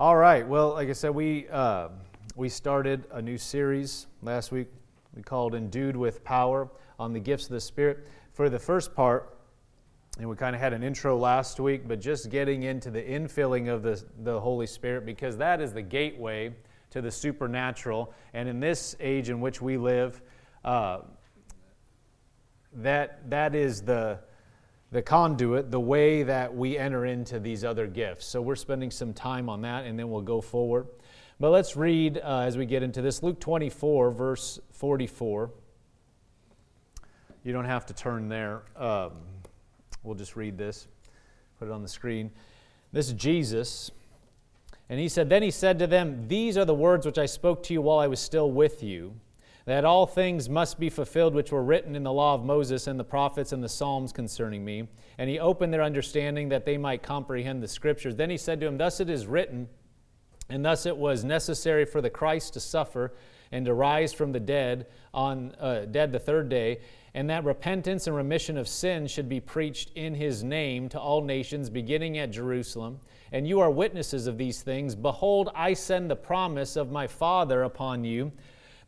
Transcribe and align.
All 0.00 0.16
right. 0.16 0.48
Well, 0.48 0.70
like 0.70 0.88
I 0.88 0.94
said, 0.94 1.10
we 1.10 1.46
uh, 1.50 1.88
we 2.34 2.48
started 2.48 3.04
a 3.12 3.20
new 3.20 3.36
series 3.36 4.06
last 4.22 4.50
week. 4.50 4.68
We 5.14 5.22
called 5.22 5.54
"Endued 5.54 5.94
with 5.94 6.24
Power" 6.24 6.70
on 6.98 7.12
the 7.12 7.20
gifts 7.20 7.44
of 7.44 7.50
the 7.50 7.60
Spirit. 7.60 8.08
For 8.32 8.48
the 8.48 8.58
first 8.58 8.94
part, 8.94 9.36
and 10.18 10.26
we 10.26 10.36
kind 10.36 10.56
of 10.56 10.62
had 10.62 10.72
an 10.72 10.82
intro 10.82 11.18
last 11.18 11.60
week, 11.60 11.86
but 11.86 12.00
just 12.00 12.30
getting 12.30 12.62
into 12.62 12.90
the 12.90 13.02
infilling 13.02 13.68
of 13.68 13.82
the 13.82 14.02
the 14.20 14.40
Holy 14.40 14.66
Spirit 14.66 15.04
because 15.04 15.36
that 15.36 15.60
is 15.60 15.74
the 15.74 15.82
gateway 15.82 16.54
to 16.92 17.02
the 17.02 17.10
supernatural. 17.10 18.14
And 18.32 18.48
in 18.48 18.58
this 18.58 18.96
age 19.00 19.28
in 19.28 19.38
which 19.38 19.60
we 19.60 19.76
live, 19.76 20.22
uh, 20.64 21.00
that 22.72 23.28
that 23.28 23.54
is 23.54 23.82
the 23.82 24.20
the 24.92 25.02
conduit, 25.02 25.70
the 25.70 25.80
way 25.80 26.22
that 26.24 26.54
we 26.54 26.76
enter 26.76 27.06
into 27.06 27.38
these 27.38 27.64
other 27.64 27.86
gifts. 27.86 28.26
So 28.26 28.42
we're 28.42 28.56
spending 28.56 28.90
some 28.90 29.12
time 29.12 29.48
on 29.48 29.62
that, 29.62 29.84
and 29.84 29.98
then 29.98 30.10
we'll 30.10 30.20
go 30.20 30.40
forward. 30.40 30.88
But 31.38 31.50
let's 31.50 31.76
read 31.76 32.18
uh, 32.18 32.40
as 32.40 32.58
we 32.58 32.66
get 32.66 32.82
into 32.82 33.00
this 33.00 33.22
Luke 33.22 33.40
24, 33.40 34.10
verse 34.10 34.58
44. 34.72 35.50
You 37.44 37.52
don't 37.52 37.64
have 37.64 37.86
to 37.86 37.94
turn 37.94 38.28
there. 38.28 38.62
Um, 38.76 39.12
we'll 40.02 40.16
just 40.16 40.36
read 40.36 40.58
this, 40.58 40.88
put 41.58 41.68
it 41.68 41.70
on 41.70 41.82
the 41.82 41.88
screen. 41.88 42.30
This 42.92 43.06
is 43.06 43.14
Jesus. 43.14 43.90
And 44.88 44.98
he 44.98 45.08
said, 45.08 45.30
Then 45.30 45.42
he 45.42 45.52
said 45.52 45.78
to 45.78 45.86
them, 45.86 46.26
These 46.26 46.58
are 46.58 46.64
the 46.64 46.74
words 46.74 47.06
which 47.06 47.16
I 47.16 47.26
spoke 47.26 47.62
to 47.64 47.72
you 47.72 47.80
while 47.80 48.00
I 48.00 48.08
was 48.08 48.20
still 48.20 48.50
with 48.50 48.82
you 48.82 49.14
that 49.70 49.84
all 49.84 50.04
things 50.04 50.48
must 50.48 50.80
be 50.80 50.90
fulfilled 50.90 51.32
which 51.32 51.52
were 51.52 51.62
written 51.62 51.94
in 51.94 52.02
the 52.02 52.12
law 52.12 52.34
of 52.34 52.44
Moses 52.44 52.88
and 52.88 52.98
the 52.98 53.04
prophets 53.04 53.52
and 53.52 53.62
the 53.62 53.68
Psalms 53.68 54.12
concerning 54.12 54.64
me. 54.64 54.88
And 55.16 55.30
he 55.30 55.38
opened 55.38 55.72
their 55.72 55.84
understanding 55.84 56.48
that 56.48 56.64
they 56.66 56.76
might 56.76 57.04
comprehend 57.04 57.62
the 57.62 57.68
scriptures. 57.68 58.16
Then 58.16 58.30
he 58.30 58.36
said 58.36 58.58
to 58.58 58.66
him, 58.66 58.78
Thus 58.78 58.98
it 58.98 59.08
is 59.08 59.28
written, 59.28 59.68
and 60.48 60.64
thus 60.64 60.86
it 60.86 60.96
was 60.96 61.22
necessary 61.22 61.84
for 61.84 62.00
the 62.00 62.10
Christ 62.10 62.54
to 62.54 62.60
suffer 62.60 63.14
and 63.52 63.64
to 63.64 63.72
rise 63.72 64.12
from 64.12 64.32
the 64.32 64.40
dead 64.40 64.88
on 65.14 65.54
uh, 65.60 65.84
dead 65.84 66.10
the 66.10 66.18
third 66.18 66.48
day, 66.48 66.80
and 67.14 67.30
that 67.30 67.44
repentance 67.44 68.08
and 68.08 68.16
remission 68.16 68.58
of 68.58 68.66
sins 68.66 69.12
should 69.12 69.28
be 69.28 69.38
preached 69.38 69.92
in 69.94 70.16
his 70.16 70.42
name 70.42 70.88
to 70.88 70.98
all 70.98 71.22
nations, 71.22 71.70
beginning 71.70 72.18
at 72.18 72.32
Jerusalem. 72.32 72.98
And 73.30 73.46
you 73.46 73.60
are 73.60 73.70
witnesses 73.70 74.26
of 74.26 74.36
these 74.36 74.62
things. 74.62 74.96
Behold, 74.96 75.48
I 75.54 75.74
send 75.74 76.10
the 76.10 76.16
promise 76.16 76.74
of 76.74 76.90
my 76.90 77.06
Father 77.06 77.62
upon 77.62 78.02
you. 78.02 78.32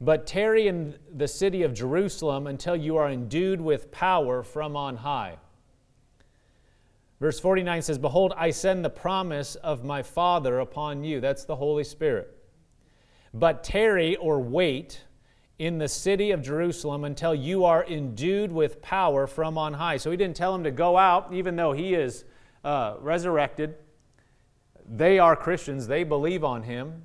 But 0.02 0.26
tarry 0.26 0.66
in 0.66 0.96
the 1.14 1.28
city 1.28 1.62
of 1.62 1.72
Jerusalem 1.72 2.48
until 2.48 2.74
you 2.74 2.96
are 2.96 3.08
endued 3.08 3.60
with 3.60 3.92
power 3.92 4.42
from 4.42 4.76
on 4.76 4.96
high. 4.96 5.36
Verse 7.20 7.38
49 7.38 7.82
says, 7.82 7.98
Behold, 7.98 8.34
I 8.36 8.50
send 8.50 8.84
the 8.84 8.90
promise 8.90 9.54
of 9.54 9.84
my 9.84 10.02
Father 10.02 10.58
upon 10.58 11.04
you. 11.04 11.20
That's 11.20 11.44
the 11.44 11.54
Holy 11.54 11.84
Spirit. 11.84 12.36
But 13.32 13.62
tarry 13.62 14.16
or 14.16 14.40
wait 14.40 15.04
in 15.60 15.78
the 15.78 15.86
city 15.86 16.32
of 16.32 16.42
Jerusalem 16.42 17.04
until 17.04 17.32
you 17.32 17.64
are 17.64 17.84
endued 17.84 18.50
with 18.50 18.82
power 18.82 19.28
from 19.28 19.56
on 19.56 19.72
high. 19.72 19.98
So 19.98 20.10
he 20.10 20.16
didn't 20.16 20.34
tell 20.34 20.52
him 20.52 20.64
to 20.64 20.72
go 20.72 20.98
out, 20.98 21.32
even 21.32 21.54
though 21.54 21.74
he 21.74 21.94
is 21.94 22.24
uh, 22.64 22.96
resurrected. 22.98 23.76
They 24.84 25.20
are 25.20 25.36
Christians, 25.36 25.86
they 25.86 26.02
believe 26.02 26.42
on 26.42 26.64
him. 26.64 27.04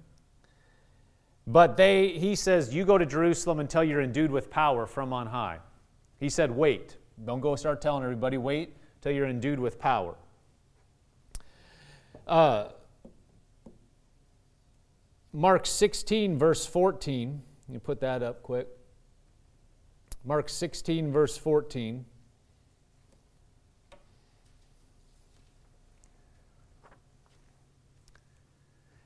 But 1.47 1.77
they, 1.77 2.09
he 2.09 2.35
says, 2.35 2.75
you 2.75 2.83
go 2.83 2.97
to 2.97 3.05
Jerusalem 3.05 3.61
until 3.61 3.81
you're 3.81 4.01
endued 4.01 4.31
with 4.31 4.49
power 4.49 4.85
from 4.85 5.13
on 5.13 5.27
high. 5.27 5.59
He 6.19 6.29
said, 6.29 6.51
wait. 6.51 6.97
Don't 7.25 7.39
go 7.39 7.55
start 7.55 7.81
telling 7.81 8.03
everybody, 8.03 8.37
wait 8.37 8.75
till 9.01 9.11
you're 9.11 9.25
endued 9.27 9.59
with 9.59 9.79
power. 9.79 10.15
Uh, 12.27 12.67
Mark 15.31 15.65
16, 15.65 16.37
verse 16.37 16.65
14. 16.65 17.41
You 17.69 17.79
put 17.79 18.01
that 18.01 18.21
up 18.21 18.43
quick. 18.43 18.67
Mark 20.25 20.49
16, 20.49 21.11
verse 21.11 21.37
14. 21.37 22.05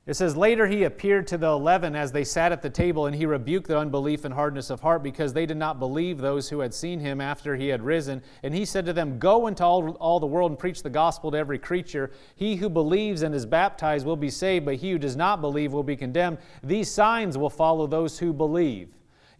It 0.07 0.15
says, 0.15 0.35
Later 0.35 0.65
he 0.65 0.83
appeared 0.83 1.27
to 1.27 1.37
the 1.37 1.51
eleven 1.51 1.95
as 1.95 2.11
they 2.11 2.23
sat 2.23 2.51
at 2.51 2.63
the 2.63 2.71
table, 2.71 3.05
and 3.05 3.15
he 3.15 3.27
rebuked 3.27 3.67
their 3.67 3.77
unbelief 3.77 4.25
and 4.25 4.33
hardness 4.33 4.71
of 4.71 4.81
heart 4.81 5.03
because 5.03 5.31
they 5.31 5.45
did 5.45 5.57
not 5.57 5.77
believe 5.77 6.17
those 6.17 6.49
who 6.49 6.61
had 6.61 6.73
seen 6.73 6.99
him 6.99 7.21
after 7.21 7.55
he 7.55 7.67
had 7.67 7.83
risen. 7.83 8.23
And 8.41 8.51
he 8.53 8.65
said 8.65 8.85
to 8.87 8.93
them, 8.93 9.19
Go 9.19 9.45
into 9.45 9.63
all, 9.63 9.91
all 9.91 10.19
the 10.19 10.25
world 10.25 10.49
and 10.49 10.57
preach 10.57 10.81
the 10.81 10.89
gospel 10.89 11.29
to 11.31 11.37
every 11.37 11.59
creature. 11.59 12.11
He 12.35 12.55
who 12.55 12.67
believes 12.67 13.21
and 13.21 13.35
is 13.35 13.45
baptized 13.45 14.05
will 14.07 14.15
be 14.15 14.31
saved, 14.31 14.65
but 14.65 14.77
he 14.77 14.91
who 14.91 14.97
does 14.97 15.15
not 15.15 15.39
believe 15.39 15.71
will 15.71 15.83
be 15.83 15.95
condemned. 15.95 16.39
These 16.63 16.89
signs 16.89 17.37
will 17.37 17.51
follow 17.51 17.85
those 17.85 18.17
who 18.17 18.33
believe. 18.33 18.89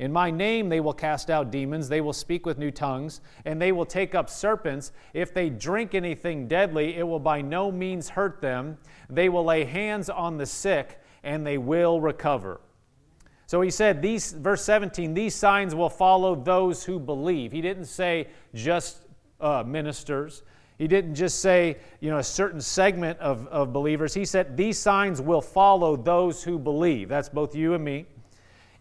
In 0.02 0.12
my 0.12 0.32
name 0.32 0.68
they 0.68 0.80
will 0.80 0.96
cast 0.96 1.30
out 1.30 1.52
demons, 1.52 1.88
they 1.88 2.02
will 2.02 2.12
speak 2.12 2.44
with 2.44 2.58
new 2.58 2.72
tongues, 2.72 3.22
and 3.46 3.62
they 3.62 3.72
will 3.72 3.86
take 3.86 4.16
up 4.16 4.32
serpents. 4.32 4.94
If 5.14 5.32
they 5.32 5.52
drink 5.52 5.94
anything 5.94 6.48
deadly, 6.48 6.96
it 6.96 7.04
will 7.04 7.20
by 7.20 7.44
no 7.44 7.72
means 7.72 8.10
hurt 8.10 8.42
them. 8.42 8.80
They 9.12 9.30
will 9.30 9.46
lay 9.46 9.64
hands 9.64 10.10
on 10.10 10.38
the 10.38 10.48
sick, 10.48 11.00
and 11.22 11.46
they 11.46 11.60
will 11.60 12.02
recover. 12.02 12.62
So 13.46 13.62
he 13.62 13.70
said, 13.70 14.02
these, 14.02 14.32
verse 14.32 14.64
17, 14.64 15.14
these 15.14 15.36
signs 15.36 15.76
will 15.76 15.90
follow 15.90 16.34
those 16.34 16.84
who 16.84 17.00
believe. 17.00 17.52
He 17.52 17.62
didn't 17.62 17.86
say 17.86 18.28
just 18.56 19.04
uh, 19.40 19.64
ministers. 19.68 20.42
He 20.80 20.88
didn't 20.88 21.14
just 21.14 21.42
say, 21.42 21.78
you 22.00 22.10
know, 22.10 22.18
a 22.18 22.24
certain 22.24 22.62
segment 22.62 23.20
of, 23.20 23.46
of 23.50 23.72
believers. 23.72 24.16
He 24.16 24.26
said, 24.26 24.58
these 24.58 24.80
signs 24.80 25.22
will 25.22 25.42
follow 25.42 25.96
those 25.96 26.42
who 26.42 26.58
believe. 26.58 27.08
That's 27.08 27.30
both 27.30 27.54
you 27.54 27.76
and 27.76 27.84
me. 27.84 28.08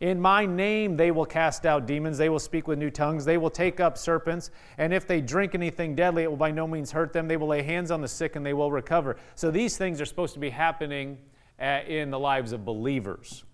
In 0.00 0.19
my 0.19 0.47
name 0.47 0.97
they 0.97 1.11
will 1.11 1.27
cast 1.27 1.66
out 1.66 1.87
demons, 1.87 2.16
they 2.16 2.31
will 2.31 2.38
speak 2.38 2.66
with 2.66 2.78
new 2.78 2.91
tongues, 2.91 3.27
they 3.27 3.37
will 3.37 3.50
take 3.50 3.81
up 3.81 3.99
serpents, 3.99 4.50
and 4.78 4.94
if 4.94 5.06
they 5.06 5.21
drink 5.21 5.55
anything 5.55 5.94
deadly, 5.94 6.22
it 6.22 6.31
will 6.31 6.38
by 6.38 6.50
no 6.50 6.66
means 6.66 6.91
hurt 6.91 7.12
them. 7.12 7.28
They 7.28 7.37
will 7.37 7.49
lay 7.49 7.62
hands 7.62 7.91
on 7.91 8.00
the 8.00 8.09
sick 8.09 8.34
and 8.34 8.44
they 8.44 8.55
will 8.55 8.72
recover. 8.72 9.16
So 9.34 9.50
these 9.50 9.77
things 9.77 10.00
are 10.00 10.06
supposed 10.06 10.33
to 10.34 10.41
be 10.41 10.49
happening 10.49 11.19
uh, 11.60 11.81
in 11.87 12.10
the 12.10 12.19
lives 12.19 12.53
of 12.53 12.65
believers. 12.65 13.44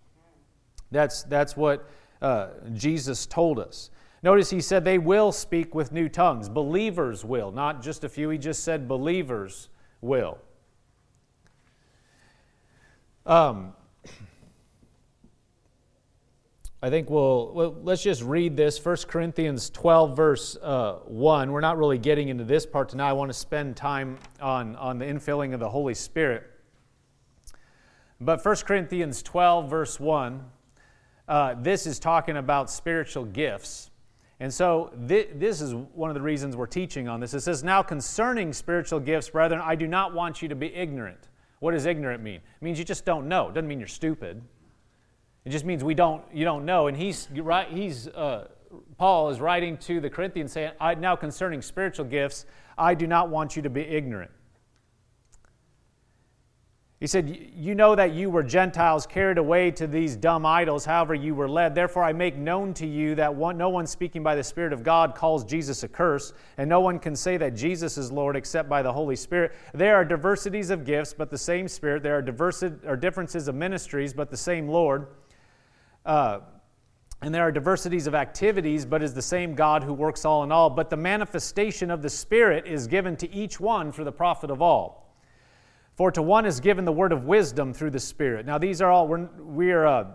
That's, 0.92 1.24
that's 1.24 1.56
what 1.56 1.90
uh, 2.22 2.50
Jesus 2.72 3.26
told 3.26 3.58
us. 3.58 3.90
Notice 4.22 4.48
he 4.48 4.60
said 4.60 4.84
they 4.84 4.98
will 4.98 5.32
speak 5.32 5.74
with 5.74 5.90
new 5.90 6.08
tongues. 6.08 6.48
Believers 6.48 7.24
will, 7.24 7.50
not 7.50 7.82
just 7.82 8.04
a 8.04 8.08
few. 8.08 8.30
He 8.30 8.38
just 8.38 8.62
said 8.62 8.86
believers 8.86 9.68
will. 10.00 10.38
Um, 13.24 13.74
I 16.86 16.88
think 16.88 17.10
we'll, 17.10 17.52
well, 17.52 17.76
let's 17.82 18.00
just 18.00 18.22
read 18.22 18.56
this 18.56 18.82
1 18.84 18.96
Corinthians 19.08 19.70
12, 19.70 20.16
verse 20.16 20.56
uh, 20.62 21.00
1. 21.06 21.50
We're 21.50 21.60
not 21.60 21.78
really 21.78 21.98
getting 21.98 22.28
into 22.28 22.44
this 22.44 22.64
part 22.64 22.90
tonight. 22.90 23.08
I 23.08 23.12
want 23.12 23.28
to 23.28 23.36
spend 23.36 23.76
time 23.76 24.18
on, 24.40 24.76
on 24.76 25.00
the 25.00 25.04
infilling 25.04 25.52
of 25.52 25.58
the 25.58 25.68
Holy 25.68 25.94
Spirit. 25.94 26.48
But 28.20 28.44
1 28.44 28.56
Corinthians 28.58 29.20
12, 29.24 29.68
verse 29.68 29.98
1, 29.98 30.44
uh, 31.26 31.54
this 31.58 31.88
is 31.88 31.98
talking 31.98 32.36
about 32.36 32.70
spiritual 32.70 33.24
gifts. 33.24 33.90
And 34.38 34.54
so 34.54 34.92
th- 35.08 35.30
this 35.34 35.60
is 35.60 35.74
one 35.74 36.08
of 36.08 36.14
the 36.14 36.22
reasons 36.22 36.54
we're 36.54 36.66
teaching 36.66 37.08
on 37.08 37.18
this. 37.18 37.34
It 37.34 37.40
says, 37.40 37.64
Now 37.64 37.82
concerning 37.82 38.52
spiritual 38.52 39.00
gifts, 39.00 39.30
brethren, 39.30 39.60
I 39.60 39.74
do 39.74 39.88
not 39.88 40.14
want 40.14 40.40
you 40.40 40.46
to 40.46 40.54
be 40.54 40.72
ignorant. 40.72 41.30
What 41.58 41.72
does 41.72 41.84
ignorant 41.84 42.22
mean? 42.22 42.36
It 42.36 42.62
means 42.62 42.78
you 42.78 42.84
just 42.84 43.04
don't 43.04 43.26
know. 43.26 43.48
It 43.48 43.54
doesn't 43.54 43.66
mean 43.66 43.80
you're 43.80 43.88
stupid. 43.88 44.40
It 45.46 45.50
just 45.50 45.64
means 45.64 45.84
we 45.84 45.94
don't, 45.94 46.24
you 46.34 46.44
don't 46.44 46.64
know. 46.64 46.88
And 46.88 46.96
he's, 46.96 47.28
right, 47.32 47.68
he's 47.68 48.08
uh, 48.08 48.48
Paul 48.98 49.30
is 49.30 49.40
writing 49.40 49.76
to 49.78 50.00
the 50.00 50.10
Corinthians 50.10 50.52
saying, 50.52 50.72
Now 50.98 51.14
concerning 51.14 51.62
spiritual 51.62 52.04
gifts, 52.04 52.46
I 52.76 52.94
do 52.94 53.06
not 53.06 53.30
want 53.30 53.54
you 53.54 53.62
to 53.62 53.70
be 53.70 53.82
ignorant. 53.82 54.32
He 56.98 57.06
said, 57.06 57.52
You 57.54 57.76
know 57.76 57.94
that 57.94 58.12
you 58.12 58.28
were 58.28 58.42
Gentiles 58.42 59.06
carried 59.06 59.38
away 59.38 59.70
to 59.70 59.86
these 59.86 60.16
dumb 60.16 60.44
idols, 60.44 60.84
however 60.84 61.14
you 61.14 61.32
were 61.32 61.48
led. 61.48 61.76
Therefore, 61.76 62.02
I 62.02 62.12
make 62.12 62.36
known 62.36 62.74
to 62.74 62.86
you 62.86 63.14
that 63.14 63.32
one, 63.32 63.56
no 63.56 63.68
one 63.68 63.86
speaking 63.86 64.24
by 64.24 64.34
the 64.34 64.42
Spirit 64.42 64.72
of 64.72 64.82
God 64.82 65.14
calls 65.14 65.44
Jesus 65.44 65.84
a 65.84 65.88
curse, 65.88 66.32
and 66.56 66.68
no 66.68 66.80
one 66.80 66.98
can 66.98 67.14
say 67.14 67.36
that 67.36 67.54
Jesus 67.54 67.96
is 67.98 68.10
Lord 68.10 68.34
except 68.34 68.68
by 68.68 68.82
the 68.82 68.92
Holy 68.92 69.14
Spirit. 69.14 69.52
There 69.74 69.94
are 69.94 70.04
diversities 70.04 70.70
of 70.70 70.84
gifts, 70.84 71.12
but 71.12 71.30
the 71.30 71.38
same 71.38 71.68
Spirit. 71.68 72.02
There 72.02 72.18
are, 72.18 72.22
diversi- 72.22 72.84
or 72.84 72.96
differences 72.96 73.46
of 73.46 73.54
ministries, 73.54 74.12
but 74.12 74.28
the 74.28 74.36
same 74.36 74.66
Lord. 74.66 75.06
Uh, 76.06 76.40
and 77.22 77.34
there 77.34 77.42
are 77.42 77.50
diversities 77.50 78.06
of 78.06 78.14
activities, 78.14 78.86
but 78.86 79.02
is 79.02 79.12
the 79.12 79.22
same 79.22 79.54
God 79.54 79.82
who 79.82 79.92
works 79.92 80.24
all 80.24 80.44
in 80.44 80.52
all. 80.52 80.70
But 80.70 80.90
the 80.90 80.96
manifestation 80.96 81.90
of 81.90 82.00
the 82.00 82.10
Spirit 82.10 82.66
is 82.66 82.86
given 82.86 83.16
to 83.16 83.32
each 83.34 83.58
one 83.58 83.90
for 83.90 84.04
the 84.04 84.12
profit 84.12 84.50
of 84.50 84.62
all. 84.62 85.14
For 85.96 86.12
to 86.12 86.22
one 86.22 86.44
is 86.44 86.60
given 86.60 86.84
the 86.84 86.92
word 86.92 87.12
of 87.12 87.24
wisdom 87.24 87.72
through 87.72 87.90
the 87.90 88.00
Spirit. 88.00 88.46
Now, 88.46 88.58
these 88.58 88.82
are 88.82 88.90
all, 88.90 89.08
we're, 89.08 89.28
we're 89.38 89.86
uh, 89.86 90.06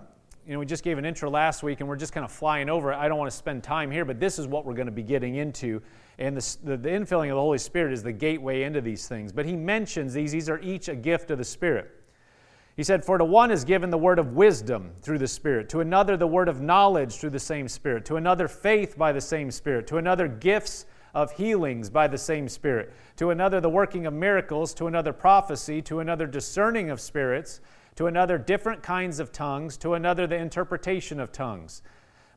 you 0.45 0.53
know, 0.53 0.59
we 0.59 0.65
just 0.65 0.83
gave 0.83 0.97
an 0.97 1.05
intro 1.05 1.29
last 1.29 1.63
week 1.63 1.79
and 1.79 1.89
we're 1.89 1.95
just 1.95 2.13
kind 2.13 2.23
of 2.23 2.31
flying 2.31 2.69
over 2.69 2.91
it. 2.91 2.97
I 2.97 3.07
don't 3.07 3.17
want 3.17 3.31
to 3.31 3.37
spend 3.37 3.63
time 3.63 3.89
here, 3.89 4.05
but 4.05 4.19
this 4.19 4.37
is 4.37 4.47
what 4.47 4.63
we're 4.63 4.75
going 4.75 4.85
to 4.85 4.91
be 4.91 5.03
getting 5.03 5.35
into. 5.35 5.81
And 6.19 6.37
the, 6.37 6.57
the, 6.63 6.77
the 6.77 6.89
infilling 6.89 7.29
of 7.29 7.35
the 7.35 7.41
Holy 7.41 7.57
Spirit 7.57 7.93
is 7.93 8.03
the 8.03 8.11
gateway 8.11 8.63
into 8.63 8.79
these 8.79 9.07
things. 9.07 9.31
But 9.31 9.45
he 9.45 9.55
mentions 9.55 10.13
these, 10.13 10.31
these 10.31 10.49
are 10.49 10.59
each 10.59 10.87
a 10.87 10.95
gift 10.95 11.31
of 11.31 11.39
the 11.39 11.43
Spirit. 11.43 12.00
He 12.77 12.83
said, 12.83 13.03
For 13.03 13.17
to 13.17 13.25
one 13.25 13.51
is 13.51 13.65
given 13.65 13.89
the 13.89 13.97
word 13.97 14.17
of 14.17 14.33
wisdom 14.33 14.91
through 15.01 15.19
the 15.19 15.27
Spirit, 15.27 15.69
to 15.69 15.81
another 15.81 16.15
the 16.15 16.27
word 16.27 16.47
of 16.47 16.61
knowledge 16.61 17.15
through 17.15 17.31
the 17.31 17.39
same 17.39 17.67
Spirit, 17.67 18.05
to 18.05 18.15
another 18.15 18.47
faith 18.47 18.97
by 18.97 19.11
the 19.11 19.21
same 19.21 19.51
Spirit, 19.51 19.87
to 19.87 19.97
another 19.97 20.27
gifts 20.27 20.85
of 21.13 21.33
healings 21.33 21.89
by 21.89 22.07
the 22.07 22.17
same 22.17 22.47
Spirit, 22.47 22.93
to 23.17 23.29
another 23.31 23.59
the 23.59 23.69
working 23.69 24.05
of 24.05 24.13
miracles, 24.13 24.73
to 24.75 24.87
another 24.87 25.11
prophecy, 25.11 25.81
to 25.81 25.99
another 25.99 26.25
discerning 26.25 26.89
of 26.89 27.01
spirits, 27.01 27.59
to 27.95 28.07
another 28.07 28.37
different 28.37 28.81
kinds 28.81 29.19
of 29.19 29.33
tongues, 29.33 29.75
to 29.77 29.93
another 29.93 30.25
the 30.25 30.37
interpretation 30.37 31.19
of 31.19 31.31
tongues. 31.31 31.81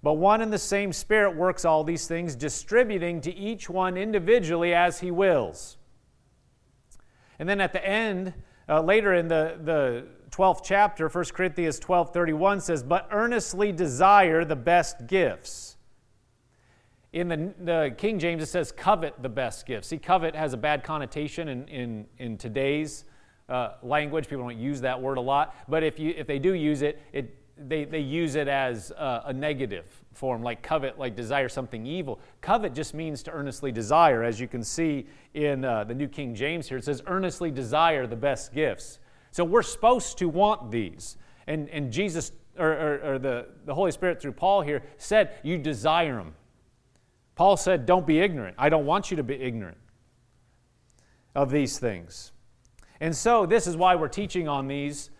But 0.03 0.15
one 0.15 0.43
and 0.43 0.53
the 0.53 0.59
same 0.59 0.93
Spirit 0.93 1.37
works 1.37 1.65
all 1.65 1.85
these 1.85 2.07
things, 2.09 2.35
distributing 2.35 3.21
to 3.23 3.35
each 3.35 3.71
one 3.71 3.97
individually 3.97 4.75
as 4.75 5.01
he 5.01 5.11
wills. 5.11 5.79
And 7.39 7.49
then 7.49 7.61
at 7.61 7.73
the 7.73 7.87
end, 7.87 8.35
uh, 8.69 8.81
later 8.81 9.15
in 9.15 9.29
the, 9.29 9.59
the 9.63 10.07
12th 10.35 10.63
chapter, 10.65 11.09
1 11.09 11.25
Corinthians 11.27 11.79
12 11.79 12.13
31 12.13 12.61
says, 12.61 12.83
But 12.83 13.09
earnestly 13.13 13.71
desire 13.71 14.45
the 14.45 14.57
best 14.57 15.07
gifts. 15.07 15.77
In 17.13 17.29
the, 17.29 17.55
the, 17.61 17.95
King 17.97 18.19
James, 18.19 18.43
it 18.43 18.47
says, 18.47 18.73
covet 18.73 19.15
the 19.23 19.29
best 19.29 19.67
gifts. 19.67 19.87
See, 19.87 19.99
covet 19.99 20.35
has 20.35 20.53
a 20.53 20.57
bad 20.57 20.83
connotation 20.83 21.47
in, 21.47 21.69
in, 21.69 22.07
in 22.19 22.37
today's 22.37 23.05
uh, 23.49 23.75
language. 23.85 24.27
People 24.27 24.49
don't 24.49 24.59
use 24.59 24.81
that 24.81 25.01
word 25.01 25.19
a 25.19 25.21
lot. 25.21 25.55
But 25.69 25.85
if, 25.85 26.01
you, 26.01 26.13
if 26.17 26.27
they 26.27 26.41
do 26.41 26.55
use 26.55 26.83
it, 26.83 27.01
it 27.13 27.39
they, 27.57 27.85
they 27.85 28.01
use 28.01 28.35
it 28.35 28.49
as 28.49 28.91
uh, 28.91 29.23
a 29.27 29.33
negative 29.33 29.85
form, 30.13 30.43
like 30.43 30.61
covet, 30.61 30.99
like 30.99 31.15
desire 31.15 31.49
something 31.49 31.87
evil. 31.87 32.19
Covet 32.41 32.75
just 32.75 32.95
means 32.95 33.23
to 33.23 33.31
earnestly 33.31 33.71
desire. 33.71 34.25
As 34.25 34.41
you 34.41 34.49
can 34.49 34.65
see 34.65 35.07
in 35.35 35.65
uh, 35.65 35.85
the 35.85 35.95
New 35.95 36.09
King 36.09 36.35
James 36.35 36.69
here, 36.69 36.79
it 36.79 36.85
says, 36.85 37.01
earnestly 37.07 37.53
desire 37.53 38.09
the 38.09 38.17
best 38.17 38.53
gifts. 38.53 38.99
So 39.35 39.43
we're 39.43 39.63
supposed 39.63 40.19
to 40.19 40.29
want 40.29 40.71
these. 40.71 41.17
And, 41.49 41.69
and 41.71 41.93
Jesus, 41.93 42.31
or, 42.57 42.71
or, 42.71 43.01
or 43.15 43.19
the, 43.19 43.47
the 43.65 43.75
Holy 43.75 43.91
Spirit 43.91 44.23
through 44.23 44.31
Paul 44.31 44.61
here, 44.61 44.85
said, 44.97 45.41
You 45.43 45.59
desire 45.59 46.19
them. 46.19 46.37
Paul 47.35 47.57
said, 47.57 47.85
Don't 47.85 48.07
be 48.07 48.21
ignorant. 48.21 48.55
I 48.61 48.69
don't 48.69 48.87
want 48.87 49.11
you 49.11 49.17
to 49.17 49.25
be 49.25 49.35
ignorant 49.35 49.77
of 51.35 51.51
these 51.51 51.81
things. 51.81 52.31
And 53.01 53.15
so, 53.15 53.45
this 53.45 53.67
is 53.67 53.77
why 53.77 53.97
we're 53.97 54.07
teaching 54.07 54.47
on 54.47 54.69
these, 54.69 55.11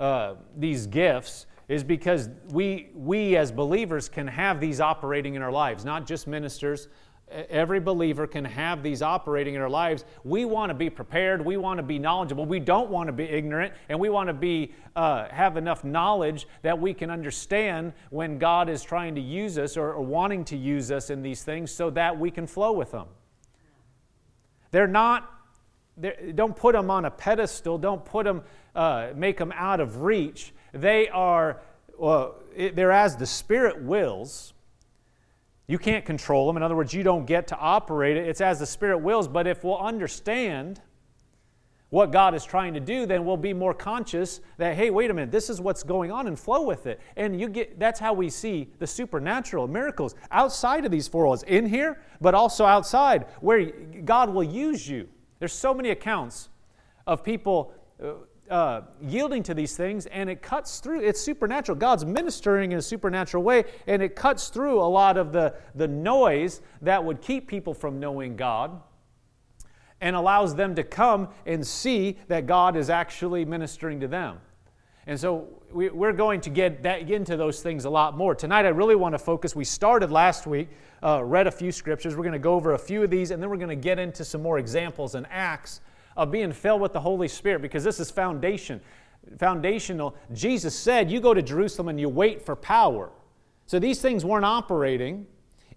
uh, 0.00 0.34
these 0.56 0.88
gifts, 0.88 1.46
is 1.68 1.84
because 1.84 2.30
we, 2.50 2.90
we 2.92 3.36
as 3.36 3.52
believers 3.52 4.08
can 4.08 4.26
have 4.26 4.58
these 4.58 4.80
operating 4.80 5.36
in 5.36 5.42
our 5.42 5.52
lives, 5.52 5.84
not 5.84 6.08
just 6.08 6.26
ministers. 6.26 6.88
Every 7.30 7.78
believer 7.78 8.26
can 8.26 8.44
have 8.44 8.82
these 8.82 9.02
operating 9.02 9.54
in 9.54 9.60
our 9.60 9.68
lives. 9.68 10.04
We 10.24 10.46
want 10.46 10.70
to 10.70 10.74
be 10.74 10.88
prepared. 10.88 11.44
We 11.44 11.58
want 11.58 11.76
to 11.78 11.82
be 11.82 11.98
knowledgeable. 11.98 12.46
We 12.46 12.58
don't 12.58 12.90
want 12.90 13.08
to 13.08 13.12
be 13.12 13.24
ignorant, 13.24 13.74
and 13.90 14.00
we 14.00 14.08
want 14.08 14.28
to 14.28 14.32
be 14.32 14.72
uh, 14.96 15.28
have 15.28 15.58
enough 15.58 15.84
knowledge 15.84 16.48
that 16.62 16.78
we 16.78 16.94
can 16.94 17.10
understand 17.10 17.92
when 18.10 18.38
God 18.38 18.70
is 18.70 18.82
trying 18.82 19.14
to 19.16 19.20
use 19.20 19.58
us 19.58 19.76
or, 19.76 19.92
or 19.92 20.02
wanting 20.02 20.44
to 20.46 20.56
use 20.56 20.90
us 20.90 21.10
in 21.10 21.22
these 21.22 21.42
things, 21.42 21.70
so 21.70 21.90
that 21.90 22.18
we 22.18 22.30
can 22.30 22.46
flow 22.46 22.72
with 22.72 22.92
them. 22.92 23.06
They're 24.70 24.86
not. 24.86 25.30
They're, 25.98 26.32
don't 26.34 26.56
put 26.56 26.74
them 26.74 26.90
on 26.90 27.04
a 27.04 27.10
pedestal. 27.10 27.76
Don't 27.76 28.04
put 28.04 28.24
them. 28.24 28.42
Uh, 28.74 29.08
make 29.14 29.36
them 29.36 29.52
out 29.54 29.80
of 29.80 30.02
reach. 30.02 30.54
They 30.72 31.08
are. 31.08 31.60
Well, 31.98 32.36
it, 32.56 32.74
they're 32.74 32.92
as 32.92 33.16
the 33.16 33.26
Spirit 33.26 33.82
wills 33.82 34.54
you 35.68 35.78
can't 35.78 36.04
control 36.04 36.46
them. 36.46 36.56
In 36.56 36.62
other 36.62 36.74
words, 36.74 36.92
you 36.92 37.02
don't 37.02 37.26
get 37.26 37.46
to 37.48 37.56
operate 37.58 38.16
it. 38.16 38.26
It's 38.26 38.40
as 38.40 38.58
the 38.58 38.66
Spirit 38.66 38.98
wills. 38.98 39.28
But 39.28 39.46
if 39.46 39.62
we'll 39.62 39.78
understand 39.78 40.80
what 41.90 42.10
God 42.10 42.34
is 42.34 42.44
trying 42.44 42.74
to 42.74 42.80
do, 42.80 43.06
then 43.06 43.24
we'll 43.24 43.36
be 43.36 43.52
more 43.54 43.72
conscious 43.72 44.40
that, 44.56 44.76
hey, 44.76 44.90
wait 44.90 45.10
a 45.10 45.14
minute, 45.14 45.30
this 45.30 45.48
is 45.48 45.60
what's 45.60 45.82
going 45.82 46.10
on 46.10 46.26
and 46.26 46.38
flow 46.38 46.62
with 46.62 46.86
it. 46.86 47.00
And 47.16 47.38
you 47.40 47.48
get 47.48 47.78
that's 47.78 48.00
how 48.00 48.12
we 48.12 48.28
see 48.28 48.70
the 48.78 48.86
supernatural 48.86 49.68
miracles 49.68 50.14
outside 50.30 50.84
of 50.84 50.90
these 50.90 51.06
four 51.06 51.26
walls, 51.26 51.42
in 51.44 51.66
here, 51.66 52.00
but 52.20 52.34
also 52.34 52.64
outside, 52.64 53.26
where 53.40 53.70
God 54.04 54.32
will 54.32 54.44
use 54.44 54.88
you. 54.88 55.08
There's 55.38 55.52
so 55.52 55.72
many 55.72 55.90
accounts 55.90 56.48
of 57.06 57.22
people 57.22 57.72
uh, 58.02 58.12
uh, 58.50 58.82
yielding 59.00 59.42
to 59.44 59.54
these 59.54 59.76
things, 59.76 60.06
and 60.06 60.28
it 60.28 60.42
cuts 60.42 60.80
through. 60.80 61.00
It's 61.00 61.20
supernatural. 61.20 61.76
God's 61.76 62.04
ministering 62.04 62.72
in 62.72 62.78
a 62.78 62.82
supernatural 62.82 63.42
way, 63.42 63.64
and 63.86 64.02
it 64.02 64.16
cuts 64.16 64.48
through 64.48 64.80
a 64.80 64.88
lot 64.88 65.16
of 65.16 65.32
the, 65.32 65.54
the 65.74 65.88
noise 65.88 66.60
that 66.82 67.02
would 67.02 67.20
keep 67.20 67.46
people 67.46 67.74
from 67.74 68.00
knowing 68.00 68.36
God 68.36 68.80
and 70.00 70.14
allows 70.14 70.54
them 70.54 70.74
to 70.76 70.84
come 70.84 71.28
and 71.46 71.66
see 71.66 72.18
that 72.28 72.46
God 72.46 72.76
is 72.76 72.88
actually 72.90 73.44
ministering 73.44 74.00
to 74.00 74.08
them. 74.08 74.38
And 75.06 75.18
so 75.18 75.48
we, 75.72 75.88
are 75.88 76.12
going 76.12 76.42
to 76.42 76.50
get 76.50 76.82
that, 76.82 77.10
into 77.10 77.36
those 77.36 77.62
things 77.62 77.86
a 77.86 77.90
lot 77.90 78.16
more. 78.16 78.34
Tonight, 78.34 78.66
I 78.66 78.68
really 78.68 78.94
want 78.94 79.14
to 79.14 79.18
focus. 79.18 79.56
We 79.56 79.64
started 79.64 80.12
last 80.12 80.46
week, 80.46 80.68
uh, 81.02 81.24
read 81.24 81.46
a 81.46 81.50
few 81.50 81.72
scriptures. 81.72 82.14
We're 82.14 82.24
going 82.24 82.34
to 82.34 82.38
go 82.38 82.54
over 82.54 82.74
a 82.74 82.78
few 82.78 83.02
of 83.02 83.10
these, 83.10 83.30
and 83.30 83.42
then 83.42 83.48
we're 83.48 83.56
going 83.56 83.70
to 83.70 83.76
get 83.76 83.98
into 83.98 84.24
some 84.24 84.42
more 84.42 84.58
examples 84.58 85.14
and 85.14 85.26
acts 85.30 85.80
of 86.18 86.32
being 86.32 86.52
filled 86.52 86.82
with 86.82 86.92
the 86.92 87.00
Holy 87.00 87.28
Spirit 87.28 87.62
because 87.62 87.84
this 87.84 88.00
is 88.00 88.10
foundation. 88.10 88.80
Foundational. 89.38 90.16
Jesus 90.32 90.74
said, 90.74 91.10
You 91.10 91.20
go 91.20 91.32
to 91.32 91.40
Jerusalem 91.40 91.88
and 91.88 91.98
you 91.98 92.08
wait 92.08 92.42
for 92.42 92.56
power. 92.56 93.10
So 93.66 93.78
these 93.78 94.02
things 94.02 94.24
weren't 94.24 94.44
operating 94.44 95.26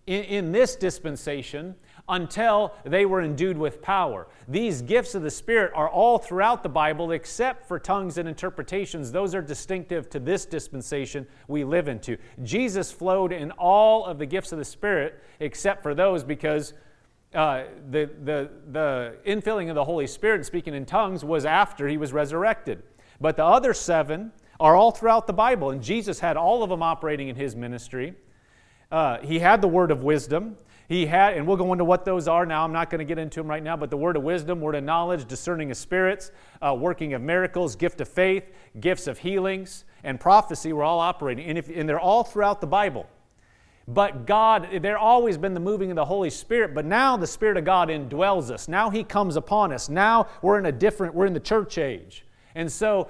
in, 0.07 0.23
in 0.23 0.51
this 0.51 0.75
dispensation 0.75 1.75
until 2.09 2.73
they 2.83 3.05
were 3.05 3.21
endued 3.21 3.57
with 3.57 3.83
power. 3.83 4.27
These 4.47 4.81
gifts 4.81 5.13
of 5.13 5.21
the 5.21 5.29
Spirit 5.29 5.71
are 5.75 5.89
all 5.89 6.17
throughout 6.17 6.63
the 6.63 6.69
Bible 6.69 7.11
except 7.11 7.67
for 7.67 7.77
tongues 7.77 8.17
and 8.17 8.27
interpretations. 8.27 9.11
Those 9.11 9.35
are 9.35 9.41
distinctive 9.41 10.09
to 10.09 10.19
this 10.19 10.47
dispensation 10.47 11.27
we 11.47 11.63
live 11.63 11.87
into. 11.87 12.17
Jesus 12.41 12.91
flowed 12.91 13.31
in 13.31 13.51
all 13.51 14.05
of 14.05 14.17
the 14.17 14.25
gifts 14.25 14.51
of 14.51 14.57
the 14.57 14.65
Spirit 14.65 15.21
except 15.39 15.83
for 15.83 15.93
those 15.93 16.23
because 16.23 16.73
uh, 17.33 17.63
the, 17.89 18.09
the, 18.23 18.49
the 18.71 19.15
infilling 19.25 19.69
of 19.69 19.75
the 19.75 19.85
Holy 19.85 20.07
Spirit, 20.07 20.45
speaking 20.45 20.73
in 20.73 20.85
tongues, 20.85 21.23
was 21.23 21.45
after 21.45 21.87
he 21.87 21.97
was 21.97 22.11
resurrected. 22.11 22.83
But 23.19 23.37
the 23.37 23.45
other 23.45 23.73
seven 23.73 24.31
are 24.59 24.75
all 24.75 24.91
throughout 24.91 25.27
the 25.27 25.33
Bible, 25.33 25.71
and 25.71 25.81
Jesus 25.81 26.19
had 26.19 26.37
all 26.37 26.63
of 26.63 26.69
them 26.69 26.83
operating 26.83 27.29
in 27.29 27.35
his 27.35 27.55
ministry. 27.55 28.15
Uh, 28.91 29.19
he 29.19 29.39
had 29.39 29.61
the 29.61 29.67
word 29.67 29.91
of 29.91 30.03
wisdom. 30.03 30.57
He 30.89 31.05
had, 31.05 31.37
and 31.37 31.47
we'll 31.47 31.55
go 31.55 31.71
into 31.71 31.85
what 31.85 32.03
those 32.03 32.27
are 32.27 32.45
now. 32.45 32.65
I'm 32.65 32.73
not 32.73 32.89
going 32.89 32.99
to 32.99 33.05
get 33.05 33.17
into 33.17 33.39
them 33.39 33.47
right 33.47 33.63
now, 33.63 33.77
but 33.77 33.89
the 33.89 33.97
word 33.97 34.17
of 34.17 34.23
wisdom, 34.23 34.59
word 34.59 34.75
of 34.75 34.83
knowledge, 34.83 35.25
discerning 35.25 35.71
of 35.71 35.77
spirits, 35.77 36.31
uh, 36.61 36.75
working 36.77 37.13
of 37.13 37.21
miracles, 37.21 37.77
gift 37.77 38.01
of 38.01 38.09
faith, 38.09 38.51
gifts 38.81 39.07
of 39.07 39.17
healings, 39.17 39.85
and 40.03 40.19
prophecy 40.19 40.73
were 40.73 40.83
all 40.83 40.99
operating. 40.99 41.45
And, 41.47 41.57
if, 41.57 41.69
and 41.69 41.87
they're 41.87 41.99
all 41.99 42.25
throughout 42.25 42.59
the 42.59 42.67
Bible. 42.67 43.07
But 43.87 44.25
God, 44.25 44.69
there 44.81 44.97
always 44.97 45.37
been 45.37 45.53
the 45.53 45.59
moving 45.59 45.91
of 45.91 45.95
the 45.95 46.05
Holy 46.05 46.29
Spirit, 46.29 46.73
but 46.73 46.85
now 46.85 47.17
the 47.17 47.27
Spirit 47.27 47.57
of 47.57 47.65
God 47.65 47.89
indwells 47.89 48.51
us. 48.51 48.67
Now 48.67 48.89
He 48.89 49.03
comes 49.03 49.35
upon 49.35 49.73
us. 49.73 49.89
Now 49.89 50.27
we're 50.41 50.59
in 50.59 50.67
a 50.67 50.71
different, 50.71 51.15
we're 51.15 51.25
in 51.25 51.33
the 51.33 51.39
church 51.39 51.77
age. 51.77 52.25
And 52.55 52.71
so 52.71 53.09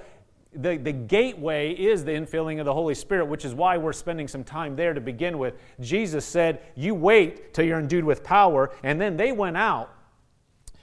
the, 0.54 0.76
the 0.76 0.92
gateway 0.92 1.72
is 1.72 2.04
the 2.04 2.12
infilling 2.12 2.58
of 2.58 2.66
the 2.66 2.74
Holy 2.74 2.94
Spirit, 2.94 3.26
which 3.26 3.44
is 3.44 3.54
why 3.54 3.76
we're 3.76 3.92
spending 3.92 4.28
some 4.28 4.44
time 4.44 4.76
there 4.76 4.92
to 4.94 5.00
begin 5.00 5.38
with. 5.38 5.54
Jesus 5.80 6.24
said, 6.24 6.62
You 6.74 6.94
wait 6.94 7.54
till 7.54 7.64
you're 7.64 7.78
endued 7.78 8.04
with 8.04 8.22
power. 8.22 8.70
And 8.82 9.00
then 9.00 9.16
they 9.16 9.32
went 9.32 9.56
out. 9.56 9.94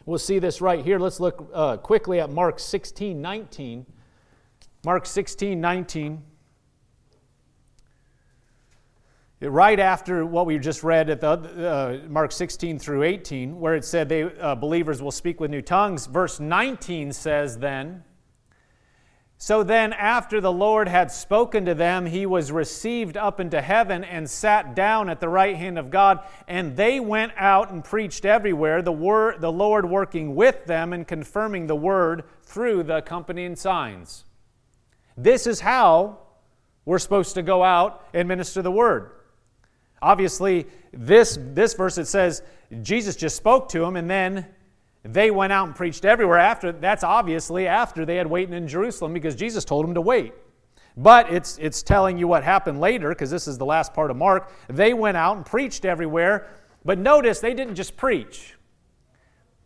We'll 0.05 0.17
see 0.17 0.39
this 0.39 0.61
right 0.61 0.83
here. 0.83 0.97
Let's 0.97 1.19
look 1.19 1.49
uh, 1.53 1.77
quickly 1.77 2.19
at 2.19 2.31
Mark 2.31 2.59
16 2.59 3.21
19. 3.21 3.85
Mark 4.83 5.05
16 5.05 5.59
19 5.59 6.23
right 9.41 9.79
after 9.79 10.25
what 10.25 10.45
we 10.45 10.59
just 10.59 10.83
read 10.83 11.09
at 11.09 11.21
the, 11.21 11.29
uh, 11.31 12.09
Mark 12.09 12.31
16 12.31 12.77
through 12.77 13.03
18, 13.03 13.59
where 13.59 13.75
it 13.75 13.85
said 13.85 14.09
they, 14.09 14.23
uh, 14.23 14.55
believers 14.55 15.01
will 15.01 15.11
speak 15.11 15.39
with 15.39 15.49
new 15.49 15.61
tongues, 15.61 16.07
verse 16.07 16.39
19 16.39 17.13
says 17.13 17.57
then, 17.59 18.03
So 19.37 19.63
then, 19.63 19.93
after 19.93 20.41
the 20.41 20.51
Lord 20.51 20.89
had 20.89 21.09
spoken 21.09 21.63
to 21.63 21.73
them, 21.73 22.05
he 22.05 22.25
was 22.25 22.51
received 22.51 23.15
up 23.15 23.39
into 23.39 23.61
heaven 23.61 24.03
and 24.03 24.29
sat 24.29 24.75
down 24.75 25.09
at 25.09 25.21
the 25.21 25.29
right 25.29 25.55
hand 25.55 25.79
of 25.79 25.89
God. 25.89 26.19
And 26.45 26.75
they 26.75 26.99
went 26.99 27.31
out 27.37 27.71
and 27.71 27.81
preached 27.81 28.25
everywhere, 28.25 28.81
the, 28.81 28.91
word, 28.91 29.39
the 29.39 29.51
Lord 29.51 29.89
working 29.89 30.35
with 30.35 30.65
them 30.65 30.91
and 30.91 31.07
confirming 31.07 31.67
the 31.67 31.75
word 31.77 32.25
through 32.43 32.83
the 32.83 32.97
accompanying 32.97 33.55
signs. 33.55 34.25
This 35.15 35.47
is 35.47 35.61
how 35.61 36.19
we're 36.83 36.99
supposed 36.99 37.35
to 37.35 37.41
go 37.41 37.63
out 37.63 38.05
and 38.13 38.27
minister 38.27 38.61
the 38.61 38.71
word. 38.71 39.11
Obviously, 40.01 40.67
this, 40.91 41.37
this 41.53 41.73
verse 41.73 41.97
it 41.97 42.05
says 42.05 42.41
Jesus 42.81 43.15
just 43.15 43.35
spoke 43.35 43.69
to 43.69 43.79
them 43.79 43.95
and 43.95 44.09
then 44.09 44.45
they 45.03 45.31
went 45.31 45.53
out 45.53 45.67
and 45.67 45.75
preached 45.75 46.05
everywhere 46.05 46.37
after 46.37 46.71
that's 46.71 47.03
obviously 47.03 47.67
after 47.67 48.05
they 48.05 48.17
had 48.17 48.27
waited 48.27 48.53
in 48.53 48.67
Jerusalem 48.67 49.13
because 49.13 49.35
Jesus 49.35 49.65
told 49.65 49.85
them 49.85 49.93
to 49.93 50.01
wait. 50.01 50.33
But 50.97 51.31
it's, 51.31 51.57
it's 51.59 51.81
telling 51.81 52.17
you 52.17 52.27
what 52.27 52.43
happened 52.43 52.81
later 52.81 53.09
because 53.09 53.31
this 53.31 53.47
is 53.47 53.57
the 53.57 53.65
last 53.65 53.93
part 53.93 54.11
of 54.11 54.17
Mark. 54.17 54.51
They 54.67 54.93
went 54.93 55.15
out 55.15 55.37
and 55.37 55.45
preached 55.45 55.85
everywhere, 55.85 56.47
but 56.83 56.97
notice 56.97 57.39
they 57.39 57.53
didn't 57.53 57.75
just 57.75 57.95
preach. 57.95 58.55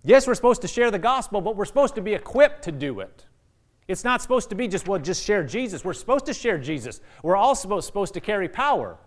Yes, 0.04 0.28
we're 0.28 0.36
supposed 0.36 0.62
to 0.62 0.68
share 0.68 0.92
the 0.92 1.00
gospel, 1.00 1.42
but 1.42 1.56
we're 1.56 1.66
supposed 1.66 1.96
to 1.96 2.02
be 2.02 2.14
equipped 2.14 2.64
to 2.64 2.72
do 2.72 3.00
it. 3.00 3.26
It's 3.88 4.04
not 4.04 4.22
supposed 4.22 4.50
to 4.50 4.56
be 4.56 4.68
just, 4.68 4.88
well, 4.88 5.00
just 5.00 5.24
share 5.24 5.44
Jesus. 5.44 5.84
We're 5.84 5.94
supposed 5.94 6.26
to 6.28 6.34
share 6.34 6.58
Jesus. 6.58 7.02
We're 7.22 7.36
also 7.36 7.80
supposed 7.80 8.14
to 8.14 8.22
carry 8.22 8.48
power. 8.48 8.98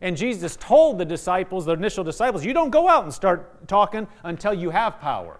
And 0.00 0.16
Jesus 0.16 0.56
told 0.56 0.98
the 0.98 1.04
disciples, 1.04 1.66
the 1.66 1.72
initial 1.72 2.04
disciples, 2.04 2.44
you 2.44 2.52
don't 2.52 2.70
go 2.70 2.88
out 2.88 3.04
and 3.04 3.12
start 3.12 3.68
talking 3.68 4.06
until 4.24 4.54
you 4.54 4.70
have 4.70 5.00
power. 5.00 5.38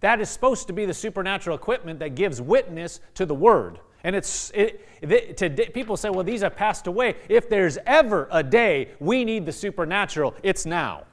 That 0.00 0.20
is 0.20 0.28
supposed 0.28 0.66
to 0.66 0.72
be 0.72 0.84
the 0.84 0.94
supernatural 0.94 1.56
equipment 1.56 1.98
that 2.00 2.14
gives 2.14 2.40
witness 2.40 3.00
to 3.14 3.26
the 3.26 3.34
word. 3.34 3.80
And 4.04 4.14
it's 4.14 4.50
it, 4.54 4.86
it, 5.02 5.74
people 5.74 5.96
say, 5.96 6.08
well, 6.10 6.22
these 6.22 6.42
have 6.42 6.54
passed 6.54 6.86
away. 6.86 7.16
If 7.28 7.48
there's 7.48 7.78
ever 7.84 8.28
a 8.30 8.42
day 8.42 8.90
we 9.00 9.24
need 9.24 9.44
the 9.44 9.52
supernatural, 9.52 10.34
it's 10.42 10.66
now. 10.66 11.04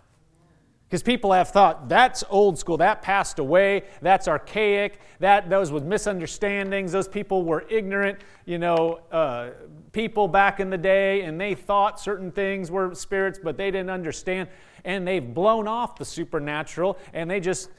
Because 0.87 1.01
people 1.01 1.31
have 1.31 1.49
thought 1.49 1.89
that's 1.89 2.23
old 2.29 2.59
school, 2.59 2.77
that 2.77 3.01
passed 3.01 3.39
away, 3.39 3.83
that's 4.01 4.27
archaic, 4.27 4.99
that 5.19 5.49
those 5.49 5.71
with 5.71 5.83
misunderstandings, 5.83 6.91
those 6.91 7.07
people 7.07 7.43
were 7.43 7.65
ignorant, 7.69 8.19
you 8.45 8.59
know, 8.59 8.99
uh, 9.11 9.49
people 9.95 10.27
back 10.27 10.59
in 10.59 10.69
the 10.69 10.77
day, 10.77 11.21
and 11.21 11.39
they 11.39 11.55
thought 11.55 12.01
certain 12.01 12.29
things 12.29 12.69
were 12.69 12.93
spirits, 12.93 13.39
but 13.41 13.55
they 13.55 13.71
didn't 13.71 13.89
understand, 13.89 14.49
and 14.83 15.07
they've 15.07 15.33
blown 15.33 15.69
off 15.69 15.95
the 15.95 16.03
supernatural, 16.03 16.97
and 17.13 17.31
they 17.31 17.39
just 17.39 17.69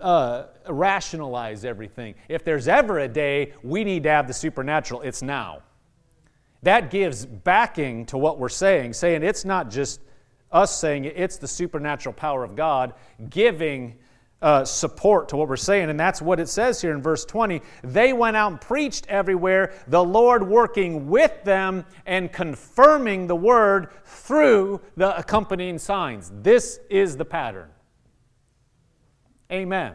uh, 0.00 0.44
rationalize 0.70 1.66
everything. 1.66 2.14
If 2.30 2.44
there's 2.44 2.66
ever 2.66 3.00
a 3.00 3.08
day 3.08 3.52
we 3.62 3.84
need 3.84 4.04
to 4.04 4.08
have 4.08 4.26
the 4.26 4.32
supernatural, 4.32 5.02
it's 5.02 5.20
now. 5.20 5.62
That 6.62 6.90
gives 6.90 7.26
backing 7.26 8.06
to 8.06 8.16
what 8.16 8.38
we're 8.38 8.48
saying, 8.48 8.94
saying 8.94 9.22
it's 9.22 9.44
not 9.44 9.70
just 9.70 10.00
us 10.50 10.80
saying 10.80 11.04
it, 11.04 11.12
it's 11.14 11.36
the 11.36 11.46
supernatural 11.46 12.14
power 12.14 12.42
of 12.42 12.56
God 12.56 12.94
giving 13.28 13.98
uh, 14.42 14.64
support 14.64 15.28
to 15.28 15.36
what 15.36 15.48
we're 15.48 15.56
saying. 15.56 15.90
And 15.90 16.00
that's 16.00 16.22
what 16.22 16.40
it 16.40 16.48
says 16.48 16.80
here 16.80 16.92
in 16.92 17.02
verse 17.02 17.24
20. 17.24 17.60
They 17.82 18.12
went 18.12 18.36
out 18.36 18.52
and 18.52 18.60
preached 18.60 19.06
everywhere, 19.08 19.74
the 19.86 20.02
Lord 20.02 20.46
working 20.46 21.08
with 21.08 21.44
them 21.44 21.84
and 22.06 22.32
confirming 22.32 23.26
the 23.26 23.36
word 23.36 23.88
through 24.04 24.80
the 24.96 25.16
accompanying 25.16 25.78
signs. 25.78 26.32
This 26.42 26.80
is 26.88 27.16
the 27.16 27.24
pattern. 27.24 27.68
Amen. 29.52 29.94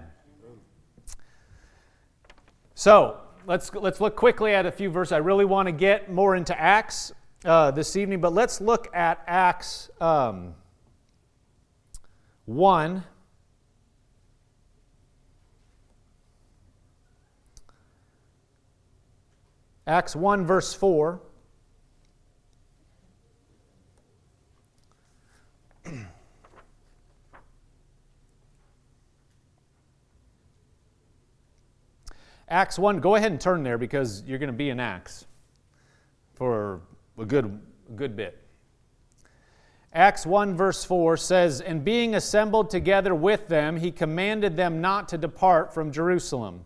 So 2.75 3.21
let's, 3.47 3.73
let's 3.73 4.01
look 4.01 4.15
quickly 4.15 4.53
at 4.53 4.65
a 4.65 4.71
few 4.71 4.89
verses. 4.89 5.13
I 5.13 5.17
really 5.17 5.45
want 5.45 5.67
to 5.67 5.71
get 5.71 6.11
more 6.11 6.35
into 6.35 6.59
Acts 6.59 7.13
uh, 7.45 7.71
this 7.71 7.95
evening, 7.95 8.21
but 8.21 8.33
let's 8.33 8.59
look 8.59 8.93
at 8.93 9.23
Acts 9.27 9.89
um, 10.01 10.53
1. 12.45 13.03
Acts 19.87 20.15
1, 20.15 20.45
verse 20.47 20.73
4. 20.73 21.21
Acts 32.49 32.79
1, 32.79 32.99
go 32.99 33.13
ahead 33.13 33.31
and 33.31 33.39
turn 33.39 33.61
there 33.61 33.77
because 33.77 34.23
you're 34.25 34.39
going 34.39 34.47
to 34.47 34.53
be 34.53 34.69
in 34.69 34.79
Acts 34.79 35.25
for 36.33 36.81
a 37.19 37.25
good, 37.25 37.45
a 37.45 37.91
good 37.91 38.15
bit. 38.15 38.41
Acts 39.93 40.25
1, 40.25 40.57
verse 40.57 40.83
4 40.83 41.15
says, 41.15 41.61
And 41.61 41.85
being 41.85 42.15
assembled 42.15 42.71
together 42.71 43.13
with 43.13 43.47
them, 43.47 43.77
he 43.77 43.91
commanded 43.91 44.57
them 44.57 44.81
not 44.81 45.07
to 45.09 45.17
depart 45.17 45.73
from 45.73 45.91
Jerusalem. 45.91 46.65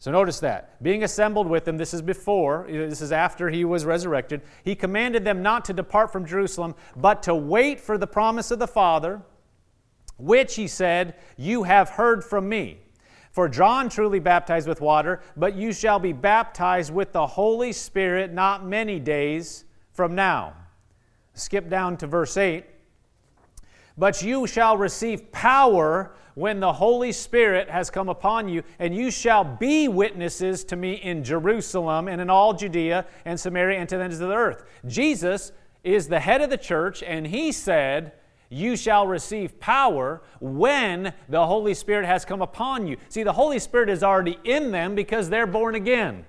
So 0.00 0.10
notice 0.10 0.40
that. 0.40 0.82
Being 0.82 1.04
assembled 1.04 1.46
with 1.46 1.66
them, 1.66 1.76
this 1.76 1.92
is 1.92 2.00
before, 2.00 2.66
this 2.68 3.02
is 3.02 3.12
after 3.12 3.50
he 3.50 3.66
was 3.66 3.84
resurrected. 3.84 4.40
He 4.64 4.74
commanded 4.74 5.26
them 5.26 5.42
not 5.42 5.66
to 5.66 5.74
depart 5.74 6.10
from 6.10 6.24
Jerusalem, 6.24 6.74
but 6.96 7.22
to 7.24 7.34
wait 7.34 7.78
for 7.78 7.98
the 7.98 8.06
promise 8.06 8.50
of 8.50 8.58
the 8.58 8.66
Father, 8.66 9.20
which 10.16 10.54
he 10.56 10.66
said, 10.66 11.16
You 11.36 11.64
have 11.64 11.90
heard 11.90 12.24
from 12.24 12.48
me. 12.48 12.78
For 13.30 13.46
John 13.46 13.90
truly 13.90 14.20
baptized 14.20 14.66
with 14.66 14.80
water, 14.80 15.20
but 15.36 15.54
you 15.54 15.70
shall 15.70 15.98
be 15.98 16.14
baptized 16.14 16.92
with 16.92 17.12
the 17.12 17.26
Holy 17.26 17.70
Spirit 17.70 18.32
not 18.32 18.64
many 18.64 18.98
days 18.98 19.66
from 19.92 20.14
now. 20.14 20.54
Skip 21.34 21.68
down 21.68 21.98
to 21.98 22.06
verse 22.06 22.38
8. 22.38 22.64
But 23.98 24.22
you 24.22 24.46
shall 24.46 24.78
receive 24.78 25.30
power 25.30 26.14
when 26.34 26.60
the 26.60 26.72
Holy 26.72 27.12
Spirit 27.12 27.68
has 27.68 27.90
come 27.90 28.08
upon 28.08 28.48
you, 28.48 28.62
and 28.78 28.94
you 28.94 29.10
shall 29.10 29.44
be 29.44 29.88
witnesses 29.88 30.64
to 30.64 30.76
me 30.76 30.94
in 30.94 31.24
Jerusalem 31.24 32.08
and 32.08 32.20
in 32.20 32.30
all 32.30 32.52
Judea 32.52 33.06
and 33.24 33.38
Samaria 33.38 33.78
and 33.78 33.88
to 33.88 33.96
the 33.96 34.04
ends 34.04 34.20
of 34.20 34.28
the 34.28 34.34
earth. 34.34 34.64
Jesus 34.86 35.52
is 35.82 36.08
the 36.08 36.20
head 36.20 36.40
of 36.40 36.50
the 36.50 36.56
church, 36.56 37.02
and 37.02 37.26
he 37.26 37.52
said, 37.52 38.12
you 38.52 38.76
shall 38.76 39.06
receive 39.06 39.60
power 39.60 40.22
when 40.40 41.14
the 41.28 41.46
Holy 41.46 41.72
Spirit 41.72 42.04
has 42.04 42.24
come 42.24 42.42
upon 42.42 42.86
you. 42.86 42.96
See, 43.08 43.22
the 43.22 43.32
Holy 43.32 43.60
Spirit 43.60 43.88
is 43.88 44.02
already 44.02 44.38
in 44.44 44.72
them 44.72 44.96
because 44.96 45.30
they're 45.30 45.46
born 45.46 45.76
again. 45.76 46.26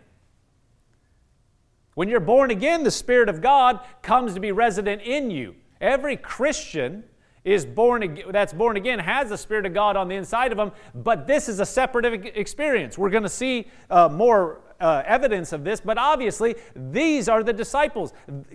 When 1.96 2.08
you're 2.08 2.20
born 2.20 2.52
again, 2.52 2.84
the 2.84 2.92
Spirit 2.92 3.28
of 3.28 3.42
God 3.42 3.80
comes 4.02 4.36
to 4.36 4.40
be 4.40 4.52
resident 4.52 5.02
in 5.02 5.32
you. 5.32 5.56
Every 5.82 6.16
Christian 6.16 7.04
is 7.44 7.66
born 7.66 8.20
that's 8.30 8.54
born 8.54 8.78
again 8.78 9.00
has 9.00 9.30
the 9.30 9.38
spirit 9.38 9.66
of 9.66 9.74
god 9.74 9.96
on 9.96 10.08
the 10.08 10.16
inside 10.16 10.52
of 10.52 10.58
them 10.58 10.72
but 10.94 11.26
this 11.26 11.50
is 11.50 11.60
a 11.60 11.66
separate 11.66 12.06
experience 12.38 12.98
we're 12.98 13.10
going 13.10 13.24
to 13.24 13.30
see 13.30 13.68
uh, 13.90 14.08
more 14.08 14.62
uh, 14.82 15.04
evidence 15.06 15.54
of 15.54 15.64
this, 15.64 15.80
but 15.80 15.98
obviously 15.98 16.56
these 16.76 17.30
are 17.30 17.44
the 17.44 17.54
disciples. 17.54 18.14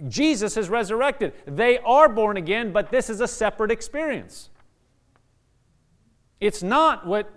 Jesus 0.09 0.57
is 0.57 0.69
resurrected. 0.69 1.33
They 1.47 1.78
are 1.78 2.09
born 2.09 2.37
again, 2.37 2.73
but 2.73 2.90
this 2.90 3.09
is 3.09 3.21
a 3.21 3.28
separate 3.28 3.71
experience. 3.71 4.50
It's 6.40 6.62
not 6.62 7.07
what 7.07 7.33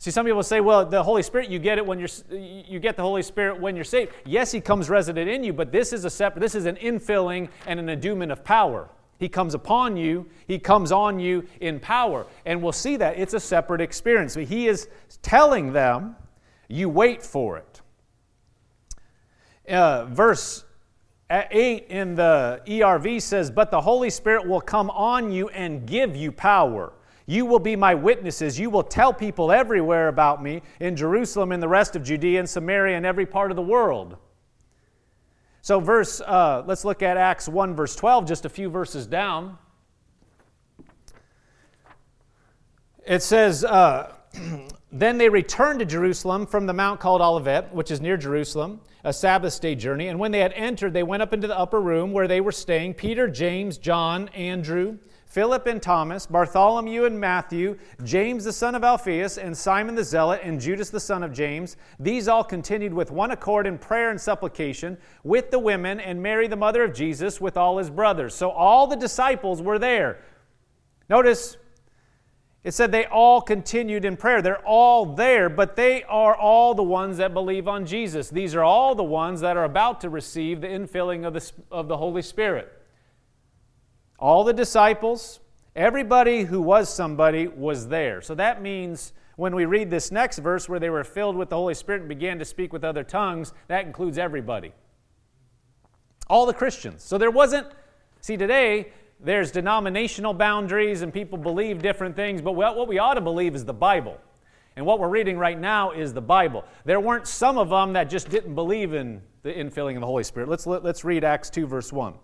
See, 0.00 0.12
some 0.12 0.24
people 0.24 0.44
say, 0.44 0.60
well, 0.60 0.86
the 0.86 1.02
Holy 1.02 1.24
Spirit, 1.24 1.50
you 1.50 1.58
get 1.58 1.76
it 1.76 1.84
when 1.84 1.98
you're, 1.98 2.08
you 2.30 2.78
get 2.78 2.96
the 2.96 3.02
Holy 3.02 3.22
Spirit 3.22 3.60
when 3.60 3.74
you're 3.74 3.84
saved. 3.84 4.12
Yes, 4.24 4.52
He 4.52 4.60
comes 4.60 4.88
resident 4.88 5.28
in 5.28 5.42
you, 5.42 5.52
but 5.52 5.72
this 5.72 5.92
is 5.92 6.04
a 6.04 6.10
separate, 6.10 6.40
this 6.40 6.54
is 6.54 6.66
an 6.66 6.76
infilling 6.76 7.48
and 7.66 7.80
an 7.80 7.88
endowment 7.88 8.30
of 8.30 8.44
power. 8.44 8.88
He 9.18 9.28
comes 9.28 9.54
upon 9.54 9.96
you, 9.96 10.26
He 10.46 10.58
comes 10.58 10.92
on 10.92 11.18
you 11.18 11.46
in 11.60 11.80
power. 11.80 12.26
And 12.46 12.62
we'll 12.62 12.72
see 12.72 12.96
that 12.96 13.18
it's 13.18 13.34
a 13.34 13.40
separate 13.40 13.80
experience. 13.80 14.34
But 14.34 14.44
He 14.44 14.68
is 14.68 14.88
telling 15.22 15.72
them, 15.72 16.16
you 16.68 16.88
wait 16.88 17.22
for 17.22 17.56
it 17.56 17.80
uh, 19.68 20.06
verse 20.06 20.64
8 21.30 21.86
in 21.88 22.14
the 22.14 22.60
ERV 22.66 23.20
says, 23.20 23.50
But 23.50 23.70
the 23.70 23.80
Holy 23.80 24.10
Spirit 24.10 24.46
will 24.46 24.60
come 24.60 24.90
on 24.90 25.30
you 25.30 25.48
and 25.50 25.86
give 25.86 26.16
you 26.16 26.32
power. 26.32 26.92
You 27.26 27.44
will 27.44 27.58
be 27.58 27.76
my 27.76 27.94
witnesses. 27.94 28.58
You 28.58 28.70
will 28.70 28.82
tell 28.82 29.12
people 29.12 29.52
everywhere 29.52 30.08
about 30.08 30.42
me 30.42 30.62
in 30.80 30.96
Jerusalem 30.96 31.52
in 31.52 31.60
the 31.60 31.68
rest 31.68 31.94
of 31.94 32.02
Judea 32.02 32.38
and 32.38 32.48
Samaria 32.48 32.96
and 32.96 33.04
every 33.04 33.26
part 33.26 33.50
of 33.50 33.56
the 33.56 33.62
world. 33.62 34.16
So, 35.68 35.80
verse, 35.80 36.22
uh, 36.22 36.62
let's 36.66 36.82
look 36.86 37.02
at 37.02 37.18
Acts 37.18 37.46
1, 37.46 37.76
verse 37.76 37.94
12, 37.94 38.26
just 38.26 38.46
a 38.46 38.48
few 38.48 38.70
verses 38.70 39.06
down. 39.06 39.58
It 43.06 43.22
says, 43.22 43.66
uh, 43.66 44.14
Then 44.90 45.18
they 45.18 45.28
returned 45.28 45.80
to 45.80 45.84
Jerusalem 45.84 46.46
from 46.46 46.64
the 46.64 46.72
mount 46.72 47.00
called 47.00 47.20
Olivet, 47.20 47.74
which 47.74 47.90
is 47.90 48.00
near 48.00 48.16
Jerusalem 48.16 48.80
a 49.04 49.12
Sabbath 49.12 49.60
day 49.60 49.74
journey. 49.74 50.08
And 50.08 50.18
when 50.18 50.32
they 50.32 50.40
had 50.40 50.54
entered, 50.54 50.94
they 50.94 51.02
went 51.02 51.22
up 51.22 51.34
into 51.34 51.46
the 51.46 51.58
upper 51.58 51.82
room 51.82 52.12
where 52.12 52.26
they 52.26 52.40
were 52.40 52.50
staying 52.50 52.94
Peter, 52.94 53.28
James, 53.28 53.76
John, 53.76 54.28
Andrew, 54.28 54.96
Philip 55.28 55.66
and 55.66 55.82
Thomas, 55.82 56.26
Bartholomew 56.26 57.04
and 57.04 57.20
Matthew, 57.20 57.76
James 58.02 58.44
the 58.44 58.52
son 58.52 58.74
of 58.74 58.82
Alphaeus, 58.82 59.36
and 59.36 59.56
Simon 59.56 59.94
the 59.94 60.04
Zealot, 60.04 60.40
and 60.42 60.58
Judas 60.58 60.88
the 60.88 61.00
son 61.00 61.22
of 61.22 61.32
James. 61.32 61.76
These 62.00 62.28
all 62.28 62.42
continued 62.42 62.94
with 62.94 63.10
one 63.10 63.30
accord 63.30 63.66
in 63.66 63.76
prayer 63.76 64.10
and 64.10 64.20
supplication 64.20 64.96
with 65.24 65.50
the 65.50 65.58
women, 65.58 66.00
and 66.00 66.22
Mary 66.22 66.48
the 66.48 66.56
mother 66.56 66.82
of 66.82 66.94
Jesus 66.94 67.40
with 67.40 67.58
all 67.58 67.76
his 67.76 67.90
brothers. 67.90 68.34
So 68.34 68.50
all 68.50 68.86
the 68.86 68.96
disciples 68.96 69.60
were 69.60 69.78
there. 69.78 70.22
Notice 71.10 71.58
it 72.64 72.72
said 72.72 72.90
they 72.90 73.06
all 73.06 73.40
continued 73.40 74.04
in 74.04 74.16
prayer. 74.16 74.42
They're 74.42 74.66
all 74.66 75.06
there, 75.06 75.48
but 75.48 75.76
they 75.76 76.02
are 76.04 76.34
all 76.34 76.74
the 76.74 76.82
ones 76.82 77.18
that 77.18 77.32
believe 77.32 77.68
on 77.68 77.86
Jesus. 77.86 78.30
These 78.30 78.54
are 78.54 78.64
all 78.64 78.94
the 78.94 79.04
ones 79.04 79.40
that 79.40 79.56
are 79.56 79.64
about 79.64 80.00
to 80.00 80.10
receive 80.10 80.60
the 80.60 80.66
infilling 80.66 81.26
of 81.26 81.34
the, 81.34 81.52
of 81.70 81.88
the 81.88 81.96
Holy 81.96 82.22
Spirit. 82.22 82.77
All 84.18 84.44
the 84.44 84.52
disciples, 84.52 85.40
everybody 85.76 86.42
who 86.42 86.60
was 86.60 86.92
somebody 86.92 87.46
was 87.46 87.88
there. 87.88 88.20
So 88.20 88.34
that 88.34 88.60
means 88.60 89.12
when 89.36 89.54
we 89.54 89.64
read 89.64 89.90
this 89.90 90.10
next 90.10 90.38
verse 90.38 90.68
where 90.68 90.80
they 90.80 90.90
were 90.90 91.04
filled 91.04 91.36
with 91.36 91.50
the 91.50 91.56
Holy 91.56 91.74
Spirit 91.74 92.00
and 92.00 92.08
began 92.08 92.38
to 92.40 92.44
speak 92.44 92.72
with 92.72 92.82
other 92.82 93.04
tongues, 93.04 93.52
that 93.68 93.86
includes 93.86 94.18
everybody. 94.18 94.72
All 96.28 96.46
the 96.46 96.54
Christians. 96.54 97.04
So 97.04 97.16
there 97.16 97.30
wasn't, 97.30 97.68
see, 98.20 98.36
today, 98.36 98.92
there's 99.20 99.52
denominational 99.52 100.34
boundaries 100.34 101.02
and 101.02 101.12
people 101.12 101.38
believe 101.38 101.80
different 101.80 102.16
things, 102.16 102.42
but 102.42 102.52
what 102.52 102.88
we 102.88 102.98
ought 102.98 103.14
to 103.14 103.20
believe 103.20 103.54
is 103.54 103.64
the 103.64 103.72
Bible. 103.72 104.18
And 104.74 104.86
what 104.86 105.00
we're 105.00 105.08
reading 105.08 105.38
right 105.38 105.58
now 105.58 105.92
is 105.92 106.12
the 106.12 106.20
Bible. 106.20 106.64
There 106.84 107.00
weren't 107.00 107.26
some 107.26 107.58
of 107.58 107.68
them 107.68 107.92
that 107.94 108.10
just 108.10 108.28
didn't 108.28 108.54
believe 108.54 108.94
in 108.94 109.22
the 109.42 109.52
infilling 109.52 109.94
of 109.94 110.00
the 110.00 110.06
Holy 110.06 110.22
Spirit. 110.24 110.48
Let's, 110.48 110.66
let, 110.66 110.78
us 110.78 110.84
let 110.84 110.96
us 110.96 111.04
read 111.04 111.24
Acts 111.24 111.50
2, 111.50 111.66
verse 111.66 111.92
1. 111.92 112.14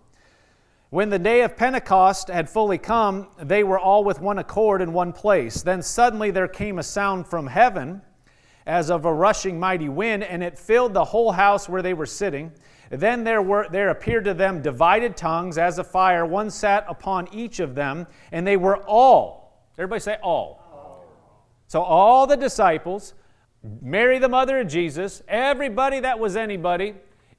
When 0.95 1.09
the 1.09 1.19
day 1.19 1.41
of 1.41 1.57
Pentecost 1.57 2.29
had 2.29 2.49
fully 2.49 2.77
come, 2.77 3.27
they 3.37 3.65
were 3.65 3.77
all 3.77 4.05
with 4.05 4.21
one 4.21 4.39
accord 4.39 4.81
in 4.81 4.93
one 4.93 5.11
place. 5.11 5.61
Then 5.61 5.81
suddenly 5.81 6.31
there 6.31 6.47
came 6.47 6.79
a 6.79 6.83
sound 6.83 7.27
from 7.27 7.47
heaven 7.47 8.01
as 8.65 8.89
of 8.89 9.03
a 9.03 9.13
rushing 9.13 9.59
mighty 9.59 9.89
wind, 9.89 10.23
and 10.23 10.41
it 10.41 10.57
filled 10.57 10.93
the 10.93 11.03
whole 11.03 11.33
house 11.33 11.67
where 11.67 11.81
they 11.81 11.93
were 11.93 12.05
sitting. 12.05 12.49
Then 12.89 13.25
there, 13.25 13.41
were, 13.41 13.67
there 13.69 13.89
appeared 13.89 14.23
to 14.23 14.33
them 14.33 14.61
divided 14.61 15.17
tongues 15.17 15.57
as 15.57 15.79
a 15.79 15.83
fire. 15.83 16.25
One 16.25 16.49
sat 16.49 16.85
upon 16.87 17.27
each 17.33 17.59
of 17.59 17.75
them, 17.75 18.07
and 18.31 18.47
they 18.47 18.55
were 18.55 18.77
all, 18.87 19.67
everybody 19.77 19.99
say 19.99 20.15
all. 20.23 20.63
all. 20.71 21.05
So 21.67 21.81
all 21.81 22.25
the 22.25 22.37
disciples, 22.37 23.15
Mary, 23.81 24.17
the 24.17 24.29
mother 24.29 24.61
of 24.61 24.69
Jesus, 24.69 25.21
everybody 25.27 25.99
that 25.99 26.19
was 26.19 26.37
anybody, 26.37 26.93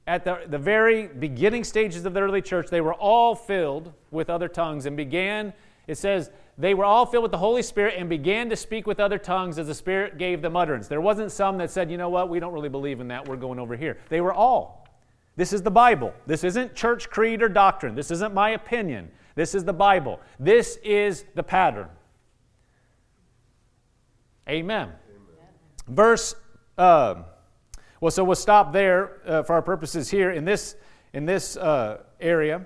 at 0.07 0.23
the, 0.23 0.39
the 0.47 0.57
very 0.57 1.07
beginning 1.07 1.65
stages 1.65 2.05
of 2.05 2.13
the 2.13 2.21
early 2.21 2.41
church, 2.41 2.69
they 2.69 2.81
were 2.81 2.93
all 2.93 3.35
filled 3.35 3.93
with 4.09 4.29
other 4.29 4.47
tongues 4.47 4.85
and 4.85 4.95
began, 4.95 5.53
it 5.85 5.97
says, 5.97 6.31
they 6.57 6.73
were 6.73 6.85
all 6.85 7.05
filled 7.05 7.23
with 7.23 7.31
the 7.31 7.37
Holy 7.37 7.61
Spirit 7.61 7.95
and 7.97 8.09
began 8.09 8.49
to 8.49 8.55
speak 8.55 8.87
with 8.87 8.99
other 8.99 9.19
tongues 9.19 9.59
as 9.59 9.67
the 9.67 9.75
Spirit 9.75 10.17
gave 10.17 10.41
them 10.41 10.55
utterance. 10.55 10.87
There 10.87 11.01
wasn't 11.01 11.31
some 11.31 11.57
that 11.59 11.69
said, 11.69 11.91
you 11.91 11.97
know 11.97 12.09
what, 12.09 12.29
we 12.29 12.39
don't 12.39 12.53
really 12.53 12.69
believe 12.69 13.01
in 13.01 13.09
that, 13.09 13.27
we're 13.27 13.35
going 13.35 13.59
over 13.59 13.75
here. 13.75 13.97
They 14.09 14.21
were 14.21 14.33
all. 14.33 14.87
This 15.35 15.53
is 15.53 15.61
the 15.61 15.69
Bible. 15.69 16.13
This 16.25 16.43
isn't 16.43 16.73
church 16.73 17.09
creed 17.09 17.43
or 17.43 17.49
doctrine. 17.49 17.93
This 17.93 18.09
isn't 18.09 18.33
my 18.33 18.51
opinion. 18.51 19.11
This 19.35 19.53
is 19.53 19.65
the 19.65 19.73
Bible. 19.73 20.19
This 20.39 20.79
is 20.83 21.25
the 21.35 21.43
pattern. 21.43 21.89
Amen. 24.49 24.87
Amen. 24.87 24.93
Verse, 25.87 26.33
uh, 26.77 27.23
well, 27.99 28.11
so 28.11 28.23
we'll 28.23 28.35
stop 28.35 28.73
there 28.73 29.21
uh, 29.25 29.43
for 29.43 29.53
our 29.53 29.61
purposes 29.61 30.09
here 30.09 30.31
in 30.31 30.45
this, 30.45 30.75
in 31.13 31.25
this 31.25 31.57
uh, 31.57 32.03
area. 32.19 32.65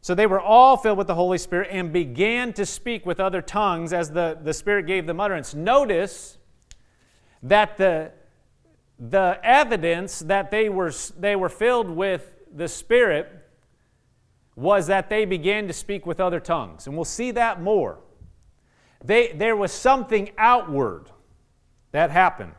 So 0.00 0.14
they 0.14 0.26
were 0.26 0.40
all 0.40 0.76
filled 0.76 0.98
with 0.98 1.06
the 1.06 1.14
Holy 1.14 1.38
Spirit 1.38 1.68
and 1.70 1.92
began 1.92 2.52
to 2.54 2.66
speak 2.66 3.06
with 3.06 3.20
other 3.20 3.40
tongues 3.40 3.92
as 3.92 4.10
the, 4.10 4.38
the 4.42 4.52
Spirit 4.52 4.86
gave 4.86 5.06
them 5.06 5.20
utterance. 5.20 5.54
Notice 5.54 6.38
that 7.42 7.76
the, 7.76 8.12
the 8.98 9.38
evidence 9.44 10.20
that 10.20 10.50
they 10.50 10.68
were, 10.68 10.92
they 11.18 11.36
were 11.36 11.48
filled 11.48 11.90
with 11.90 12.34
the 12.52 12.66
Spirit 12.66 13.30
was 14.56 14.86
that 14.86 15.08
they 15.08 15.24
began 15.24 15.66
to 15.66 15.72
speak 15.72 16.04
with 16.04 16.20
other 16.20 16.40
tongues. 16.40 16.86
And 16.86 16.96
we'll 16.96 17.04
see 17.04 17.30
that 17.32 17.62
more. 17.62 18.00
They, 19.04 19.28
there 19.28 19.56
was 19.56 19.72
something 19.72 20.30
outward 20.36 21.10
that 21.92 22.10
happened. 22.10 22.52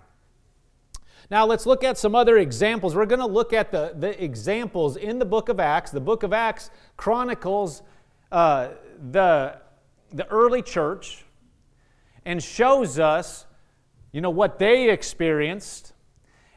Now, 1.32 1.46
let's 1.46 1.66
look 1.66 1.84
at 1.84 1.98
some 1.98 2.16
other 2.16 2.38
examples. 2.38 2.96
We're 2.96 3.06
going 3.06 3.20
to 3.20 3.26
look 3.26 3.54
at 3.54 3.72
the, 3.72 3.94
the 3.98 4.22
examples 4.24 4.98
in 4.98 5.20
the 5.20 5.26
book 5.26 5.50
of 5.50 5.60
Acts. 5.60 5.92
The 5.92 6.02
book 6.02 6.24
of 6.24 6.34
Acts 6.34 6.70
chronicles 6.98 7.82
uh, 8.32 8.70
the, 9.12 9.58
the 10.12 10.28
early 10.28 10.62
church 10.62 11.24
and 12.26 12.42
shows 12.42 13.00
us, 13.00 13.46
you 14.12 14.22
know, 14.22 14.30
what 14.30 14.60
they 14.60 14.90
experienced. 14.90 15.94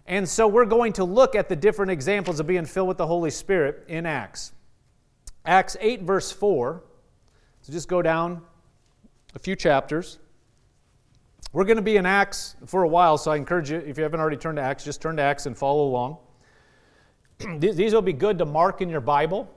And 0.06 0.28
so 0.28 0.48
we're 0.48 0.64
going 0.64 0.94
to 0.94 1.04
look 1.04 1.34
at 1.34 1.48
the 1.48 1.56
different 1.56 1.90
examples 1.90 2.40
of 2.40 2.46
being 2.46 2.64
filled 2.64 2.88
with 2.88 2.96
the 2.96 3.06
Holy 3.06 3.30
Spirit 3.30 3.84
in 3.88 4.06
Acts. 4.06 4.52
Acts 5.44 5.76
8, 5.80 6.02
verse 6.02 6.32
4. 6.32 6.82
So 7.62 7.72
just 7.72 7.88
go 7.88 8.00
down 8.02 8.42
a 9.34 9.38
few 9.38 9.54
chapters. 9.54 10.18
We're 11.56 11.64
going 11.64 11.76
to 11.76 11.82
be 11.82 11.96
in 11.96 12.04
Acts 12.04 12.54
for 12.66 12.82
a 12.82 12.86
while, 12.86 13.16
so 13.16 13.30
I 13.30 13.36
encourage 13.36 13.70
you, 13.70 13.78
if 13.78 13.96
you 13.96 14.02
haven't 14.02 14.20
already 14.20 14.36
turned 14.36 14.58
to 14.58 14.62
Acts, 14.62 14.84
just 14.84 15.00
turn 15.00 15.16
to 15.16 15.22
Acts 15.22 15.46
and 15.46 15.56
follow 15.56 15.86
along. 15.86 16.18
These 17.58 17.94
will 17.94 18.02
be 18.02 18.12
good 18.12 18.36
to 18.36 18.44
mark 18.44 18.82
in 18.82 18.90
your 18.90 19.00
Bible, 19.00 19.48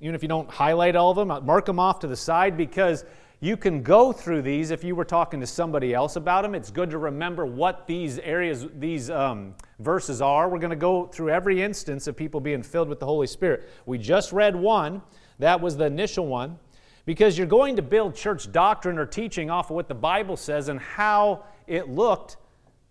even 0.00 0.14
if 0.14 0.22
you 0.22 0.30
don't 0.30 0.50
highlight 0.50 0.96
all 0.96 1.10
of 1.10 1.16
them. 1.18 1.44
Mark 1.44 1.66
them 1.66 1.78
off 1.78 1.98
to 1.98 2.06
the 2.06 2.16
side 2.16 2.56
because 2.56 3.04
you 3.40 3.58
can 3.58 3.82
go 3.82 4.12
through 4.12 4.40
these 4.40 4.70
if 4.70 4.82
you 4.82 4.96
were 4.96 5.04
talking 5.04 5.40
to 5.40 5.46
somebody 5.46 5.92
else 5.92 6.16
about 6.16 6.40
them. 6.40 6.54
It's 6.54 6.70
good 6.70 6.88
to 6.88 6.96
remember 6.96 7.44
what 7.44 7.86
these 7.86 8.18
areas, 8.20 8.66
these 8.78 9.10
um, 9.10 9.54
verses 9.78 10.22
are. 10.22 10.48
We're 10.48 10.58
going 10.58 10.70
to 10.70 10.76
go 10.76 11.04
through 11.04 11.28
every 11.28 11.60
instance 11.60 12.06
of 12.06 12.16
people 12.16 12.40
being 12.40 12.62
filled 12.62 12.88
with 12.88 12.98
the 12.98 13.04
Holy 13.04 13.26
Spirit. 13.26 13.68
We 13.84 13.98
just 13.98 14.32
read 14.32 14.56
one, 14.56 15.02
that 15.38 15.60
was 15.60 15.76
the 15.76 15.84
initial 15.84 16.26
one 16.26 16.58
because 17.04 17.36
you're 17.36 17.46
going 17.46 17.76
to 17.76 17.82
build 17.82 18.14
church 18.14 18.50
doctrine 18.52 18.98
or 18.98 19.06
teaching 19.06 19.50
off 19.50 19.70
of 19.70 19.76
what 19.76 19.88
the 19.88 19.94
Bible 19.94 20.36
says 20.36 20.68
and 20.68 20.78
how 20.78 21.44
it 21.66 21.88
looked 21.88 22.36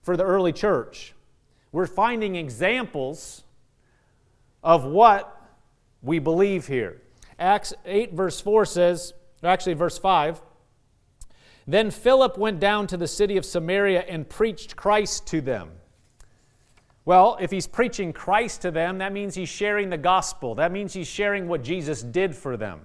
for 0.02 0.18
the 0.18 0.24
early 0.24 0.54
church. 0.54 1.14
We're 1.72 1.88
finding 1.88 2.36
examples 2.36 3.44
of 4.64 4.84
what 4.84 5.50
we 6.02 6.20
believe 6.20 6.68
here. 6.68 7.02
Acts 7.40 7.74
8, 7.86 8.14
verse 8.14 8.42
4 8.42 8.66
says, 8.66 9.14
actually, 9.44 9.74
verse 9.74 9.98
5 9.98 10.42
Then 11.66 11.92
Philip 11.92 12.38
went 12.38 12.60
down 12.60 12.88
to 12.88 12.98
the 12.98 13.08
city 13.08 13.38
of 13.38 13.46
Samaria 13.46 14.02
and 14.02 14.28
preached 14.28 14.76
Christ 14.76 15.28
to 15.28 15.42
them. 15.42 15.72
Well, 17.04 17.38
if 17.42 17.50
he's 17.50 17.66
preaching 17.66 18.14
Christ 18.14 18.62
to 18.62 18.72
them, 18.72 19.00
that 19.00 19.12
means 19.12 19.34
he's 19.34 19.50
sharing 19.50 19.90
the 19.90 19.98
gospel. 19.98 20.56
That 20.56 20.72
means 20.72 20.94
he's 20.94 21.08
sharing 21.08 21.48
what 21.48 21.64
Jesus 21.64 22.04
did 22.04 22.36
for 22.36 22.58
them. 22.58 22.82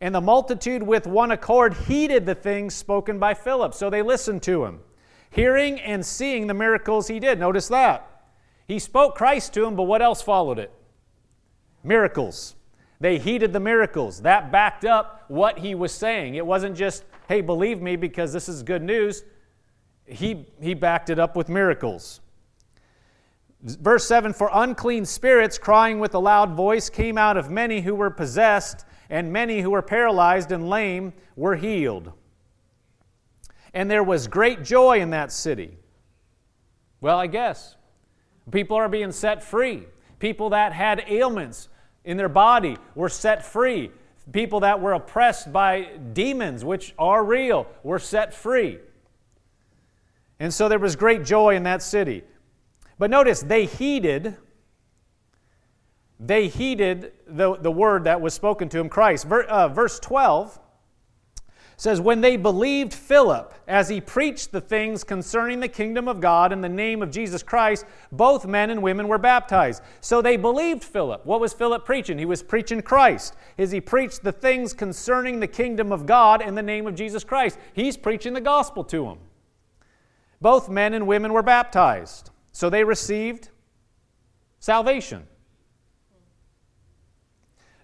And 0.00 0.14
the 0.14 0.20
multitude 0.20 0.82
with 0.82 1.06
one 1.06 1.30
accord 1.30 1.74
heeded 1.74 2.26
the 2.26 2.34
things 2.34 2.74
spoken 2.74 3.18
by 3.18 3.34
Philip. 3.34 3.74
So 3.74 3.90
they 3.90 4.02
listened 4.02 4.42
to 4.44 4.64
him, 4.64 4.80
hearing 5.34 5.80
and 5.80 6.06
seeing 6.06 6.46
the 6.46 6.54
miracles 6.54 7.08
he 7.08 7.18
did. 7.18 7.40
Notice 7.40 7.68
that. 7.68 8.22
He 8.68 8.78
spoke 8.78 9.16
Christ 9.16 9.52
to 9.54 9.66
him, 9.66 9.74
but 9.74 9.82
what 9.82 10.00
else 10.00 10.22
followed 10.22 10.58
it? 10.58 10.70
Miracles. 11.82 12.54
They 13.00 13.18
heeded 13.18 13.52
the 13.52 13.60
miracles. 13.60 14.22
That 14.22 14.52
backed 14.52 14.84
up 14.84 15.24
what 15.28 15.58
he 15.58 15.74
was 15.74 15.92
saying. 15.92 16.36
It 16.36 16.46
wasn't 16.46 16.76
just, 16.76 17.04
hey, 17.28 17.40
believe 17.40 17.82
me 17.82 17.96
because 17.96 18.32
this 18.32 18.48
is 18.48 18.62
good 18.62 18.82
news. 18.82 19.24
He, 20.06 20.46
he 20.60 20.74
backed 20.74 21.10
it 21.10 21.18
up 21.18 21.34
with 21.34 21.48
miracles. 21.48 22.20
Verse 23.60 24.06
7 24.06 24.32
For 24.32 24.50
unclean 24.52 25.04
spirits, 25.04 25.58
crying 25.58 25.98
with 25.98 26.14
a 26.14 26.18
loud 26.18 26.52
voice, 26.52 26.88
came 26.88 27.18
out 27.18 27.36
of 27.36 27.50
many 27.50 27.80
who 27.80 27.94
were 27.94 28.10
possessed 28.10 28.84
and 29.10 29.32
many 29.32 29.62
who 29.62 29.70
were 29.70 29.82
paralyzed 29.82 30.52
and 30.52 30.68
lame 30.68 31.12
were 31.34 31.56
healed. 31.56 32.12
And 33.74 33.90
there 33.90 34.02
was 34.02 34.26
great 34.28 34.62
joy 34.62 35.00
in 35.00 35.10
that 35.10 35.32
city. 35.32 35.76
Well, 37.00 37.18
I 37.18 37.26
guess. 37.26 37.76
People 38.50 38.76
are 38.76 38.88
being 38.88 39.12
set 39.12 39.44
free. 39.44 39.84
People 40.18 40.50
that 40.50 40.72
had 40.72 41.04
ailments 41.06 41.68
in 42.04 42.16
their 42.16 42.28
body 42.28 42.78
were 42.94 43.08
set 43.08 43.44
free. 43.44 43.90
People 44.32 44.60
that 44.60 44.80
were 44.80 44.92
oppressed 44.92 45.52
by 45.52 45.90
demons, 46.12 46.64
which 46.64 46.94
are 46.98 47.22
real, 47.24 47.66
were 47.82 47.98
set 47.98 48.32
free. 48.32 48.78
And 50.40 50.52
so 50.52 50.68
there 50.68 50.78
was 50.78 50.96
great 50.96 51.24
joy 51.24 51.56
in 51.56 51.64
that 51.64 51.82
city. 51.82 52.22
But 52.98 53.10
notice, 53.10 53.42
they 53.42 53.66
heeded 53.66 54.36
they 56.20 56.48
heeded 56.48 57.12
the, 57.26 57.56
the 57.56 57.70
word 57.70 58.04
that 58.04 58.20
was 58.20 58.34
spoken 58.34 58.68
to 58.70 58.78
him, 58.78 58.88
Christ. 58.88 59.26
Ver, 59.26 59.42
uh, 59.42 59.68
verse 59.68 59.98
12 59.98 60.58
says, 61.76 62.00
When 62.00 62.20
they 62.20 62.36
believed 62.36 62.94
Philip 62.94 63.54
as 63.66 63.88
he 63.88 64.00
preached 64.00 64.52
the 64.52 64.60
things 64.60 65.04
concerning 65.04 65.60
the 65.60 65.68
kingdom 65.68 66.08
of 66.08 66.20
God 66.20 66.52
in 66.52 66.60
the 66.60 66.68
name 66.68 67.02
of 67.02 67.10
Jesus 67.10 67.42
Christ, 67.42 67.84
both 68.12 68.46
men 68.46 68.70
and 68.70 68.82
women 68.82 69.08
were 69.08 69.18
baptized. 69.18 69.82
So 70.00 70.22
they 70.22 70.36
believed 70.36 70.84
Philip. 70.84 71.24
What 71.26 71.40
was 71.40 71.52
Philip 71.52 71.84
preaching? 71.84 72.18
He 72.18 72.24
was 72.24 72.42
preaching 72.42 72.82
Christ. 72.82 73.34
As 73.58 73.72
he 73.72 73.80
preached 73.80 74.22
the 74.22 74.32
things 74.32 74.72
concerning 74.72 75.40
the 75.40 75.46
kingdom 75.46 75.92
of 75.92 76.06
God 76.06 76.42
in 76.42 76.54
the 76.54 76.62
name 76.62 76.86
of 76.86 76.94
Jesus 76.94 77.24
Christ, 77.24 77.58
he's 77.72 77.96
preaching 77.96 78.34
the 78.34 78.40
gospel 78.40 78.84
to 78.84 79.04
them. 79.04 79.18
Both 80.40 80.68
men 80.68 80.94
and 80.94 81.06
women 81.06 81.32
were 81.32 81.42
baptized. 81.42 82.30
So 82.52 82.70
they 82.70 82.84
received 82.84 83.48
salvation. 84.60 85.26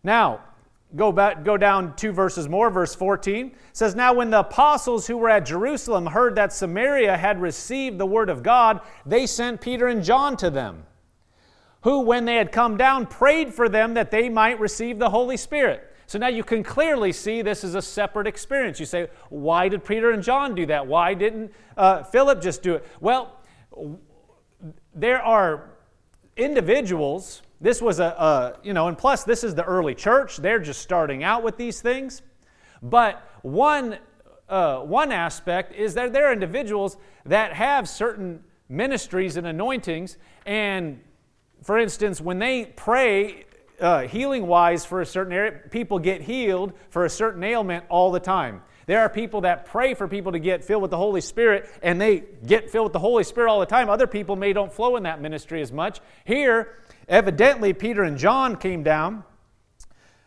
Now, 0.03 0.40
go 0.96 1.12
back 1.12 1.44
go 1.44 1.57
down 1.57 1.94
two 1.96 2.12
verses 2.12 2.48
more. 2.48 2.70
Verse 2.70 2.94
14 2.94 3.53
says 3.72 3.94
now 3.94 4.12
when 4.12 4.31
the 4.31 4.40
apostles 4.40 5.07
who 5.07 5.16
were 5.16 5.31
at 5.31 5.46
jerusalem 5.46 6.07
heard 6.07 6.35
that 6.35 6.53
samaria 6.53 7.16
had 7.16 7.40
received 7.40 7.98
the 7.98 8.07
word 8.07 8.29
of 8.29 8.42
god 8.42 8.81
they 9.07 9.26
sent 9.26 9.61
peter 9.61 9.87
and 9.87 10.03
john 10.03 10.37
to 10.37 10.50
them 10.50 10.85
who 11.83 12.00
when 12.00 12.24
they 12.24 12.37
had 12.37 12.53
come 12.53 12.76
down 12.76 13.07
prayed 13.07 13.53
for 13.53 13.68
them 13.68 13.94
that 13.94 14.11
they 14.11 14.29
might 14.29 14.61
receive 14.61 14.98
the 14.98 15.11
holy 15.11 15.37
spirit. 15.37 15.87
So 16.07 16.18
now 16.18 16.26
you 16.26 16.42
can 16.42 16.62
clearly 16.62 17.12
see 17.12 17.40
this 17.40 17.62
is 17.62 17.74
a 17.74 17.83
separate 17.83 18.26
experience. 18.26 18.81
You 18.81 18.87
say 18.87 19.09
why 19.29 19.68
did 19.68 19.85
peter 19.85 20.11
and 20.11 20.22
john 20.22 20.55
do 20.55 20.66
that? 20.66 20.87
Why 20.87 21.14
didn't 21.14 21.53
uh, 21.76 22.03
philip 22.05 22.42
just 22.42 22.62
do 22.62 22.74
it? 22.74 22.87
Well 23.00 23.37
there 24.94 25.22
are 25.22 25.70
individuals 26.37 27.42
this 27.60 27.82
was 27.82 28.00
a, 28.00 28.04
a, 28.04 28.58
you 28.62 28.72
know, 28.72 28.88
and 28.88 28.96
plus, 28.96 29.24
this 29.24 29.44
is 29.44 29.54
the 29.54 29.64
early 29.64 29.94
church. 29.94 30.38
They're 30.38 30.60
just 30.60 30.80
starting 30.80 31.22
out 31.22 31.42
with 31.42 31.56
these 31.56 31.80
things. 31.80 32.22
But 32.82 33.22
one 33.42 33.98
uh, 34.48 34.80
one 34.80 35.12
aspect 35.12 35.72
is 35.74 35.94
that 35.94 36.12
there 36.12 36.26
are 36.26 36.32
individuals 36.32 36.96
that 37.24 37.52
have 37.52 37.88
certain 37.88 38.42
ministries 38.68 39.36
and 39.36 39.46
anointings, 39.46 40.16
and 40.44 41.00
for 41.62 41.78
instance, 41.78 42.20
when 42.20 42.38
they 42.38 42.64
pray 42.64 43.44
uh, 43.80 44.00
healing 44.08 44.46
wise 44.46 44.84
for 44.84 45.00
a 45.00 45.06
certain 45.06 45.32
area, 45.32 45.52
people 45.70 45.98
get 45.98 46.22
healed 46.22 46.72
for 46.88 47.04
a 47.04 47.10
certain 47.10 47.44
ailment 47.44 47.84
all 47.88 48.10
the 48.10 48.20
time. 48.20 48.62
There 48.86 49.00
are 49.00 49.08
people 49.08 49.42
that 49.42 49.66
pray 49.66 49.94
for 49.94 50.08
people 50.08 50.32
to 50.32 50.40
get 50.40 50.64
filled 50.64 50.82
with 50.82 50.90
the 50.90 50.96
Holy 50.96 51.20
Spirit, 51.20 51.70
and 51.80 52.00
they 52.00 52.24
get 52.44 52.70
filled 52.70 52.86
with 52.86 52.92
the 52.92 52.98
Holy 52.98 53.22
Spirit 53.22 53.48
all 53.48 53.60
the 53.60 53.66
time. 53.66 53.88
Other 53.88 54.08
people 54.08 54.34
may 54.34 54.52
don't 54.52 54.72
flow 54.72 54.96
in 54.96 55.04
that 55.04 55.20
ministry 55.20 55.62
as 55.62 55.70
much. 55.70 56.00
Here, 56.24 56.76
evidently, 57.10 57.74
Peter 57.74 58.02
and 58.02 58.16
John 58.16 58.56
came 58.56 58.82
down. 58.82 59.24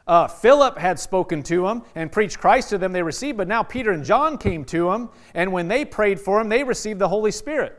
Uh, 0.05 0.27
Philip 0.27 0.77
had 0.77 0.99
spoken 0.99 1.41
to 1.43 1.63
them 1.63 1.83
and 1.95 2.11
preached 2.11 2.37
Christ 2.37 2.69
to 2.69 2.77
them, 2.77 2.91
they 2.91 3.01
received, 3.01 3.37
but 3.37 3.47
now 3.47 3.63
Peter 3.63 3.91
and 3.91 4.03
John 4.03 4.37
came 4.37 4.65
to 4.65 4.91
them, 4.91 5.09
and 5.33 5.51
when 5.51 5.69
they 5.69 5.85
prayed 5.85 6.19
for 6.19 6.41
him, 6.41 6.49
they 6.49 6.63
received 6.63 6.99
the 6.99 7.07
Holy 7.07 7.31
Spirit. 7.31 7.77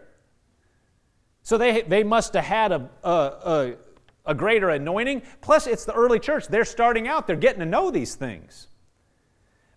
So 1.42 1.58
they, 1.58 1.82
they 1.82 2.02
must 2.02 2.32
have 2.32 2.44
had 2.44 2.72
a, 2.72 2.88
a, 3.02 3.10
a, 3.10 3.74
a 4.24 4.34
greater 4.34 4.70
anointing. 4.70 5.22
Plus, 5.42 5.66
it's 5.66 5.84
the 5.84 5.92
early 5.92 6.18
church. 6.18 6.48
They're 6.48 6.64
starting 6.64 7.06
out, 7.06 7.26
they're 7.26 7.36
getting 7.36 7.60
to 7.60 7.66
know 7.66 7.90
these 7.90 8.14
things. 8.14 8.68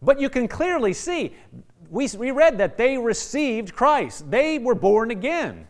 But 0.02 0.22
you 0.22 0.30
can 0.30 0.48
clearly 0.48 0.94
see, 0.94 1.34
we, 1.90 2.08
we 2.18 2.32
read 2.32 2.60
that 2.60 2.78
they 2.78 2.98
received 2.98 3.76
Christ, 3.76 4.32
they 4.32 4.58
were 4.58 4.76
born 4.76 5.12
again. 5.12 5.68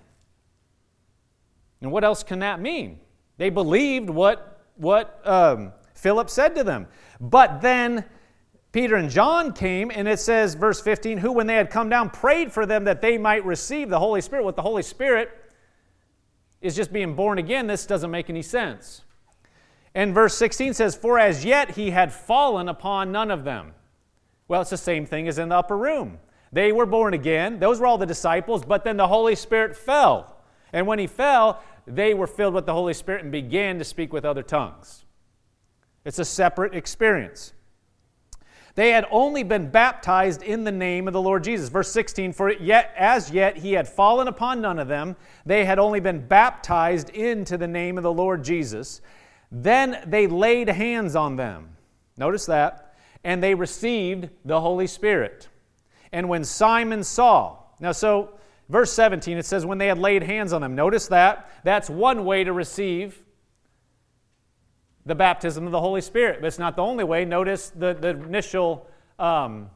And 1.82 1.92
what 1.92 2.04
else 2.04 2.22
can 2.22 2.40
that 2.40 2.60
mean? 2.60 3.00
They 3.38 3.50
believed 3.50 4.10
what, 4.10 4.62
what 4.76 5.22
um, 5.26 5.74
Philip 5.94 6.30
said 6.30 6.56
to 6.56 6.64
them. 6.64 6.88
But 7.20 7.62
then 7.62 8.06
Peter 8.72 8.96
and 8.96 9.10
John 9.10 9.54
came, 9.54 9.92
and 9.94 10.08
it 10.08 10.20
says, 10.20 10.56
verse 10.56 10.82
15, 10.82 11.18
who, 11.18 11.32
when 11.32 11.48
they 11.48 11.56
had 11.56 11.70
come 11.70 11.90
down, 11.90 12.10
prayed 12.10 12.52
for 12.52 12.66
them 12.66 12.84
that 12.84 13.02
they 13.02 13.18
might 13.18 13.46
receive 13.46 13.90
the 13.90 14.00
Holy 14.00 14.22
Spirit. 14.22 14.44
What 14.44 14.56
the 14.56 14.62
Holy 14.62 14.84
Spirit 14.84 15.30
is 16.62 16.76
just 16.76 16.92
being 16.92 17.16
born 17.16 17.38
again, 17.38 17.68
this 17.68 17.86
doesn't 17.86 18.12
make 18.12 18.30
any 18.30 18.42
sense. 18.42 19.04
And 19.96 20.14
verse 20.14 20.38
16 20.38 20.74
says, 20.76 20.96
For 20.96 21.18
as 21.18 21.44
yet 21.46 21.72
he 21.72 21.92
had 21.92 22.14
fallen 22.14 22.70
upon 22.70 23.12
none 23.12 23.32
of 23.32 23.44
them. 23.44 23.74
Well, 24.48 24.62
it's 24.62 24.70
the 24.70 24.78
same 24.78 25.06
thing 25.06 25.28
as 25.28 25.40
in 25.40 25.50
the 25.50 25.56
upper 25.56 25.78
room. 25.78 26.20
They 26.52 26.72
were 26.72 26.86
born 26.86 27.14
again, 27.14 27.60
those 27.60 27.80
were 27.80 27.88
all 27.88 27.98
the 27.98 28.06
disciples, 28.06 28.64
but 28.64 28.84
then 28.84 28.98
the 28.98 29.08
Holy 29.08 29.36
Spirit 29.36 29.76
fell. 29.76 30.38
And 30.72 30.88
when 30.88 31.00
he 31.00 31.08
fell, 31.08 31.62
they 31.88 32.14
were 32.14 32.28
filled 32.28 32.54
with 32.54 32.66
the 32.66 32.74
Holy 32.74 32.94
Spirit 32.94 33.24
and 33.24 33.32
began 33.32 33.80
to 33.80 33.86
speak 33.86 34.12
with 34.12 34.26
other 34.26 34.44
tongues. 34.44 35.06
It's 36.04 36.20
a 36.20 36.26
separate 36.26 36.76
experience. 36.76 37.54
They 38.76 38.92
had 38.92 39.08
only 39.10 39.42
been 39.42 39.72
baptized 39.72 40.44
in 40.44 40.64
the 40.64 40.72
name 40.72 41.08
of 41.08 41.14
the 41.14 41.22
Lord 41.22 41.44
Jesus. 41.44 41.70
Verse 41.70 41.90
16, 41.92 42.34
for 42.34 42.52
yet 42.52 42.94
as 42.96 43.32
yet 43.32 43.58
he 43.58 43.74
had 43.74 43.88
fallen 43.88 44.28
upon 44.28 44.62
none 44.62 44.78
of 44.78 44.88
them. 44.88 45.16
They 45.48 45.66
had 45.66 45.80
only 45.80 46.00
been 46.00 46.28
baptized 46.28 47.10
into 47.10 47.58
the 47.58 47.68
name 47.68 47.98
of 47.98 48.04
the 48.04 48.14
Lord 48.14 48.44
Jesus. 48.44 49.02
Then 49.52 49.98
they 50.06 50.28
laid 50.28 50.70
hands 50.70 51.16
on 51.16 51.38
them. 51.38 51.70
Notice 52.18 52.46
that. 52.46 52.94
And 53.24 53.42
they 53.42 53.56
received 53.56 54.30
the 54.46 54.62
Holy 54.62 54.88
Spirit. 54.88 55.48
And 56.12 56.30
when 56.30 56.44
Simon 56.44 57.04
saw, 57.04 57.58
now 57.80 57.94
so 57.94 58.38
verse 58.70 58.92
17 58.94 59.38
it 59.38 59.46
says 59.46 59.66
when 59.66 59.78
they 59.78 59.88
had 59.88 59.98
laid 59.98 60.24
hands 60.24 60.54
on 60.54 60.62
them. 60.62 60.76
Notice 60.76 61.08
that. 61.08 61.50
That's 61.64 61.90
one 61.90 62.26
way 62.26 62.44
to 62.44 62.54
receive 62.54 63.24
the 65.06 65.16
baptism 65.16 65.66
of 65.66 65.72
the 65.72 65.80
Holy 65.80 66.02
Spirit. 66.02 66.42
But 66.42 66.48
it's 66.48 66.60
not 66.60 66.76
the 66.76 66.84
only 66.84 67.04
way. 67.04 67.26
Notice 67.26 67.70
the, 67.70 67.94
the 67.94 68.10
initial, 68.10 68.88
um, 69.18 69.70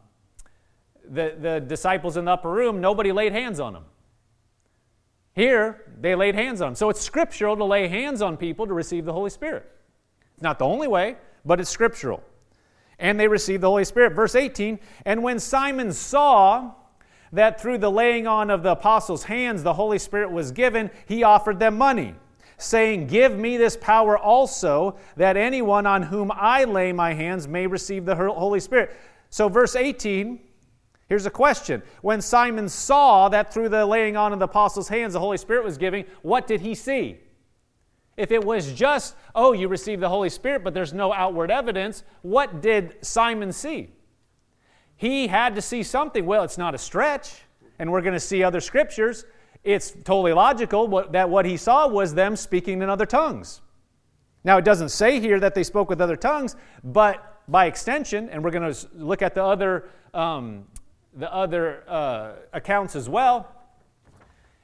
the, 1.10 1.36
the 1.40 1.60
disciples 1.62 2.18
in 2.18 2.26
the 2.26 2.32
upper 2.32 2.52
room, 2.52 2.82
nobody 2.82 3.12
laid 3.12 3.32
hands 3.32 3.60
on 3.60 3.74
them. 3.74 3.86
Here, 5.34 5.86
they 6.00 6.14
laid 6.14 6.36
hands 6.36 6.62
on 6.62 6.70
them. 6.70 6.76
So 6.76 6.90
it's 6.90 7.00
scriptural 7.00 7.56
to 7.56 7.64
lay 7.64 7.88
hands 7.88 8.22
on 8.22 8.36
people 8.36 8.68
to 8.68 8.74
receive 8.74 9.06
the 9.06 9.14
Holy 9.14 9.30
Spirit. 9.30 9.66
It's 10.34 10.44
not 10.44 10.60
the 10.60 10.66
only 10.66 10.90
way, 10.90 11.16
but 11.46 11.60
it's 11.60 11.70
scriptural. 11.70 12.22
And 13.00 13.20
they 13.20 13.28
received 13.28 13.64
the 13.64 13.70
Holy 13.70 13.86
Spirit. 13.86 14.14
Verse 14.14 14.36
18 14.36 14.80
And 15.06 15.24
when 15.24 15.40
Simon 15.40 15.94
saw 15.94 16.74
that 17.34 17.62
through 17.62 17.78
the 17.78 17.92
laying 17.92 18.28
on 18.28 18.50
of 18.50 18.64
the 18.64 18.72
apostles' 18.72 19.24
hands 19.24 19.64
the 19.64 19.74
Holy 19.74 20.00
Spirit 20.00 20.32
was 20.32 20.52
given, 20.52 20.92
he 21.08 21.24
offered 21.24 21.60
them 21.60 21.78
money 21.78 22.16
saying, 22.62 23.08
Give 23.08 23.38
me 23.38 23.58
this 23.58 23.76
power 23.78 24.18
also, 24.18 24.98
that 25.18 25.38
anyone 25.38 25.86
on 25.86 26.04
whom 26.04 26.32
I 26.34 26.64
lay 26.64 26.92
my 26.94 27.14
hands 27.14 27.48
may 27.48 27.68
receive 27.68 28.06
the 28.06 28.16
Holy 28.16 28.60
Spirit. 28.60 28.96
So, 29.30 29.50
verse 29.50 29.76
18, 29.76 30.40
here's 31.10 31.26
a 31.26 31.32
question. 31.32 31.82
When 32.02 32.22
Simon 32.22 32.70
saw 32.70 33.30
that 33.30 33.54
through 33.54 33.70
the 33.70 33.86
laying 33.86 34.18
on 34.18 34.34
of 34.34 34.40
the 34.40 34.46
apostles' 34.46 34.90
hands 34.90 35.14
the 35.14 35.20
Holy 35.20 35.38
Spirit 35.38 35.64
was 35.64 35.78
giving, 35.78 36.06
what 36.22 36.48
did 36.48 36.62
he 36.62 36.76
see? 36.76 37.20
If 38.18 38.32
it 38.32 38.44
was 38.44 38.74
just, 38.74 39.16
oh, 39.34 39.54
you 39.54 39.68
received 39.68 40.02
the 40.02 40.10
Holy 40.10 40.30
Spirit, 40.30 40.64
but 40.64 40.74
there's 40.74 40.94
no 40.94 41.14
outward 41.14 41.50
evidence, 41.50 42.04
what 42.22 42.62
did 42.62 42.98
Simon 43.02 43.52
see? 43.52 43.90
He 45.02 45.28
had 45.28 45.56
to 45.56 45.62
see 45.62 45.82
something. 45.82 46.26
Well, 46.26 46.44
it's 46.44 46.60
not 46.60 46.76
a 46.76 46.78
stretch, 46.78 47.42
and 47.80 47.92
we're 47.92 48.02
going 48.02 48.14
to 48.14 48.20
see 48.20 48.44
other 48.44 48.62
scriptures 48.62 49.26
it's 49.64 49.92
totally 49.92 50.34
logical 50.34 51.06
that 51.12 51.30
what 51.30 51.46
he 51.46 51.58
saw 51.58 51.88
was 51.88 52.14
them 52.14 52.36
speaking 52.36 52.82
in 52.82 52.90
other 52.90 53.06
tongues. 53.06 53.62
Now, 54.44 54.58
it 54.58 54.66
doesn't 54.66 54.90
say 54.90 55.20
here 55.20 55.40
that 55.40 55.54
they 55.54 55.64
spoke 55.64 55.88
with 55.88 56.02
other 56.02 56.16
tongues, 56.16 56.56
but 56.84 57.42
by 57.48 57.68
extension, 57.68 58.30
and 58.30 58.44
we're 58.44 58.52
going 58.52 58.74
to 58.74 58.88
look 58.96 59.22
at 59.22 59.36
the 59.36 59.44
other, 59.44 59.90
um, 60.16 60.66
the 61.14 61.32
other 61.32 61.84
uh, 61.88 62.34
accounts 62.54 62.96
as 62.96 63.08
well. 63.08 63.56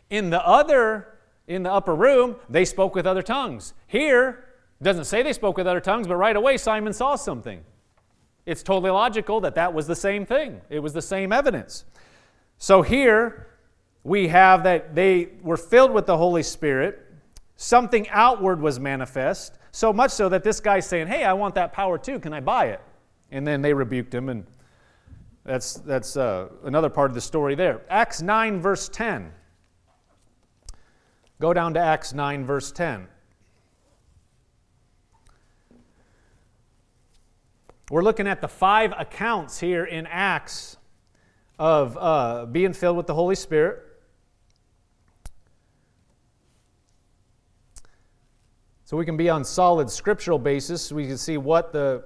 In 0.09 0.31
the 0.31 0.43
other, 0.45 1.19
in 1.47 1.61
the 1.61 1.71
upper 1.71 1.93
room, 1.93 2.37
they 2.49 2.65
spoke 2.65 2.95
with 2.95 3.05
other 3.05 3.21
tongues. 3.21 3.75
Here, 3.85 4.45
doesn't 4.81 5.05
say 5.05 5.21
they 5.21 5.33
spoke 5.33 5.57
with 5.57 5.67
other 5.67 5.81
tongues, 5.81 6.07
but 6.07 6.15
right 6.15 6.35
away 6.35 6.57
Simon 6.57 6.93
saw 6.93 7.15
something. 7.15 7.63
It's 8.47 8.63
totally 8.63 8.91
logical 8.91 9.41
that 9.41 9.55
that 9.55 9.73
was 9.73 9.87
the 9.87 9.95
same 9.95 10.25
thing. 10.25 10.61
It 10.69 10.79
was 10.79 10.93
the 10.93 11.01
same 11.01 11.33
evidence. 11.33 11.83
So 12.57 12.81
here, 12.81 13.47
we 14.05 14.29
have 14.29 14.63
that 14.63 14.95
they 14.95 15.31
were 15.41 15.57
filled 15.57 15.91
with 15.91 16.05
the 16.05 16.15
Holy 16.15 16.43
Spirit. 16.43 17.05
Something 17.57 18.07
outward 18.07 18.61
was 18.61 18.79
manifest, 18.79 19.57
so 19.73 19.91
much 19.91 20.11
so 20.11 20.29
that 20.29 20.45
this 20.45 20.61
guy's 20.61 20.87
saying, 20.87 21.07
Hey, 21.07 21.25
I 21.25 21.33
want 21.33 21.55
that 21.55 21.73
power 21.73 21.97
too. 21.97 22.19
Can 22.19 22.31
I 22.31 22.39
buy 22.39 22.67
it? 22.67 22.81
And 23.31 23.45
then 23.45 23.61
they 23.61 23.73
rebuked 23.73 24.15
him, 24.15 24.29
and 24.29 24.45
that's, 25.43 25.73
that's 25.73 26.15
uh, 26.15 26.47
another 26.63 26.89
part 26.89 27.11
of 27.11 27.15
the 27.15 27.21
story 27.21 27.53
there. 27.53 27.81
Acts 27.89 28.21
9, 28.21 28.61
verse 28.61 28.87
10. 28.87 29.29
Go 31.41 31.51
down 31.51 31.73
to 31.73 31.81
Acts 31.81 32.13
9, 32.13 32.45
verse 32.45 32.71
10. 32.71 33.09
We're 37.89 38.03
looking 38.03 38.27
at 38.27 38.41
the 38.41 38.49
five 38.49 38.93
accounts 38.97 39.61
here 39.61 39.85
in 39.85 40.07
Acts 40.07 40.75
of 41.57 41.97
uh, 41.97 42.45
being 42.45 42.73
filled 42.73 42.97
with 42.97 43.07
the 43.07 43.13
Holy 43.13 43.35
Spirit. 43.35 43.81
So 48.83 48.97
we 48.97 49.05
can 49.05 49.15
be 49.15 49.29
on 49.29 49.45
solid 49.45 49.89
scriptural 49.89 50.37
basis. 50.37 50.91
We 50.91 51.07
can 51.07 51.17
see 51.17 51.37
what 51.37 51.71
the, 51.71 52.03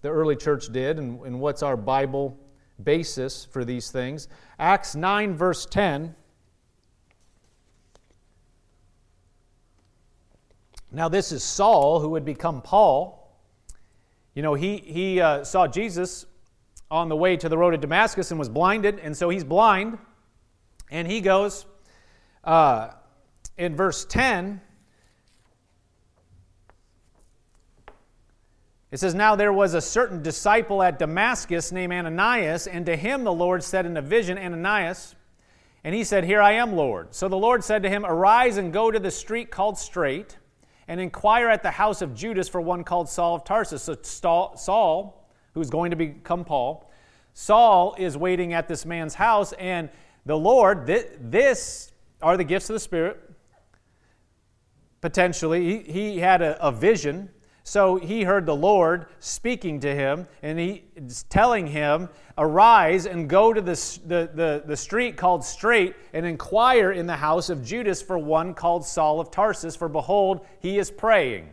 the 0.00 0.08
early 0.08 0.34
church 0.34 0.72
did 0.72 0.98
and, 0.98 1.20
and 1.20 1.38
what's 1.38 1.62
our 1.62 1.76
Bible 1.76 2.38
basis 2.82 3.44
for 3.44 3.66
these 3.66 3.90
things. 3.90 4.28
Acts 4.58 4.94
9, 4.94 5.34
verse 5.34 5.66
10. 5.66 6.14
Now, 10.90 11.10
this 11.10 11.32
is 11.32 11.44
Saul 11.44 12.00
who 12.00 12.08
would 12.08 12.24
become 12.24 12.62
Paul. 12.62 13.17
You 14.38 14.42
know, 14.42 14.54
he, 14.54 14.76
he 14.76 15.20
uh, 15.20 15.42
saw 15.42 15.66
Jesus 15.66 16.24
on 16.92 17.08
the 17.08 17.16
way 17.16 17.36
to 17.36 17.48
the 17.48 17.58
road 17.58 17.72
to 17.72 17.76
Damascus 17.76 18.30
and 18.30 18.38
was 18.38 18.48
blinded, 18.48 19.00
and 19.00 19.16
so 19.16 19.30
he's 19.30 19.42
blind. 19.42 19.98
And 20.92 21.10
he 21.10 21.20
goes 21.20 21.66
uh, 22.44 22.90
in 23.56 23.74
verse 23.74 24.04
10 24.04 24.60
It 28.92 29.00
says, 29.00 29.12
Now 29.12 29.34
there 29.34 29.52
was 29.52 29.74
a 29.74 29.80
certain 29.80 30.22
disciple 30.22 30.84
at 30.84 31.00
Damascus 31.00 31.72
named 31.72 31.92
Ananias, 31.92 32.68
and 32.68 32.86
to 32.86 32.94
him 32.94 33.24
the 33.24 33.32
Lord 33.32 33.64
said 33.64 33.86
in 33.86 33.96
a 33.96 34.02
vision, 34.02 34.38
Ananias. 34.38 35.16
And 35.82 35.96
he 35.96 36.04
said, 36.04 36.22
Here 36.22 36.40
I 36.40 36.52
am, 36.52 36.74
Lord. 36.74 37.12
So 37.12 37.26
the 37.26 37.36
Lord 37.36 37.64
said 37.64 37.82
to 37.82 37.88
him, 37.88 38.06
Arise 38.06 38.56
and 38.56 38.72
go 38.72 38.92
to 38.92 39.00
the 39.00 39.10
street 39.10 39.50
called 39.50 39.78
Straight, 39.78 40.37
and 40.88 41.00
inquire 41.00 41.48
at 41.48 41.62
the 41.62 41.70
house 41.70 42.02
of 42.02 42.14
Judas 42.14 42.48
for 42.48 42.60
one 42.60 42.82
called 42.82 43.08
Saul 43.08 43.36
of 43.36 43.44
Tarsus. 43.44 43.82
So 43.82 43.96
Saul, 44.56 45.28
who's 45.54 45.70
going 45.70 45.90
to 45.90 45.96
become 45.96 46.44
Paul, 46.44 46.90
Saul 47.34 47.94
is 47.98 48.16
waiting 48.16 48.54
at 48.54 48.66
this 48.66 48.84
man's 48.84 49.14
house, 49.14 49.52
and 49.52 49.90
the 50.26 50.36
Lord, 50.36 50.86
this 50.86 51.92
are 52.20 52.36
the 52.36 52.44
gifts 52.44 52.68
of 52.68 52.74
the 52.74 52.80
Spirit. 52.80 53.20
Potentially, 55.00 55.84
he, 55.84 55.92
he 55.92 56.18
had 56.18 56.42
a, 56.42 56.60
a 56.60 56.72
vision 56.72 57.30
So 57.68 57.96
he 57.96 58.22
heard 58.22 58.46
the 58.46 58.56
Lord 58.56 59.08
speaking 59.20 59.78
to 59.80 59.94
him, 59.94 60.26
and 60.40 60.58
he's 60.58 61.24
telling 61.24 61.66
him, 61.66 62.08
Arise 62.38 63.04
and 63.04 63.28
go 63.28 63.52
to 63.52 63.60
the, 63.60 63.74
the, 64.06 64.30
the, 64.32 64.62
the, 64.64 64.76
street 64.76 65.18
called 65.18 65.44
Straight, 65.44 65.94
and 66.14 66.24
inquire 66.24 66.92
in 66.92 67.06
the 67.06 67.16
house 67.16 67.50
of 67.50 67.62
Judas 67.62 68.00
for 68.00 68.16
one 68.16 68.54
called 68.54 68.86
Saul 68.86 69.20
of 69.20 69.30
Tarsus, 69.30 69.76
for 69.76 69.86
behold, 69.86 70.46
he 70.60 70.78
is 70.78 70.90
praying. 70.90 71.50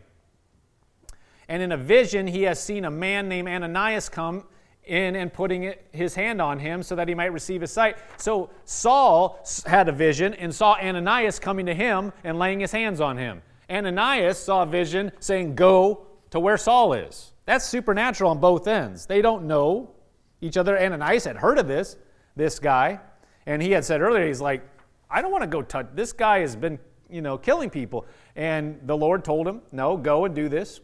And 1.50 1.62
in 1.62 1.74
a 1.74 1.78
vision, 1.78 2.28
he 2.28 2.44
has 2.44 2.64
seen 2.64 2.86
a 2.86 2.92
man 2.92 3.28
named 3.28 3.50
Ananias 3.50 4.08
come 4.08 4.46
in 4.86 5.18
and 5.18 5.34
putting 5.34 5.74
his 5.92 6.16
hand 6.16 6.42
on 6.42 6.60
him 6.60 6.82
so 6.82 6.96
that 6.96 7.10
he 7.10 7.14
might 7.14 7.34
receive 7.34 7.60
his 7.60 7.72
sight. 7.72 7.98
So 8.16 8.52
Saul 8.64 9.46
had 9.66 9.90
a 9.90 9.92
vision 9.92 10.34
and 10.36 10.56
saw 10.56 10.76
Ananias 10.76 11.40
coming 11.40 11.66
to 11.66 11.74
him 11.74 12.14
and 12.24 12.40
laying 12.40 12.62
his 12.62 12.72
hands 12.72 13.02
on 13.02 13.18
him. 13.18 13.42
Ananias 13.70 14.38
saw 14.38 14.64
a 14.64 14.66
vision 14.66 15.12
saying, 15.20 15.56
Go 15.56 16.05
to 16.36 16.40
where 16.42 16.58
Saul 16.58 16.92
is. 16.92 17.32
That's 17.46 17.64
supernatural 17.64 18.32
on 18.32 18.42
both 18.42 18.68
ends. 18.68 19.06
They 19.06 19.22
don't 19.22 19.46
know 19.48 19.92
each 20.42 20.58
other. 20.58 20.78
Ananias 20.78 21.24
had 21.24 21.38
heard 21.38 21.58
of 21.58 21.66
this, 21.66 21.96
this 22.36 22.60
guy, 22.60 23.00
and 23.46 23.62
he 23.62 23.72
had 23.72 23.86
said 23.86 24.02
earlier, 24.02 24.28
he's 24.28 24.42
like, 24.42 24.62
I 25.10 25.22
don't 25.22 25.32
want 25.32 25.44
to 25.44 25.48
go 25.48 25.62
touch 25.62 25.88
this 25.94 26.12
guy 26.12 26.40
has 26.40 26.58
been, 26.58 26.78
you 27.10 27.22
know, 27.22 27.38
killing 27.38 27.70
people. 27.70 28.06
And 28.36 28.82
the 28.84 28.98
Lord 28.98 29.24
told 29.24 29.48
him, 29.48 29.62
No, 29.72 29.96
go 29.96 30.26
and 30.26 30.36
do 30.36 30.50
this. 30.50 30.82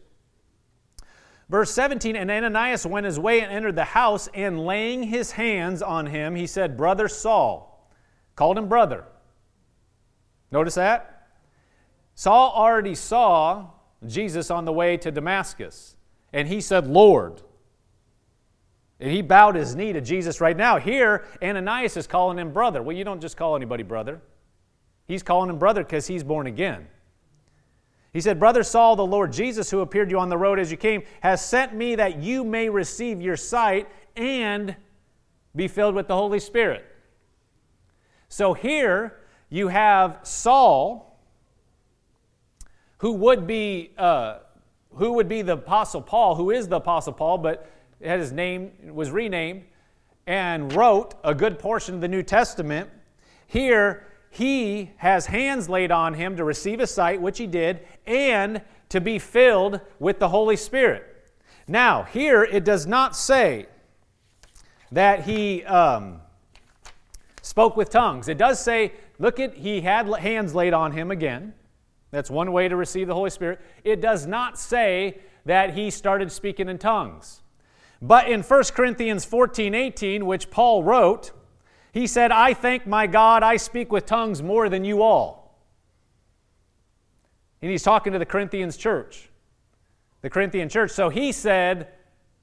Verse 1.50 1.70
17, 1.72 2.16
and 2.16 2.30
Ananias 2.30 2.86
went 2.86 3.04
his 3.04 3.18
way 3.18 3.42
and 3.42 3.52
entered 3.52 3.76
the 3.76 3.84
house, 3.84 4.30
and 4.32 4.64
laying 4.64 5.02
his 5.02 5.32
hands 5.32 5.82
on 5.82 6.06
him, 6.06 6.34
he 6.34 6.46
said, 6.46 6.78
Brother 6.78 7.08
Saul, 7.08 7.90
called 8.36 8.56
him 8.56 8.68
brother. 8.70 9.04
Notice 10.50 10.76
that? 10.76 11.28
Saul 12.14 12.54
already 12.56 12.94
saw 12.94 13.66
Jesus 14.06 14.50
on 14.50 14.64
the 14.64 14.72
way 14.72 14.96
to 14.96 15.10
Damascus, 15.10 15.96
and 16.32 16.48
he 16.48 16.60
said, 16.60 16.86
Lord. 16.86 17.42
And 19.00 19.10
he 19.10 19.20
bowed 19.20 19.56
his 19.56 19.74
knee 19.74 19.92
to 19.92 20.00
Jesus 20.00 20.40
right 20.40 20.56
now. 20.56 20.78
Here, 20.78 21.24
Ananias 21.42 21.96
is 21.96 22.06
calling 22.06 22.38
him 22.38 22.52
brother. 22.52 22.82
Well, 22.82 22.96
you 22.96 23.02
don't 23.02 23.20
just 23.20 23.36
call 23.36 23.56
anybody 23.56 23.82
brother. 23.82 24.22
He's 25.08 25.24
calling 25.24 25.50
him 25.50 25.58
brother 25.58 25.82
because 25.82 26.06
he's 26.06 26.22
born 26.22 26.46
again. 26.46 26.86
He 28.12 28.20
said, 28.20 28.38
Brother 28.38 28.62
Saul, 28.62 28.94
the 28.94 29.06
Lord 29.06 29.32
Jesus, 29.32 29.70
who 29.70 29.80
appeared 29.80 30.10
to 30.10 30.14
you 30.14 30.20
on 30.20 30.28
the 30.28 30.38
road 30.38 30.58
as 30.58 30.70
you 30.70 30.76
came, 30.76 31.02
has 31.20 31.44
sent 31.44 31.74
me 31.74 31.94
that 31.96 32.22
you 32.22 32.44
may 32.44 32.68
receive 32.68 33.20
your 33.20 33.36
sight 33.36 33.88
and 34.16 34.76
be 35.56 35.66
filled 35.66 35.94
with 35.94 36.08
the 36.08 36.14
Holy 36.14 36.38
Spirit. 36.38 36.84
So 38.28 38.52
here 38.52 39.18
you 39.48 39.68
have 39.68 40.20
Saul 40.22 41.11
who 43.02 43.12
would 43.12 43.48
be, 43.48 43.90
uh, 43.98 44.38
who 44.94 45.14
would 45.14 45.28
be 45.28 45.42
the 45.42 45.54
Apostle 45.54 46.00
Paul, 46.00 46.36
who 46.36 46.52
is 46.52 46.68
the 46.68 46.76
Apostle 46.76 47.12
Paul, 47.12 47.36
but 47.36 47.68
had 48.00 48.20
his 48.20 48.30
name 48.30 48.70
was 48.94 49.10
renamed, 49.10 49.64
and 50.28 50.72
wrote 50.72 51.16
a 51.24 51.34
good 51.34 51.58
portion 51.58 51.96
of 51.96 52.00
the 52.00 52.06
New 52.06 52.22
Testament. 52.22 52.88
Here, 53.48 54.06
he 54.30 54.92
has 54.98 55.26
hands 55.26 55.68
laid 55.68 55.90
on 55.90 56.14
him 56.14 56.36
to 56.36 56.44
receive 56.44 56.78
a 56.78 56.86
sight, 56.86 57.20
which 57.20 57.38
he 57.38 57.48
did, 57.48 57.80
and 58.06 58.62
to 58.90 59.00
be 59.00 59.18
filled 59.18 59.80
with 59.98 60.20
the 60.20 60.28
Holy 60.28 60.56
Spirit. 60.56 61.04
Now, 61.66 62.04
here 62.04 62.44
it 62.44 62.64
does 62.64 62.86
not 62.86 63.16
say 63.16 63.66
that 64.92 65.24
he 65.24 65.64
um, 65.64 66.20
spoke 67.40 67.76
with 67.76 67.90
tongues. 67.90 68.28
It 68.28 68.38
does 68.38 68.62
say, 68.62 68.92
look 69.18 69.40
at, 69.40 69.56
he 69.56 69.80
had 69.80 70.06
hands 70.06 70.54
laid 70.54 70.72
on 70.72 70.92
him 70.92 71.10
again. 71.10 71.54
That's 72.12 72.30
one 72.30 72.52
way 72.52 72.68
to 72.68 72.76
receive 72.76 73.08
the 73.08 73.14
Holy 73.14 73.30
Spirit. 73.30 73.60
It 73.82 74.00
does 74.00 74.26
not 74.26 74.58
say 74.58 75.18
that 75.44 75.74
he 75.74 75.90
started 75.90 76.30
speaking 76.30 76.68
in 76.68 76.78
tongues. 76.78 77.42
But 78.00 78.28
in 78.28 78.42
1 78.42 78.64
Corinthians 78.74 79.24
14 79.24 79.74
18, 79.74 80.26
which 80.26 80.50
Paul 80.50 80.84
wrote, 80.84 81.32
he 81.92 82.06
said, 82.06 82.30
I 82.30 82.54
thank 82.54 82.86
my 82.86 83.06
God 83.06 83.42
I 83.42 83.56
speak 83.56 83.90
with 83.90 84.06
tongues 84.06 84.42
more 84.42 84.68
than 84.68 84.84
you 84.84 85.02
all. 85.02 85.58
And 87.60 87.70
he's 87.70 87.82
talking 87.82 88.12
to 88.12 88.18
the 88.18 88.26
Corinthians 88.26 88.76
church. 88.76 89.30
The 90.20 90.30
Corinthian 90.30 90.68
church. 90.68 90.90
So 90.90 91.08
he 91.08 91.32
said, 91.32 91.88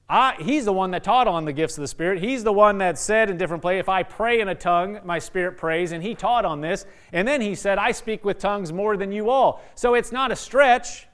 I, 0.09 0.33
he's 0.39 0.65
the 0.65 0.73
one 0.73 0.89
that 0.91 1.03
taught 1.03 1.27
on 1.27 1.45
the 1.45 1.53
gifts 1.53 1.77
of 1.77 1.83
the 1.83 1.87
Spirit. 1.87 2.23
He's 2.23 2.43
the 2.43 2.51
one 2.51 2.79
that 2.79 2.97
said 2.97 3.29
in 3.29 3.37
different 3.37 3.61
places, 3.61 3.81
if 3.81 3.89
I 3.89 4.01
pray 4.01 4.41
in 4.41 4.47
a 4.47 4.55
tongue, 4.55 4.99
my 5.05 5.19
spirit 5.19 5.55
prays. 5.55 5.91
And 5.91 6.01
he 6.01 6.15
taught 6.15 6.45
on 6.45 6.61
this. 6.61 6.87
And 7.13 7.27
then 7.27 7.41
he 7.41 7.53
said, 7.53 7.77
I 7.77 7.91
speak 7.91 8.25
with 8.25 8.39
tongues 8.39 8.73
more 8.73 8.97
than 8.97 9.11
you 9.11 9.29
all. 9.29 9.61
So 9.75 9.93
it's 9.93 10.11
not 10.11 10.31
a 10.31 10.35
stretch 10.35 11.05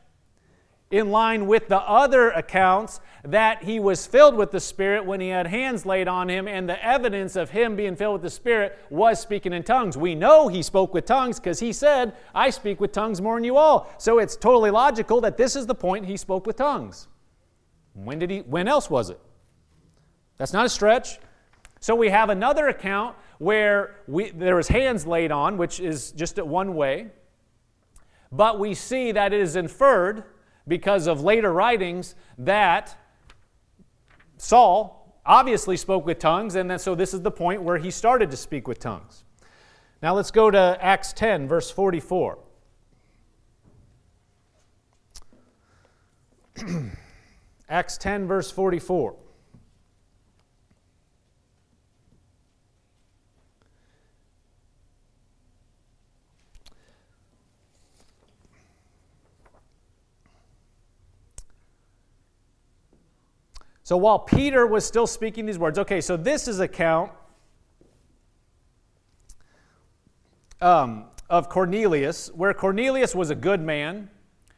in 0.91 1.11
line 1.11 1.45
with 1.45 1.67
the 1.67 1.79
other 1.79 2.29
accounts 2.29 3.01
that 3.23 3.63
he 3.63 3.79
was 3.79 4.05
filled 4.05 4.35
with 4.35 4.51
the 4.51 4.59
Spirit 4.59 5.05
when 5.05 5.19
he 5.19 5.29
had 5.29 5.47
hands 5.47 5.85
laid 5.85 6.07
on 6.07 6.29
him, 6.29 6.47
and 6.47 6.69
the 6.69 6.85
evidence 6.85 7.35
of 7.35 7.49
him 7.49 7.75
being 7.75 7.95
filled 7.95 8.13
with 8.13 8.21
the 8.21 8.29
Spirit 8.29 8.77
was 8.89 9.19
speaking 9.19 9.51
in 9.51 9.63
tongues. 9.63 9.97
We 9.97 10.13
know 10.13 10.47
he 10.47 10.61
spoke 10.61 10.93
with 10.93 11.05
tongues 11.05 11.39
because 11.39 11.59
he 11.59 11.73
said, 11.73 12.13
I 12.35 12.51
speak 12.51 12.79
with 12.79 12.91
tongues 12.91 13.19
more 13.19 13.35
than 13.35 13.43
you 13.43 13.57
all. 13.57 13.91
So 13.97 14.19
it's 14.19 14.35
totally 14.37 14.69
logical 14.69 15.19
that 15.21 15.37
this 15.37 15.55
is 15.55 15.65
the 15.65 15.75
point 15.75 16.05
he 16.05 16.17
spoke 16.17 16.45
with 16.45 16.55
tongues. 16.55 17.07
When 17.95 18.19
did 18.19 18.29
he 18.29 18.39
when 18.39 18.67
else 18.67 18.89
was 18.89 19.09
it? 19.09 19.19
That's 20.37 20.53
not 20.53 20.65
a 20.65 20.69
stretch. 20.69 21.19
So 21.79 21.95
we 21.95 22.09
have 22.09 22.29
another 22.29 22.67
account 22.67 23.15
where 23.37 23.97
we, 24.07 24.31
there 24.31 24.55
was 24.55 24.67
hands 24.67 25.05
laid 25.05 25.31
on, 25.31 25.57
which 25.57 25.79
is 25.79 26.11
just 26.11 26.37
one 26.41 26.75
way. 26.75 27.07
But 28.31 28.59
we 28.59 28.73
see 28.73 29.11
that 29.11 29.33
it 29.33 29.39
is 29.39 29.55
inferred 29.55 30.23
because 30.67 31.07
of 31.07 31.21
later 31.21 31.53
writings 31.53 32.15
that 32.37 32.97
Saul 34.37 35.19
obviously 35.25 35.77
spoke 35.77 36.05
with 36.05 36.19
tongues, 36.19 36.55
and 36.55 36.79
so 36.81 36.95
this 36.95 37.13
is 37.13 37.21
the 37.21 37.31
point 37.31 37.61
where 37.61 37.77
he 37.77 37.91
started 37.91 38.31
to 38.31 38.37
speak 38.37 38.67
with 38.67 38.79
tongues. 38.79 39.23
Now 40.01 40.15
let's 40.15 40.31
go 40.31 40.51
to 40.51 40.77
Acts 40.81 41.13
10, 41.13 41.47
verse 41.47 41.71
44. 41.71 42.39
Acts 47.67 47.97
10, 47.97 48.27
verse 48.27 48.51
44. 48.51 49.15
So 63.85 63.97
while 63.97 64.17
Peter 64.17 64.65
was 64.65 64.83
still 64.83 65.05
speaking 65.05 65.45
these 65.45 65.59
words, 65.59 65.77
okay, 65.77 66.01
so 66.01 66.17
this 66.17 66.47
is 66.47 66.59
account 66.59 67.11
um, 70.59 71.05
of 71.29 71.49
Cornelius, 71.49 72.31
where 72.33 72.51
Cornelius 72.55 73.13
was 73.13 73.29
a 73.29 73.35
good 73.35 73.61
man. 73.61 74.09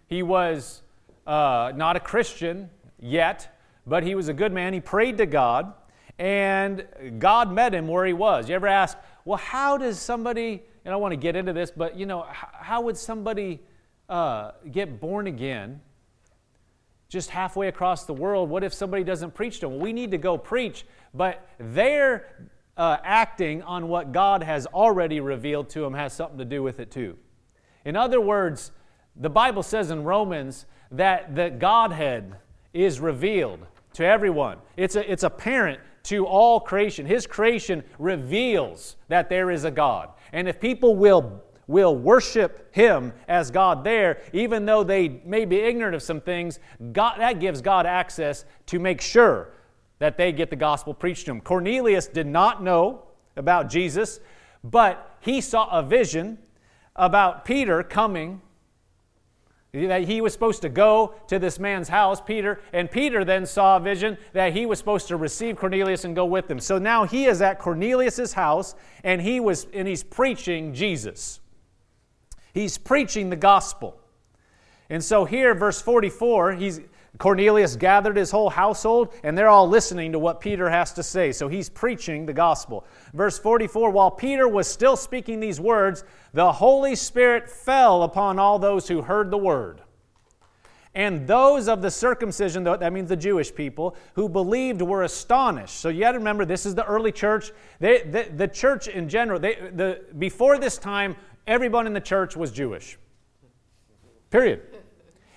He 0.08 0.24
was 0.24 0.82
uh, 1.26 1.74
not 1.76 1.98
a 1.98 2.00
Christian, 2.00 2.70
yet, 3.00 3.60
but 3.86 4.04
he 4.04 4.16
was 4.16 4.28
a 4.28 4.34
good 4.34 4.52
man. 4.52 4.74
He 4.74 4.80
prayed 4.80 5.18
to 5.18 5.26
God, 5.26 5.74
and 6.20 6.86
God 7.20 7.52
met 7.52 7.74
him 7.74 7.88
where 7.88 8.06
he 8.06 8.14
was. 8.14 8.50
You 8.50 8.56
ever 8.56 8.68
ask, 8.68 8.98
well, 9.26 9.38
how 9.38 9.78
does 9.78 10.00
somebody, 10.00 10.64
and 10.86 10.94
I 10.94 10.98
want 10.98 11.12
to 11.12 11.18
get 11.18 11.36
into 11.36 11.54
this, 11.54 11.72
but 11.72 11.98
you 11.98 12.06
know, 12.06 12.26
how 12.32 12.82
would 12.82 12.98
somebody 12.98 13.62
uh, 14.10 14.52
get 14.72 15.00
born 15.00 15.28
again 15.28 15.82
just 17.10 17.30
halfway 17.30 17.68
across 17.68 18.06
the 18.06 18.14
world? 18.14 18.50
What 18.50 18.64
if 18.64 18.74
somebody 18.74 19.04
doesn't 19.04 19.34
preach 19.34 19.60
to 19.60 19.68
them? 19.68 19.80
we 19.80 19.94
need 19.94 20.12
to 20.12 20.18
go 20.18 20.38
preach, 20.38 20.86
but 21.14 21.48
they're 21.60 22.50
uh, 22.78 22.98
acting 23.04 23.62
on 23.64 23.88
what 23.88 24.12
God 24.12 24.44
has 24.44 24.66
already 24.68 25.20
revealed 25.20 25.70
to 25.72 25.82
them 25.82 25.94
has 25.94 26.14
something 26.14 26.38
to 26.38 26.46
do 26.46 26.62
with 26.62 26.80
it 26.80 26.92
too. 26.92 27.18
In 27.86 27.96
other 27.96 28.22
words, 28.22 28.72
the 29.16 29.30
Bible 29.30 29.64
says 29.64 29.90
in 29.90 30.04
Romans 30.04 30.66
that 30.92 31.36
the 31.36 31.50
Godhead 31.50 32.36
is 32.74 33.00
revealed 33.00 33.66
to 33.94 34.06
everyone. 34.06 34.58
It's, 34.76 34.96
a, 34.96 35.12
it's 35.12 35.24
apparent 35.24 35.80
to 36.04 36.26
all 36.26 36.60
creation. 36.60 37.06
His 37.06 37.28
creation 37.28 37.84
reveals 38.00 38.96
that 39.08 39.30
there 39.30 39.52
is 39.52 39.66
a 39.66 39.72
God. 39.72 40.10
And 40.32 40.48
if 40.48 40.60
people 40.60 40.96
will, 40.96 41.44
will 41.68 41.96
worship 41.96 42.74
Him 42.74 43.14
as 43.28 43.52
God 43.52 43.84
there, 43.84 44.22
even 44.34 44.66
though 44.66 44.84
they 44.84 45.22
may 45.26 45.46
be 45.46 45.58
ignorant 45.58 45.96
of 45.96 46.02
some 46.02 46.22
things, 46.22 46.60
God, 46.94 47.20
that 47.20 47.40
gives 47.40 47.62
God 47.62 47.86
access 47.86 48.46
to 48.68 48.80
make 48.80 49.02
sure 49.02 49.50
that 50.00 50.18
they 50.18 50.32
get 50.32 50.50
the 50.50 50.56
gospel 50.56 50.94
preached 50.94 51.26
to 51.26 51.32
them. 51.32 51.42
Cornelius 51.42 52.08
did 52.08 52.28
not 52.28 52.64
know 52.64 53.04
about 53.36 53.70
Jesus, 53.70 54.20
but 54.64 55.18
he 55.20 55.42
saw 55.42 55.68
a 55.72 55.84
vision 55.84 56.38
about 56.96 57.46
Peter 57.46 57.84
coming 57.84 58.42
that 59.86 60.04
he 60.04 60.22
was 60.22 60.34
supposed 60.34 60.62
to 60.64 60.70
go 60.70 61.14
to 61.28 61.38
this 61.38 61.60
man's 61.60 61.90
house, 61.90 62.20
Peter, 62.20 62.60
and 62.74 62.90
Peter 62.90 63.24
then 63.24 63.46
saw 63.46 63.78
a 63.78 63.80
vision 63.80 64.18
that 64.34 64.54
he 64.54 64.66
was 64.66 64.80
supposed 64.80 65.08
to 65.10 65.18
receive 65.18 65.58
Cornelius 65.58 66.04
and 66.04 66.16
go 66.16 66.26
with 66.26 66.50
him. 66.50 66.60
So 66.60 66.78
now 66.78 67.06
he 67.06 67.26
is 67.26 67.42
at 67.42 67.60
Cornelius's 67.60 68.34
house 68.34 68.76
and 69.04 69.22
he 69.22 69.40
was 69.40 69.68
and 69.74 69.88
he's 69.88 70.04
preaching 70.04 70.74
Jesus. 70.74 71.40
He's 72.54 72.78
preaching 72.78 73.30
the 73.30 73.36
gospel. 73.36 74.00
And 74.90 75.04
so 75.04 75.26
here 75.26 75.54
verse 75.54 75.82
44, 75.82 76.54
he's 76.54 76.82
Cornelius 77.18 77.76
gathered 77.76 78.16
his 78.16 78.30
whole 78.30 78.50
household, 78.50 79.14
and 79.24 79.38
they're 79.38 79.50
all 79.50 79.68
listening 79.68 80.12
to 80.12 80.20
what 80.20 80.40
Peter 80.40 80.70
has 80.70 80.94
to 80.94 81.04
say. 81.04 81.32
So 81.32 81.48
he's 81.48 81.70
preaching 81.70 82.26
the 82.26 82.34
gospel. 82.34 82.86
Verse 83.14 83.40
44 83.40 83.90
While 83.90 84.12
Peter 84.12 84.48
was 84.48 84.68
still 84.68 84.96
speaking 84.96 85.40
these 85.40 85.60
words, 85.60 86.04
the 86.34 86.52
Holy 86.52 86.96
Spirit 86.96 87.50
fell 87.50 88.04
upon 88.04 88.40
all 88.40 88.60
those 88.60 88.88
who 88.88 89.02
heard 89.02 89.32
the 89.32 89.38
word. 89.38 89.82
And 90.98 91.28
those 91.28 91.68
of 91.68 91.84
the 91.84 91.92
circumcision, 91.92 92.64
that 92.64 92.92
means 92.92 93.10
the 93.10 93.16
Jewish 93.16 93.54
people, 93.54 93.96
who 94.16 94.28
believed 94.28 94.82
were 94.82 95.04
astonished. 95.04 95.76
So 95.76 95.90
you 95.90 96.00
got 96.00 96.14
to 96.14 96.18
remember, 96.18 96.44
this 96.44 96.66
is 96.66 96.74
the 96.74 96.86
early 96.86 97.12
church. 97.12 97.52
They, 97.80 98.02
the, 98.02 98.28
the 98.36 98.48
church 98.48 98.88
in 98.88 99.08
general, 99.08 99.40
they, 99.40 99.56
the, 99.74 100.02
before 100.18 100.58
this 100.58 100.80
time, 100.80 101.16
everyone 101.46 101.86
in 101.86 101.94
the 101.94 102.02
church 102.02 102.36
was 102.36 102.52
Jewish. 102.52 102.98
Period. 104.32 104.62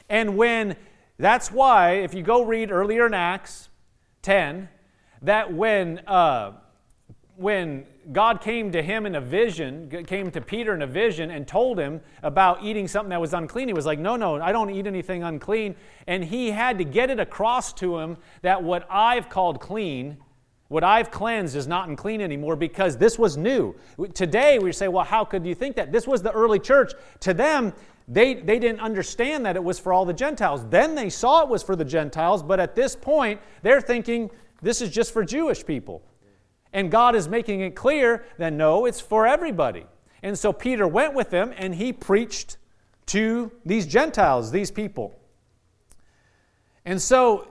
And 0.09 0.37
when, 0.37 0.77
that's 1.20 1.52
why, 1.52 1.92
if 1.96 2.14
you 2.14 2.22
go 2.22 2.42
read 2.44 2.70
earlier 2.70 3.06
in 3.06 3.14
Acts 3.14 3.68
10, 4.22 4.68
that 5.22 5.52
when, 5.52 5.98
uh, 6.06 6.52
when 7.37 7.85
God 8.12 8.40
came 8.40 8.72
to 8.72 8.83
him 8.83 9.04
in 9.04 9.14
a 9.14 9.20
vision, 9.20 10.04
came 10.06 10.30
to 10.30 10.40
Peter 10.40 10.74
in 10.74 10.83
a 10.83 10.87
vision 10.87 11.30
and 11.30 11.46
told 11.46 11.78
him 11.78 12.00
about 12.22 12.62
eating 12.62 12.88
something 12.88 13.11
that 13.11 13.20
was 13.20 13.35
unclean. 13.35 13.68
He 13.68 13.74
was 13.74 13.87
like, 13.87 13.98
No, 13.98 14.16
no, 14.16 14.40
I 14.40 14.50
don't 14.50 14.70
eat 14.70 14.87
anything 14.87 15.22
unclean. 15.22 15.76
And 16.06 16.24
he 16.24 16.50
had 16.50 16.78
to 16.78 16.85
get 16.85 17.11
it 17.11 17.20
across 17.20 17.72
to 17.74 17.98
him 17.98 18.16
that 18.42 18.62
what 18.62 18.87
I've 18.90 19.28
called 19.28 19.61
clean, 19.61 20.16
what 20.68 20.83
I've 20.83 21.11
cleansed 21.11 21.54
is 21.54 21.66
not 21.66 21.88
unclean 21.88 22.20
anymore 22.20 22.56
because 22.56 22.96
this 22.96 23.18
was 23.18 23.37
new. 23.37 23.74
Today 24.14 24.59
we 24.59 24.72
say, 24.72 24.88
Well, 24.88 25.04
how 25.04 25.24
could 25.24 25.44
you 25.44 25.54
think 25.54 25.76
that? 25.76 25.92
This 25.92 26.06
was 26.06 26.22
the 26.22 26.33
early 26.33 26.59
church. 26.59 26.92
To 27.20 27.35
them, 27.35 27.74
they, 28.11 28.35
they 28.35 28.59
didn't 28.59 28.81
understand 28.81 29.46
that 29.46 29.55
it 29.55 29.62
was 29.62 29.79
for 29.79 29.92
all 29.92 30.05
the 30.05 30.12
Gentiles. 30.12 30.66
Then 30.68 30.96
they 30.96 31.09
saw 31.09 31.42
it 31.42 31.49
was 31.49 31.62
for 31.62 31.77
the 31.77 31.85
Gentiles, 31.85 32.42
but 32.42 32.59
at 32.59 32.75
this 32.75 32.96
point, 32.96 33.40
they're 33.62 33.81
thinking 33.81 34.31
this 34.61 34.83
is 34.83 34.90
just 34.90 35.12
for 35.12 35.25
Jewish 35.25 35.64
people. 35.64 36.03
And 36.73 36.90
God 36.90 37.14
is 37.14 37.29
making 37.29 37.61
it 37.61 37.77
clear 37.77 38.25
that 38.38 38.53
no, 38.53 38.85
it's 38.85 39.01
for 39.01 39.29
everybody. 39.29 39.87
And 40.25 40.37
so 40.37 40.53
Peter 40.53 40.88
went 40.88 41.14
with 41.14 41.31
them 41.31 41.55
and 41.57 41.73
he 41.73 41.92
preached 41.92 42.57
to 43.07 43.53
these 43.64 43.87
Gentiles, 43.87 44.51
these 44.51 44.73
people. 44.73 45.16
And 46.85 47.01
so 47.01 47.46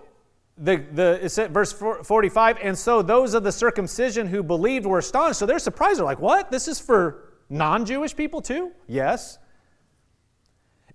the, 0.57 0.83
the 0.91 1.49
verse 1.51 1.71
45, 1.71 2.57
and 2.61 2.77
so 2.77 3.01
those 3.01 3.33
of 3.33 3.43
the 3.43 3.51
circumcision 3.51 4.27
who 4.27 4.43
believed 4.43 4.85
were 4.85 4.99
astonished. 4.99 5.39
So 5.39 5.45
they're 5.45 5.57
surprised. 5.57 5.99
They're 5.99 6.05
like, 6.05 6.19
what? 6.19 6.51
This 6.51 6.67
is 6.67 6.81
for 6.81 7.29
non 7.49 7.85
Jewish 7.85 8.13
people 8.13 8.41
too? 8.41 8.73
Yes. 8.87 9.37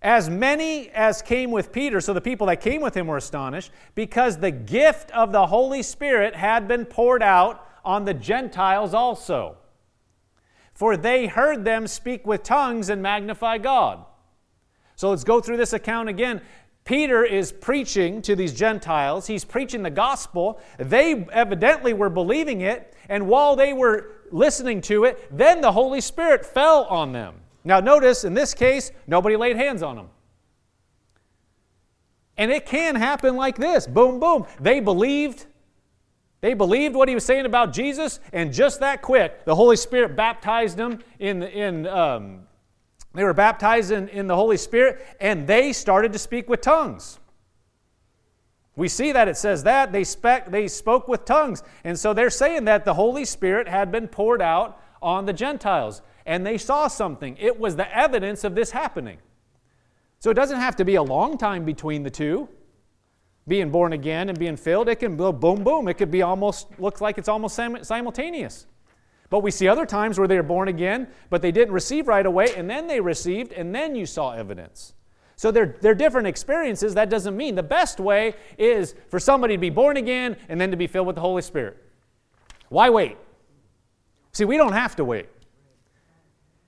As 0.04 0.28
many 0.28 0.90
as 0.90 1.22
came 1.22 1.50
with 1.50 1.72
Peter, 1.72 1.98
so 1.98 2.12
the 2.12 2.20
people 2.20 2.46
that 2.48 2.60
came 2.60 2.82
with 2.82 2.94
him 2.94 3.06
were 3.06 3.16
astonished, 3.16 3.72
because 3.94 4.36
the 4.36 4.50
gift 4.50 5.10
of 5.12 5.32
the 5.32 5.46
Holy 5.46 5.82
Spirit 5.82 6.36
had 6.36 6.68
been 6.68 6.84
poured 6.84 7.22
out 7.22 7.66
on 7.86 8.04
the 8.04 8.12
Gentiles 8.12 8.92
also. 8.92 9.56
For 10.74 10.98
they 10.98 11.26
heard 11.26 11.64
them 11.64 11.86
speak 11.86 12.26
with 12.26 12.42
tongues 12.42 12.90
and 12.90 13.00
magnify 13.00 13.56
God. 13.56 14.04
So 14.94 15.08
let's 15.08 15.24
go 15.24 15.40
through 15.40 15.56
this 15.56 15.72
account 15.72 16.10
again. 16.10 16.42
Peter 16.84 17.24
is 17.24 17.50
preaching 17.50 18.20
to 18.22 18.36
these 18.36 18.52
Gentiles. 18.52 19.26
He's 19.26 19.46
preaching 19.46 19.82
the 19.82 19.90
gospel. 19.90 20.60
They 20.78 21.26
evidently 21.32 21.94
were 21.94 22.10
believing 22.10 22.60
it. 22.60 22.94
And 23.08 23.26
while 23.26 23.56
they 23.56 23.72
were 23.72 24.10
listening 24.30 24.82
to 24.82 25.04
it, 25.04 25.34
then 25.34 25.62
the 25.62 25.72
Holy 25.72 26.02
Spirit 26.02 26.44
fell 26.44 26.84
on 26.84 27.12
them. 27.12 27.36
Now, 27.64 27.80
notice 27.80 28.24
in 28.24 28.34
this 28.34 28.54
case, 28.54 28.92
nobody 29.06 29.36
laid 29.36 29.56
hands 29.56 29.82
on 29.82 29.96
them. 29.96 30.08
And 32.36 32.50
it 32.50 32.66
can 32.66 32.94
happen 32.96 33.36
like 33.36 33.56
this 33.56 33.86
boom, 33.86 34.20
boom. 34.20 34.46
They 34.60 34.80
believed, 34.80 35.46
they 36.40 36.54
believed 36.54 36.94
what 36.94 37.08
he 37.08 37.14
was 37.14 37.24
saying 37.24 37.46
about 37.46 37.72
Jesus, 37.72 38.20
and 38.32 38.52
just 38.52 38.80
that 38.80 39.02
quick, 39.02 39.44
the 39.44 39.54
Holy 39.54 39.76
Spirit 39.76 40.16
baptized 40.16 40.76
them 40.76 40.98
in, 41.18 41.42
in 41.42 41.86
um, 41.86 42.40
they 43.14 43.22
were 43.22 43.32
baptized 43.32 43.92
in, 43.92 44.08
in 44.08 44.26
the 44.26 44.34
Holy 44.34 44.56
Spirit, 44.56 45.06
and 45.20 45.46
they 45.46 45.72
started 45.72 46.12
to 46.12 46.18
speak 46.18 46.48
with 46.48 46.60
tongues. 46.60 47.20
We 48.76 48.88
see 48.88 49.12
that 49.12 49.28
it 49.28 49.36
says 49.36 49.62
that 49.62 49.92
they, 49.92 50.02
spec, 50.02 50.50
they 50.50 50.66
spoke 50.66 51.06
with 51.06 51.24
tongues. 51.24 51.62
And 51.84 51.96
so 51.96 52.12
they're 52.12 52.28
saying 52.28 52.64
that 52.64 52.84
the 52.84 52.94
Holy 52.94 53.24
Spirit 53.24 53.68
had 53.68 53.92
been 53.92 54.08
poured 54.08 54.42
out 54.42 54.80
on 55.00 55.26
the 55.26 55.32
Gentiles, 55.32 56.02
and 56.26 56.46
they 56.46 56.58
saw 56.58 56.88
something. 56.88 57.36
It 57.38 57.58
was 57.58 57.76
the 57.76 57.96
evidence 57.96 58.44
of 58.44 58.54
this 58.54 58.70
happening. 58.70 59.18
So 60.18 60.30
it 60.30 60.34
doesn't 60.34 60.58
have 60.58 60.76
to 60.76 60.84
be 60.84 60.94
a 60.94 61.02
long 61.02 61.36
time 61.36 61.64
between 61.64 62.02
the 62.02 62.10
two 62.10 62.48
being 63.46 63.70
born 63.70 63.92
again 63.92 64.28
and 64.28 64.38
being 64.38 64.56
filled, 64.56 64.88
it 64.88 64.96
can 64.96 65.16
go 65.16 65.32
boom, 65.32 65.64
boom. 65.64 65.88
It 65.88 65.94
could 65.94 66.10
be 66.10 66.22
almost, 66.22 66.68
looks 66.78 67.00
like 67.00 67.18
it's 67.18 67.28
almost 67.28 67.54
simultaneous. 67.54 68.66
But 69.30 69.40
we 69.40 69.50
see 69.50 69.68
other 69.68 69.86
times 69.86 70.18
where 70.18 70.28
they 70.28 70.38
are 70.38 70.42
born 70.42 70.68
again, 70.68 71.08
but 71.28 71.42
they 71.42 71.52
didn't 71.52 71.74
receive 71.74 72.08
right 72.08 72.24
away, 72.24 72.54
and 72.56 72.68
then 72.68 72.86
they 72.86 73.00
received, 73.00 73.52
and 73.52 73.74
then 73.74 73.94
you 73.94 74.06
saw 74.06 74.32
evidence. 74.32 74.94
So 75.36 75.50
they're, 75.50 75.76
they're 75.80 75.94
different 75.94 76.26
experiences. 76.26 76.94
That 76.94 77.10
doesn't 77.10 77.36
mean 77.36 77.54
the 77.54 77.62
best 77.62 77.98
way 77.98 78.34
is 78.56 78.94
for 79.08 79.18
somebody 79.18 79.54
to 79.54 79.60
be 79.60 79.70
born 79.70 79.96
again 79.96 80.36
and 80.48 80.60
then 80.60 80.70
to 80.70 80.76
be 80.76 80.86
filled 80.86 81.06
with 81.06 81.16
the 81.16 81.22
Holy 81.22 81.42
Spirit. 81.42 81.76
Why 82.68 82.88
wait? 82.88 83.16
See, 84.32 84.44
we 84.44 84.56
don't 84.56 84.72
have 84.72 84.96
to 84.96 85.04
wait. 85.04 85.28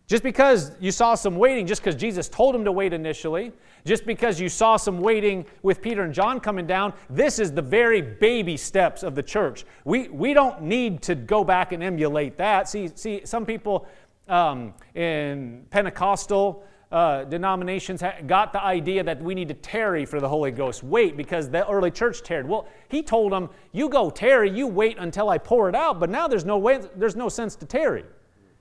Just 0.06 0.22
because 0.22 0.70
you 0.78 0.92
saw 0.92 1.16
some 1.16 1.34
waiting, 1.34 1.66
just 1.66 1.82
because 1.82 1.96
Jesus 1.96 2.28
told 2.28 2.54
him 2.54 2.64
to 2.64 2.70
wait 2.70 2.92
initially, 2.92 3.52
just 3.84 4.06
because 4.06 4.40
you 4.40 4.48
saw 4.48 4.76
some 4.76 5.00
waiting 5.00 5.44
with 5.62 5.82
Peter 5.82 6.02
and 6.02 6.14
John 6.14 6.38
coming 6.38 6.66
down, 6.66 6.92
this 7.10 7.40
is 7.40 7.52
the 7.52 7.62
very 7.62 8.00
baby 8.00 8.56
steps 8.56 9.02
of 9.02 9.16
the 9.16 9.22
church. 9.22 9.64
We, 9.84 10.08
we 10.08 10.32
don't 10.32 10.62
need 10.62 11.02
to 11.02 11.16
go 11.16 11.42
back 11.42 11.72
and 11.72 11.82
emulate 11.82 12.36
that. 12.36 12.68
See, 12.68 12.88
see 12.94 13.22
some 13.24 13.44
people 13.44 13.86
um, 14.28 14.74
in 14.94 15.66
Pentecostal 15.70 16.64
uh, 16.92 17.24
denominations 17.24 18.00
got 18.28 18.52
the 18.52 18.62
idea 18.62 19.02
that 19.02 19.20
we 19.20 19.34
need 19.34 19.48
to 19.48 19.54
tarry 19.54 20.04
for 20.04 20.20
the 20.20 20.28
Holy 20.28 20.52
Ghost. 20.52 20.84
Wait, 20.84 21.16
because 21.16 21.50
the 21.50 21.68
early 21.68 21.90
church 21.90 22.22
tarried. 22.22 22.46
Well, 22.46 22.68
he 22.88 23.02
told 23.02 23.32
them, 23.32 23.50
You 23.72 23.88
go 23.88 24.10
tarry, 24.10 24.50
you 24.50 24.68
wait 24.68 24.98
until 24.98 25.28
I 25.28 25.38
pour 25.38 25.68
it 25.68 25.74
out, 25.74 25.98
but 25.98 26.10
now 26.10 26.28
there's 26.28 26.44
no, 26.44 26.58
way, 26.58 26.80
there's 26.94 27.16
no 27.16 27.28
sense 27.28 27.56
to 27.56 27.66
tarry. 27.66 28.04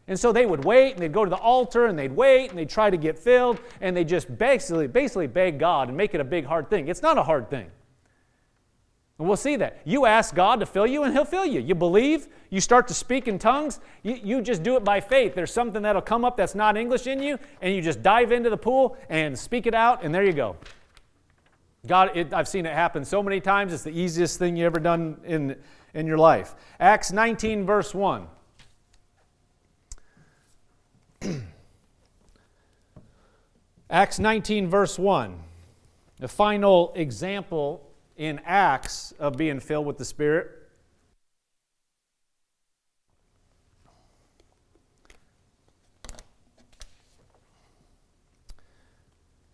And 0.08 0.20
so 0.20 0.32
they 0.32 0.46
would 0.46 0.64
wait 0.64 0.94
and 0.94 1.02
they'd 1.02 1.12
go 1.12 1.24
to 1.24 1.30
the 1.30 1.38
altar 1.38 1.88
and 1.88 1.98
they'd 1.98 2.12
wait 2.12 2.50
and 2.50 2.60
they'd 2.60 2.70
try 2.70 2.90
to 2.90 2.98
get 2.98 3.18
filled 3.18 3.60
and 3.82 3.98
they 3.98 4.04
just 4.04 4.38
basically, 4.38 4.88
basically 4.88 5.28
beg 5.28 5.58
God 5.58 5.88
and 5.88 5.98
make 5.98 6.14
it 6.14 6.22
a 6.22 6.26
big 6.26 6.46
hard 6.46 6.70
thing. 6.70 6.88
It's 6.88 7.02
not 7.02 7.18
a 7.18 7.24
hard 7.24 7.50
thing. 7.50 7.72
And 9.18 9.28
we'll 9.28 9.38
see 9.38 9.56
that. 9.56 9.80
You 9.86 10.06
ask 10.06 10.36
God 10.36 10.60
to 10.60 10.66
fill 10.66 10.86
you 10.86 11.04
and 11.04 11.14
He'll 11.14 11.26
fill 11.26 11.46
you. 11.46 11.62
You 11.62 11.74
believe, 11.74 12.28
you 12.50 12.60
start 12.60 12.88
to 12.90 12.94
speak 12.94 13.28
in 13.28 13.40
tongues, 13.40 13.80
you, 14.04 14.20
you 14.22 14.42
just 14.42 14.62
do 14.62 14.76
it 14.76 14.84
by 14.84 15.00
faith. 15.00 15.36
There's 15.36 15.54
something 15.54 15.82
that'll 15.84 16.02
come 16.02 16.26
up 16.26 16.36
that's 16.36 16.54
not 16.54 16.76
English 16.76 17.08
in 17.08 17.24
you, 17.24 17.40
and 17.62 17.74
you 17.74 17.82
just 17.82 18.04
dive 18.04 18.34
into 18.34 18.50
the 18.50 18.58
pool 18.58 18.98
and 19.10 19.38
speak 19.40 19.68
it 19.68 19.74
out, 19.74 20.04
and 20.04 20.14
there 20.14 20.26
you 20.26 20.34
go. 20.34 20.58
God, 21.88 22.12
it, 22.16 22.34
I've 22.34 22.48
seen 22.48 22.66
it 22.66 22.74
happen 22.74 23.06
so 23.06 23.24
many 23.24 23.40
times. 23.40 23.72
It's 23.72 23.84
the 23.84 23.98
easiest 23.98 24.38
thing 24.38 24.58
you 24.58 24.66
ever 24.66 24.80
done 24.80 25.18
in, 25.24 25.56
in 25.94 26.08
your 26.08 26.18
life. 26.18 26.56
Acts 26.80 27.12
19, 27.12 27.66
verse 27.66 27.94
1. 27.94 28.28
Acts 33.90 34.20
19, 34.20 34.70
verse 34.70 35.00
1, 35.00 35.40
the 36.20 36.28
final 36.28 36.92
example 36.96 37.90
in 38.18 38.40
Acts 38.46 39.14
of 39.20 39.38
being 39.38 39.60
filled 39.60 39.86
with 39.86 39.98
the 39.98 40.06
Spirit. 40.06 40.52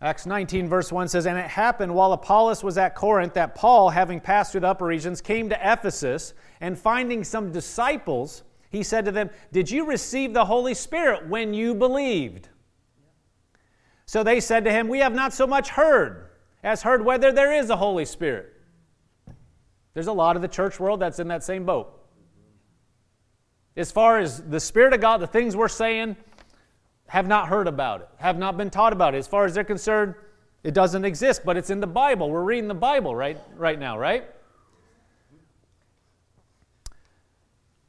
Acts 0.03 0.25
19, 0.25 0.67
verse 0.67 0.91
1 0.91 1.09
says, 1.09 1.27
And 1.27 1.37
it 1.37 1.45
happened 1.45 1.93
while 1.93 2.11
Apollos 2.13 2.63
was 2.63 2.79
at 2.79 2.95
Corinth 2.95 3.35
that 3.35 3.53
Paul, 3.53 3.91
having 3.91 4.19
passed 4.19 4.51
through 4.51 4.61
the 4.61 4.67
upper 4.67 4.85
regions, 4.85 5.21
came 5.21 5.47
to 5.49 5.59
Ephesus, 5.61 6.33
and 6.59 6.77
finding 6.77 7.23
some 7.23 7.51
disciples, 7.51 8.41
he 8.71 8.83
said 8.83 9.05
to 9.05 9.11
them, 9.11 9.29
Did 9.51 9.69
you 9.69 9.85
receive 9.85 10.33
the 10.33 10.45
Holy 10.45 10.73
Spirit 10.73 11.27
when 11.27 11.53
you 11.53 11.75
believed? 11.75 12.47
So 14.05 14.23
they 14.23 14.39
said 14.39 14.63
to 14.65 14.71
him, 14.71 14.87
We 14.87 14.99
have 14.99 15.13
not 15.13 15.33
so 15.33 15.45
much 15.45 15.69
heard 15.69 16.29
as 16.63 16.81
heard 16.81 17.03
whether 17.03 17.31
there 17.31 17.53
is 17.53 17.69
a 17.69 17.75
Holy 17.75 18.05
Spirit. 18.05 18.53
There's 19.93 20.07
a 20.07 20.13
lot 20.13 20.37
of 20.37 20.41
the 20.41 20.47
church 20.47 20.79
world 20.79 21.01
that's 21.01 21.19
in 21.19 21.27
that 21.27 21.43
same 21.43 21.65
boat. 21.65 21.97
As 23.75 23.91
far 23.91 24.19
as 24.19 24.41
the 24.41 24.59
Spirit 24.59 24.93
of 24.93 25.01
God, 25.01 25.19
the 25.19 25.27
things 25.27 25.55
we're 25.55 25.67
saying, 25.67 26.15
have 27.07 27.27
not 27.27 27.49
heard 27.49 27.67
about 27.67 28.01
it, 28.01 28.09
have 28.17 28.37
not 28.37 28.57
been 28.57 28.69
taught 28.69 28.93
about 28.93 29.15
it. 29.15 29.17
As 29.17 29.27
far 29.27 29.43
as 29.43 29.53
they're 29.53 29.65
concerned, 29.65 30.15
it 30.63 30.73
doesn't 30.73 31.03
exist, 31.03 31.41
but 31.43 31.57
it's 31.57 31.69
in 31.69 31.81
the 31.81 31.87
Bible. 31.87 32.29
We're 32.29 32.43
reading 32.43 32.69
the 32.69 32.73
Bible 32.73 33.13
right, 33.13 33.37
right 33.57 33.77
now, 33.77 33.97
right? 33.97 34.29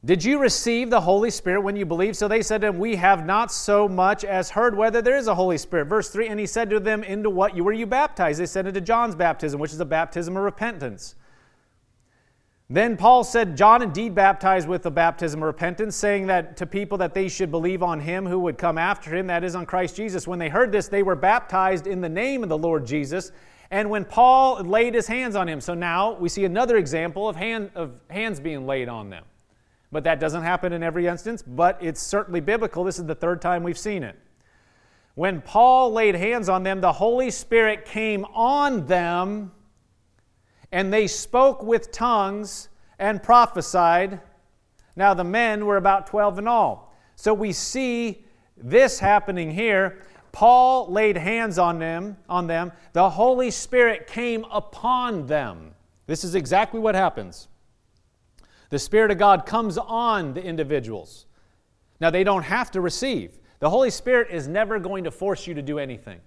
Did 0.05 0.21
you 0.25 0.37
receive 0.37 0.89
the 0.89 0.99
Holy 0.99 1.29
Spirit 1.29 1.61
when 1.61 1.77
you 1.77 1.85
believed? 1.85 2.17
So 2.17 2.27
they 2.27 2.41
said 2.41 2.59
to 2.61 2.67
him, 2.67 2.77
We 2.77 2.97
have 2.97 3.25
not 3.25 3.53
so 3.53 3.87
much 3.87 4.25
as 4.25 4.49
heard 4.49 4.75
whether 4.75 5.01
there 5.01 5.15
is 5.15 5.27
a 5.27 5.35
Holy 5.35 5.57
Spirit. 5.57 5.85
Verse 5.85 6.09
3 6.09 6.27
And 6.27 6.39
he 6.39 6.45
said 6.45 6.69
to 6.71 6.79
them, 6.81 7.03
Into 7.03 7.29
what 7.29 7.55
you 7.55 7.63
were 7.63 7.71
you 7.71 7.85
baptized? 7.85 8.39
They 8.39 8.45
said, 8.45 8.67
Into 8.67 8.81
John's 8.81 9.15
baptism, 9.15 9.61
which 9.61 9.71
is 9.71 9.79
a 9.79 9.85
baptism 9.85 10.35
of 10.35 10.43
repentance. 10.43 11.15
Then 12.69 12.97
Paul 12.97 13.23
said, 13.23 13.55
John 13.55 13.81
indeed 13.81 14.15
baptized 14.15 14.67
with 14.67 14.83
the 14.83 14.91
baptism 14.91 15.41
of 15.41 15.47
repentance, 15.47 15.95
saying 15.95 16.27
that 16.27 16.57
to 16.57 16.65
people 16.65 16.97
that 16.97 17.13
they 17.13 17.29
should 17.29 17.51
believe 17.51 17.83
on 17.83 17.99
him 17.99 18.25
who 18.25 18.39
would 18.39 18.57
come 18.57 18.77
after 18.77 19.15
him, 19.15 19.27
that 19.27 19.43
is, 19.43 19.55
on 19.55 19.65
Christ 19.65 19.95
Jesus. 19.95 20.27
When 20.27 20.39
they 20.39 20.49
heard 20.49 20.71
this, 20.71 20.87
they 20.87 21.03
were 21.03 21.15
baptized 21.15 21.87
in 21.87 22.01
the 22.01 22.09
name 22.09 22.43
of 22.43 22.49
the 22.49 22.57
Lord 22.57 22.85
Jesus. 22.85 23.31
And 23.69 23.89
when 23.89 24.03
Paul 24.03 24.63
laid 24.63 24.95
his 24.95 25.07
hands 25.07 25.35
on 25.35 25.47
him, 25.47 25.61
so 25.61 25.73
now 25.73 26.13
we 26.13 26.29
see 26.29 26.45
another 26.45 26.77
example 26.77 27.29
of, 27.29 27.35
hand, 27.35 27.71
of 27.75 27.91
hands 28.09 28.39
being 28.39 28.65
laid 28.65 28.89
on 28.89 29.09
them. 29.09 29.23
But 29.93 30.03
that 30.05 30.19
doesn't 30.19 30.41
happen 30.41 30.73
in 30.73 30.81
every 30.81 31.05
instance, 31.05 31.43
but 31.43 31.77
it's 31.79 32.01
certainly 32.01 32.39
biblical. 32.39 32.83
This 32.83 32.97
is 32.97 33.05
the 33.05 33.13
third 33.13 33.43
time 33.43 33.61
we've 33.61 33.77
seen 33.77 34.01
it. 34.01 34.17
When 35.13 35.39
Paul 35.39 35.93
laid 35.93 36.15
hands 36.15 36.49
on 36.49 36.63
them, 36.63 36.81
the 36.81 36.93
Holy 36.93 37.29
Spirit 37.29 37.85
came 37.85 38.25
on 38.33 38.87
them, 38.87 39.51
and 40.71 40.91
they 40.91 41.05
spoke 41.05 41.61
with 41.61 41.91
tongues 41.91 42.69
and 42.97 43.21
prophesied. 43.21 44.19
Now, 44.95 45.13
the 45.13 45.23
men 45.23 45.67
were 45.67 45.77
about 45.77 46.07
12 46.07 46.39
in 46.39 46.47
all. 46.47 46.95
So 47.15 47.31
we 47.31 47.51
see 47.51 48.25
this 48.57 48.97
happening 48.97 49.51
here. 49.51 50.01
Paul 50.31 50.91
laid 50.91 51.17
hands 51.17 51.59
on 51.59 51.77
them, 51.77 52.17
on 52.27 52.47
them. 52.47 52.71
The 52.93 53.11
Holy 53.11 53.51
Spirit 53.51 54.07
came 54.07 54.43
upon 54.45 55.27
them. 55.27 55.75
This 56.07 56.23
is 56.23 56.33
exactly 56.33 56.79
what 56.79 56.95
happens. 56.95 57.47
The 58.73 58.79
Spirit 58.79 59.11
of 59.11 59.19
God 59.19 59.45
comes 59.45 59.77
on 59.77 60.33
the 60.33 60.43
individuals. 60.43 61.27
Now, 61.99 62.09
they 62.09 62.23
don't 62.23 62.41
have 62.41 62.71
to 62.71 62.81
receive. 62.81 63.39
The 63.59 63.69
Holy 63.69 63.91
Spirit 63.91 64.29
is 64.31 64.47
never 64.47 64.79
going 64.79 65.03
to 65.03 65.11
force 65.11 65.45
you 65.45 65.53
to 65.53 65.61
do 65.61 65.77
anything. 65.77 66.19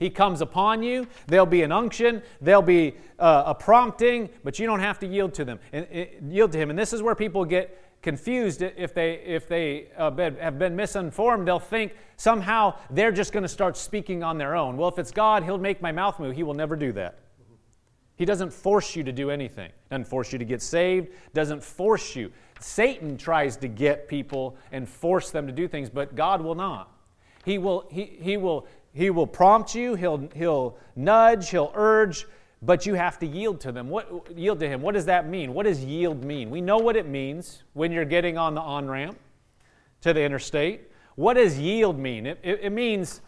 He 0.00 0.10
comes 0.10 0.40
upon 0.40 0.82
you, 0.82 1.06
there'll 1.28 1.46
be 1.46 1.62
an 1.62 1.70
unction, 1.70 2.20
there'll 2.40 2.62
be 2.62 2.96
uh, 3.20 3.44
a 3.46 3.54
prompting, 3.54 4.28
but 4.42 4.58
you 4.58 4.66
don't 4.66 4.80
have 4.80 4.98
to 4.98 5.06
yield 5.06 5.34
to 5.34 5.44
them 5.44 5.60
and 5.72 5.86
uh, 5.94 6.04
yield 6.28 6.50
to 6.50 6.58
him. 6.58 6.70
And 6.70 6.76
this 6.76 6.92
is 6.92 7.00
where 7.00 7.14
people 7.14 7.44
get 7.44 7.80
confused 8.02 8.60
if 8.60 8.92
they 8.92 9.12
if 9.20 9.46
they 9.46 9.86
uh, 9.96 10.10
have 10.40 10.58
been 10.58 10.74
misinformed. 10.74 11.46
They'll 11.46 11.60
think 11.60 11.94
somehow 12.16 12.74
they're 12.90 13.12
just 13.12 13.32
going 13.32 13.44
to 13.44 13.48
start 13.48 13.76
speaking 13.76 14.24
on 14.24 14.36
their 14.36 14.56
own. 14.56 14.76
Well, 14.76 14.88
if 14.88 14.98
it's 14.98 15.12
God, 15.12 15.44
He'll 15.44 15.58
make 15.58 15.80
my 15.80 15.92
mouth 15.92 16.18
move. 16.18 16.34
He 16.34 16.42
will 16.42 16.54
never 16.54 16.74
do 16.74 16.90
that. 16.94 17.20
He 18.18 18.24
doesn't 18.24 18.52
force 18.52 18.96
you 18.96 19.04
to 19.04 19.12
do 19.12 19.30
anything. 19.30 19.70
Doesn't 19.90 20.08
force 20.08 20.32
you 20.32 20.40
to 20.40 20.44
get 20.44 20.60
saved. 20.60 21.08
Doesn't 21.34 21.62
force 21.62 22.16
you. 22.16 22.32
Satan 22.58 23.16
tries 23.16 23.56
to 23.58 23.68
get 23.68 24.08
people 24.08 24.56
and 24.72 24.88
force 24.88 25.30
them 25.30 25.46
to 25.46 25.52
do 25.52 25.68
things, 25.68 25.88
but 25.88 26.16
God 26.16 26.42
will 26.42 26.56
not. 26.56 26.92
He 27.44 27.58
will, 27.58 27.86
he, 27.92 28.18
he 28.20 28.36
will, 28.36 28.66
he 28.92 29.10
will 29.10 29.26
prompt 29.26 29.72
you, 29.76 29.94
he'll, 29.94 30.28
he'll 30.34 30.76
nudge, 30.96 31.50
he'll 31.50 31.70
urge, 31.76 32.26
but 32.60 32.84
you 32.84 32.94
have 32.94 33.20
to 33.20 33.26
yield 33.26 33.60
to 33.60 33.70
them. 33.70 33.88
What 33.88 34.36
yield 34.36 34.58
to 34.58 34.68
him? 34.68 34.82
What 34.82 34.94
does 34.94 35.06
that 35.06 35.28
mean? 35.28 35.54
What 35.54 35.66
does 35.66 35.84
yield 35.84 36.24
mean? 36.24 36.50
We 36.50 36.60
know 36.60 36.78
what 36.78 36.96
it 36.96 37.06
means 37.06 37.62
when 37.74 37.92
you're 37.92 38.04
getting 38.04 38.36
on 38.36 38.56
the 38.56 38.60
on-ramp 38.60 39.16
to 40.00 40.12
the 40.12 40.22
interstate. 40.22 40.90
What 41.14 41.34
does 41.34 41.56
yield 41.56 41.96
mean? 41.96 42.26
It, 42.26 42.40
it, 42.42 42.60
it 42.64 42.70
means 42.70 43.20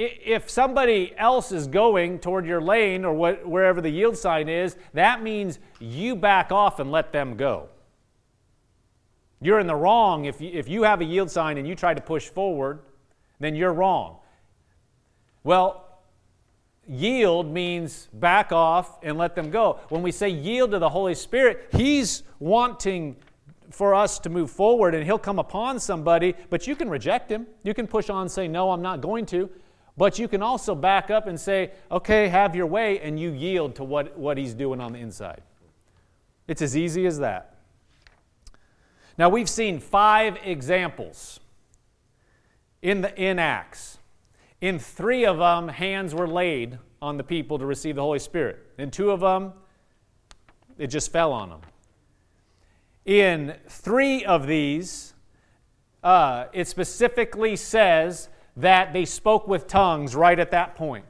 if 0.00 0.48
somebody 0.48 1.12
else 1.18 1.52
is 1.52 1.66
going 1.66 2.18
toward 2.18 2.46
your 2.46 2.60
lane 2.60 3.04
or 3.04 3.12
what, 3.12 3.46
wherever 3.46 3.80
the 3.80 3.90
yield 3.90 4.16
sign 4.16 4.48
is, 4.48 4.76
that 4.94 5.22
means 5.22 5.58
you 5.78 6.16
back 6.16 6.50
off 6.50 6.80
and 6.80 6.90
let 6.90 7.12
them 7.12 7.36
go. 7.36 7.68
You're 9.42 9.60
in 9.60 9.66
the 9.66 9.76
wrong 9.76 10.24
if 10.24 10.40
you, 10.40 10.50
if 10.52 10.68
you 10.68 10.82
have 10.84 11.00
a 11.00 11.04
yield 11.04 11.30
sign 11.30 11.58
and 11.58 11.66
you 11.68 11.74
try 11.74 11.92
to 11.92 12.00
push 12.00 12.28
forward, 12.28 12.80
then 13.40 13.54
you're 13.54 13.72
wrong. 13.72 14.18
Well, 15.44 16.00
yield 16.86 17.50
means 17.50 18.08
back 18.12 18.52
off 18.52 18.98
and 19.02 19.18
let 19.18 19.34
them 19.34 19.50
go. 19.50 19.80
When 19.88 20.02
we 20.02 20.12
say 20.12 20.28
yield 20.28 20.70
to 20.72 20.78
the 20.78 20.88
Holy 20.88 21.14
Spirit, 21.14 21.68
He's 21.72 22.22
wanting 22.38 23.16
for 23.70 23.94
us 23.94 24.18
to 24.20 24.30
move 24.30 24.50
forward 24.50 24.94
and 24.94 25.04
He'll 25.04 25.18
come 25.18 25.38
upon 25.38 25.78
somebody, 25.78 26.34
but 26.48 26.66
you 26.66 26.74
can 26.74 26.88
reject 26.90 27.30
Him. 27.30 27.46
You 27.62 27.74
can 27.74 27.86
push 27.86 28.10
on 28.10 28.28
say, 28.28 28.48
No, 28.48 28.70
I'm 28.70 28.82
not 28.82 29.00
going 29.00 29.26
to. 29.26 29.48
But 30.00 30.18
you 30.18 30.28
can 30.28 30.40
also 30.40 30.74
back 30.74 31.10
up 31.10 31.26
and 31.26 31.38
say, 31.38 31.72
okay, 31.90 32.28
have 32.28 32.56
your 32.56 32.64
way, 32.64 33.00
and 33.00 33.20
you 33.20 33.32
yield 33.32 33.74
to 33.74 33.84
what, 33.84 34.16
what 34.16 34.38
he's 34.38 34.54
doing 34.54 34.80
on 34.80 34.94
the 34.94 34.98
inside. 34.98 35.42
It's 36.48 36.62
as 36.62 36.74
easy 36.74 37.04
as 37.04 37.18
that. 37.18 37.56
Now, 39.18 39.28
we've 39.28 39.46
seen 39.46 39.78
five 39.78 40.38
examples 40.42 41.38
in, 42.80 43.02
the, 43.02 43.14
in 43.14 43.38
Acts. 43.38 43.98
In 44.62 44.78
three 44.78 45.26
of 45.26 45.36
them, 45.36 45.68
hands 45.68 46.14
were 46.14 46.26
laid 46.26 46.78
on 47.02 47.18
the 47.18 47.22
people 47.22 47.58
to 47.58 47.66
receive 47.66 47.96
the 47.96 48.02
Holy 48.02 48.20
Spirit. 48.20 48.56
In 48.78 48.90
two 48.90 49.10
of 49.10 49.20
them, 49.20 49.52
it 50.78 50.86
just 50.86 51.12
fell 51.12 51.30
on 51.30 51.50
them. 51.50 51.60
In 53.04 53.54
three 53.68 54.24
of 54.24 54.46
these, 54.46 55.12
uh, 56.02 56.46
it 56.54 56.68
specifically 56.68 57.54
says 57.54 58.30
that 58.56 58.92
they 58.92 59.04
spoke 59.04 59.46
with 59.46 59.66
tongues 59.66 60.14
right 60.14 60.38
at 60.38 60.50
that 60.50 60.74
point 60.74 61.04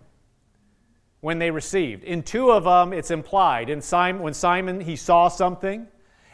when 1.20 1.38
they 1.38 1.50
received. 1.50 2.04
In 2.04 2.22
two 2.22 2.50
of 2.50 2.64
them, 2.64 2.92
it's 2.92 3.10
implied. 3.10 3.68
In 3.68 3.80
Simon, 3.80 4.22
when 4.22 4.34
Simon 4.34 4.80
he 4.80 4.96
saw 4.96 5.28
something, 5.28 5.86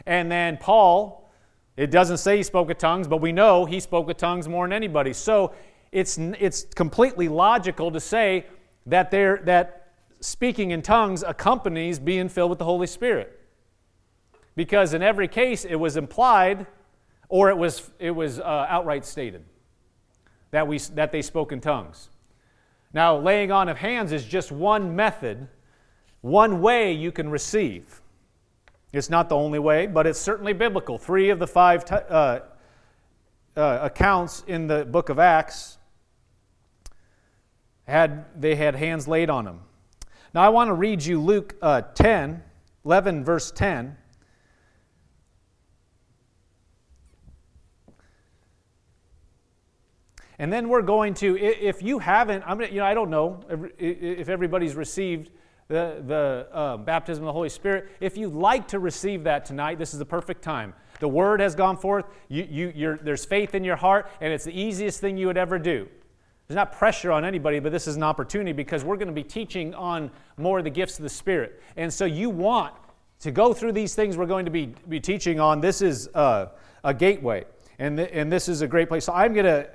and 0.05 0.31
then 0.31 0.57
Paul, 0.57 1.29
it 1.75 1.91
doesn't 1.91 2.17
say 2.17 2.37
he 2.37 2.43
spoke 2.43 2.67
with 2.67 2.77
tongues, 2.77 3.07
but 3.07 3.17
we 3.17 3.31
know 3.31 3.65
he 3.65 3.79
spoke 3.79 4.07
with 4.07 4.17
tongues 4.17 4.47
more 4.47 4.65
than 4.65 4.73
anybody. 4.73 5.13
So 5.13 5.53
it's 5.91 6.17
it's 6.17 6.63
completely 6.75 7.27
logical 7.27 7.91
to 7.91 7.99
say 7.99 8.45
that 8.85 9.11
there 9.11 9.41
that 9.45 9.93
speaking 10.19 10.71
in 10.71 10.81
tongues 10.81 11.23
accompanies 11.23 11.99
being 11.99 12.29
filled 12.29 12.49
with 12.49 12.59
the 12.59 12.65
Holy 12.65 12.87
Spirit, 12.87 13.39
because 14.55 14.93
in 14.93 15.03
every 15.03 15.27
case 15.27 15.65
it 15.65 15.75
was 15.75 15.97
implied, 15.97 16.65
or 17.29 17.49
it 17.49 17.57
was 17.57 17.91
it 17.99 18.11
was 18.11 18.39
uh, 18.39 18.65
outright 18.69 19.05
stated 19.05 19.43
that, 20.57 20.67
we, 20.67 20.79
that 20.79 21.11
they 21.11 21.21
spoke 21.21 21.51
in 21.51 21.61
tongues. 21.61 22.09
Now, 22.91 23.15
laying 23.15 23.51
on 23.51 23.69
of 23.69 23.77
hands 23.77 24.11
is 24.11 24.25
just 24.25 24.51
one 24.51 24.95
method, 24.95 25.47
one 26.21 26.61
way 26.61 26.93
you 26.93 27.11
can 27.11 27.29
receive. 27.29 28.01
It's 28.91 29.07
not 29.07 29.29
the 29.29 29.35
only 29.35 29.59
way, 29.59 29.85
but 29.85 30.07
it's 30.07 30.17
certainly 30.17 30.53
biblical. 30.53 30.97
Three 30.97 31.29
of 31.29 31.37
the 31.37 31.45
five 31.45 31.85
t- 31.85 31.93
uh, 31.93 32.39
uh, 33.55 33.79
accounts 33.83 34.45
in 34.47 34.65
the 34.65 34.83
book 34.83 35.09
of 35.09 35.19
Acts 35.19 35.77
had 37.85 38.25
they 38.35 38.55
had 38.55 38.75
hands 38.75 39.07
laid 39.07 39.29
on 39.29 39.45
them. 39.45 39.59
Now, 40.33 40.41
I 40.41 40.49
want 40.49 40.69
to 40.69 40.73
read 40.73 41.05
you 41.05 41.21
Luke 41.21 41.55
uh, 41.61 41.81
10, 41.93 42.41
11, 42.83 43.23
verse 43.23 43.51
10. 43.51 43.95
And 50.39 50.53
then 50.53 50.69
we're 50.69 50.83
going 50.83 51.15
to, 51.15 51.37
if 51.39 51.81
you 51.81 51.99
haven't, 51.99 52.43
I'm 52.45 52.59
gonna, 52.59 52.71
you 52.71 52.79
know, 52.79 52.85
I 52.85 52.93
don't 52.93 53.09
know 53.09 53.39
if 53.79 54.29
everybody's 54.29 54.75
received 54.75 55.31
the, 55.67 56.03
the 56.05 56.47
uh, 56.53 56.77
baptism 56.77 57.23
of 57.23 57.27
the 57.27 57.33
Holy 57.33 57.49
Spirit. 57.49 57.89
If 57.99 58.17
you'd 58.17 58.33
like 58.33 58.67
to 58.69 58.79
receive 58.79 59.23
that 59.23 59.45
tonight, 59.45 59.79
this 59.79 59.93
is 59.93 59.99
the 59.99 60.05
perfect 60.05 60.43
time. 60.43 60.73
The 60.99 61.07
word 61.07 61.39
has 61.39 61.55
gone 61.55 61.77
forth, 61.77 62.05
you, 62.27 62.71
you, 62.75 62.99
there's 63.01 63.25
faith 63.25 63.55
in 63.55 63.63
your 63.63 63.75
heart, 63.75 64.09
and 64.21 64.31
it's 64.31 64.45
the 64.45 64.59
easiest 64.59 64.99
thing 64.99 65.17
you 65.17 65.27
would 65.27 65.37
ever 65.37 65.59
do. 65.59 65.87
There's 66.47 66.55
not 66.55 66.71
pressure 66.71 67.11
on 67.11 67.25
anybody, 67.25 67.59
but 67.59 67.71
this 67.71 67.87
is 67.87 67.97
an 67.97 68.03
opportunity 68.03 68.53
because 68.53 68.85
we're 68.85 68.95
going 68.95 69.09
to 69.09 69.13
be 69.13 69.23
teaching 69.23 69.73
on 69.73 70.09
more 70.37 70.59
of 70.59 70.63
the 70.63 70.69
gifts 70.69 70.97
of 70.97 71.03
the 71.03 71.09
Spirit. 71.09 71.61
And 71.75 71.93
so 71.93 72.05
you 72.05 72.29
want 72.29 72.73
to 73.19 73.31
go 73.31 73.53
through 73.53 73.73
these 73.73 73.95
things 73.95 74.15
we're 74.15 74.27
going 74.27 74.45
to 74.45 74.51
be, 74.51 74.73
be 74.87 74.99
teaching 74.99 75.39
on. 75.39 75.59
This 75.59 75.81
is 75.81 76.07
uh, 76.13 76.47
a 76.83 76.93
gateway, 76.93 77.43
and, 77.79 77.97
th- 77.97 78.09
and 78.13 78.31
this 78.31 78.47
is 78.47 78.61
a 78.61 78.67
great 78.67 78.87
place. 78.87 79.05
So 79.05 79.13
I'm 79.13 79.33
going 79.33 79.45
to 79.45 79.69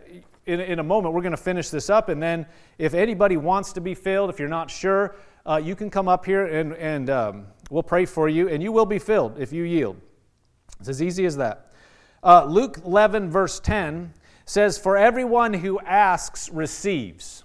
in, 0.46 0.60
in 0.60 0.78
a 0.78 0.82
moment, 0.82 1.14
we're 1.14 1.22
going 1.22 1.32
to 1.32 1.36
finish 1.36 1.70
this 1.70 1.88
up. 1.90 2.08
And 2.08 2.22
then, 2.22 2.46
if 2.78 2.94
anybody 2.94 3.36
wants 3.36 3.72
to 3.74 3.80
be 3.80 3.94
filled, 3.94 4.30
if 4.30 4.38
you're 4.38 4.48
not 4.48 4.70
sure, 4.70 5.16
uh, 5.46 5.60
you 5.62 5.74
can 5.74 5.90
come 5.90 6.08
up 6.08 6.24
here 6.24 6.46
and, 6.46 6.74
and 6.74 7.10
um, 7.10 7.46
we'll 7.70 7.82
pray 7.82 8.04
for 8.04 8.28
you, 8.28 8.48
and 8.48 8.62
you 8.62 8.72
will 8.72 8.86
be 8.86 8.98
filled 8.98 9.38
if 9.38 9.52
you 9.52 9.64
yield. 9.64 9.96
It's 10.80 10.88
as 10.88 11.02
easy 11.02 11.26
as 11.26 11.36
that. 11.36 11.72
Uh, 12.24 12.44
Luke 12.44 12.80
11, 12.84 13.30
verse 13.30 13.60
10 13.60 14.12
says, 14.44 14.78
For 14.78 14.96
everyone 14.96 15.54
who 15.54 15.80
asks 15.80 16.48
receives. 16.50 17.44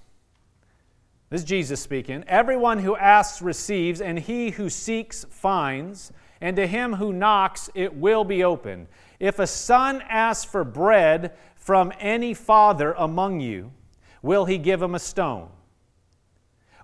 This 1.29 1.41
is 1.41 1.47
Jesus 1.47 1.81
speaking. 1.81 2.23
Everyone 2.27 2.79
who 2.79 2.95
asks 2.95 3.41
receives, 3.41 4.01
and 4.01 4.17
he 4.17 4.51
who 4.51 4.69
seeks 4.69 5.25
finds, 5.29 6.11
and 6.39 6.55
to 6.55 6.65
him 6.65 6.93
who 6.93 7.11
knocks 7.11 7.69
it 7.75 7.95
will 7.95 8.23
be 8.23 8.43
open. 8.43 8.87
If 9.19 9.39
a 9.39 9.47
son 9.47 10.01
asks 10.07 10.49
for 10.49 10.63
bread, 10.63 11.33
from 11.67 11.91
any 11.99 12.33
father 12.33 12.93
among 12.93 13.41
you, 13.41 13.73
will 14.21 14.45
he 14.45 14.57
give 14.57 14.81
him 14.81 14.95
a 14.95 14.99
stone? 14.99 15.49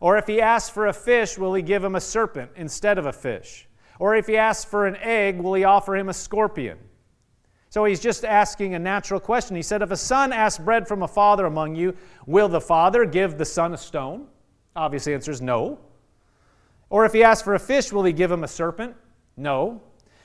Or 0.01 0.17
if 0.17 0.27
he 0.27 0.41
asks 0.41 0.69
for 0.69 0.87
a 0.87 0.91
fish, 0.91 1.37
will 1.37 1.53
he 1.53 1.61
give 1.61 1.81
him 1.81 1.95
a 1.95 2.01
serpent 2.01 2.51
instead 2.57 2.97
of 2.97 3.05
a 3.05 3.13
fish? 3.13 3.69
Or 3.97 4.13
if 4.13 4.27
he 4.27 4.35
asks 4.35 4.69
for 4.69 4.85
an 4.85 4.97
egg, 4.97 5.39
will 5.39 5.53
he 5.53 5.63
offer 5.63 5.95
him 5.95 6.09
a 6.09 6.13
scorpion? 6.13 6.77
So 7.69 7.85
he's 7.85 8.01
just 8.01 8.25
asking 8.25 8.75
a 8.75 8.79
natural 8.79 9.21
question. 9.21 9.55
He 9.55 9.61
said, 9.61 9.81
If 9.81 9.91
a 9.91 9.95
son 9.95 10.33
asks 10.33 10.61
bread 10.61 10.85
from 10.85 11.01
a 11.01 11.07
father 11.07 11.45
among 11.45 11.75
you, 11.75 11.95
will 12.25 12.49
the 12.49 12.59
father 12.59 13.05
give 13.05 13.37
the 13.37 13.45
son 13.45 13.73
a 13.73 13.77
stone? 13.77 14.27
Obvious 14.75 15.07
answer 15.07 15.31
is 15.31 15.41
no. 15.41 15.79
Or 16.89 17.05
if 17.05 17.13
he 17.13 17.23
asks 17.23 17.41
for 17.41 17.55
a 17.55 17.59
fish, 17.59 17.93
will 17.93 18.03
he 18.03 18.11
give 18.11 18.29
him 18.29 18.43
a 18.43 18.49
serpent? 18.49 18.97
No. 19.37 19.81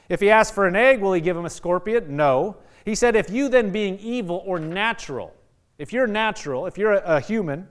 If 0.08 0.18
he 0.18 0.30
asks 0.30 0.52
for 0.52 0.66
an 0.66 0.74
egg, 0.74 1.00
will 1.00 1.12
he 1.12 1.20
give 1.20 1.36
him 1.36 1.44
a 1.44 1.50
scorpion? 1.50 2.16
No. 2.16 2.56
He 2.88 2.94
said, 2.94 3.16
If 3.16 3.28
you 3.28 3.50
then, 3.50 3.68
being 3.68 3.98
evil 3.98 4.42
or 4.46 4.58
natural, 4.58 5.34
if 5.76 5.92
you're 5.92 6.06
natural, 6.06 6.64
if 6.64 6.78
you're 6.78 6.94
a, 6.94 7.16
a 7.16 7.20
human, 7.20 7.68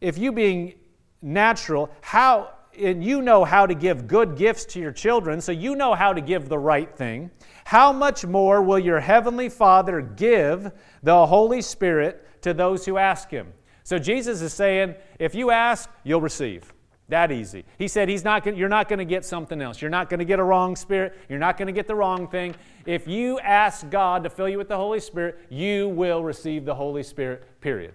if 0.00 0.16
you 0.16 0.32
being 0.32 0.76
natural, 1.20 1.90
how 2.00 2.52
and 2.78 3.04
you 3.04 3.20
know 3.20 3.44
how 3.44 3.66
to 3.66 3.74
give 3.74 4.06
good 4.06 4.38
gifts 4.38 4.64
to 4.64 4.80
your 4.80 4.92
children, 4.92 5.42
so 5.42 5.52
you 5.52 5.76
know 5.76 5.92
how 5.92 6.14
to 6.14 6.22
give 6.22 6.48
the 6.48 6.58
right 6.58 6.96
thing, 6.96 7.30
how 7.64 7.92
much 7.92 8.24
more 8.24 8.62
will 8.62 8.78
your 8.78 8.98
heavenly 8.98 9.50
Father 9.50 10.00
give 10.00 10.72
the 11.02 11.26
Holy 11.26 11.60
Spirit 11.60 12.26
to 12.40 12.54
those 12.54 12.86
who 12.86 12.96
ask 12.96 13.30
him? 13.30 13.52
So 13.82 13.98
Jesus 13.98 14.40
is 14.40 14.54
saying, 14.54 14.94
if 15.18 15.34
you 15.34 15.50
ask, 15.50 15.90
you'll 16.02 16.22
receive. 16.22 16.72
That 17.10 17.32
easy. 17.32 17.64
He 17.76 17.88
said 17.88 18.08
he's 18.08 18.22
not 18.22 18.46
you're 18.56 18.68
not 18.68 18.88
going 18.88 19.00
to 19.00 19.04
get 19.04 19.24
something 19.24 19.60
else. 19.60 19.82
You're 19.82 19.90
not 19.90 20.08
going 20.08 20.20
to 20.20 20.24
get 20.24 20.38
a 20.38 20.44
wrong 20.44 20.76
spirit. 20.76 21.18
You're 21.28 21.40
not 21.40 21.58
going 21.58 21.66
to 21.66 21.72
get 21.72 21.88
the 21.88 21.94
wrong 21.94 22.28
thing. 22.28 22.54
If 22.86 23.08
you 23.08 23.40
ask 23.40 23.90
God 23.90 24.22
to 24.22 24.30
fill 24.30 24.48
you 24.48 24.58
with 24.58 24.68
the 24.68 24.76
Holy 24.76 25.00
Spirit, 25.00 25.38
you 25.50 25.88
will 25.88 26.22
receive 26.22 26.64
the 26.64 26.74
Holy 26.74 27.02
Spirit, 27.02 27.60
period. 27.60 27.94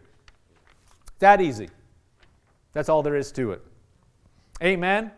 That 1.19 1.39
easy. 1.39 1.69
That's 2.73 2.89
all 2.89 3.01
there 3.03 3.15
is 3.15 3.31
to 3.33 3.51
it. 3.53 3.61
Amen. 4.61 5.11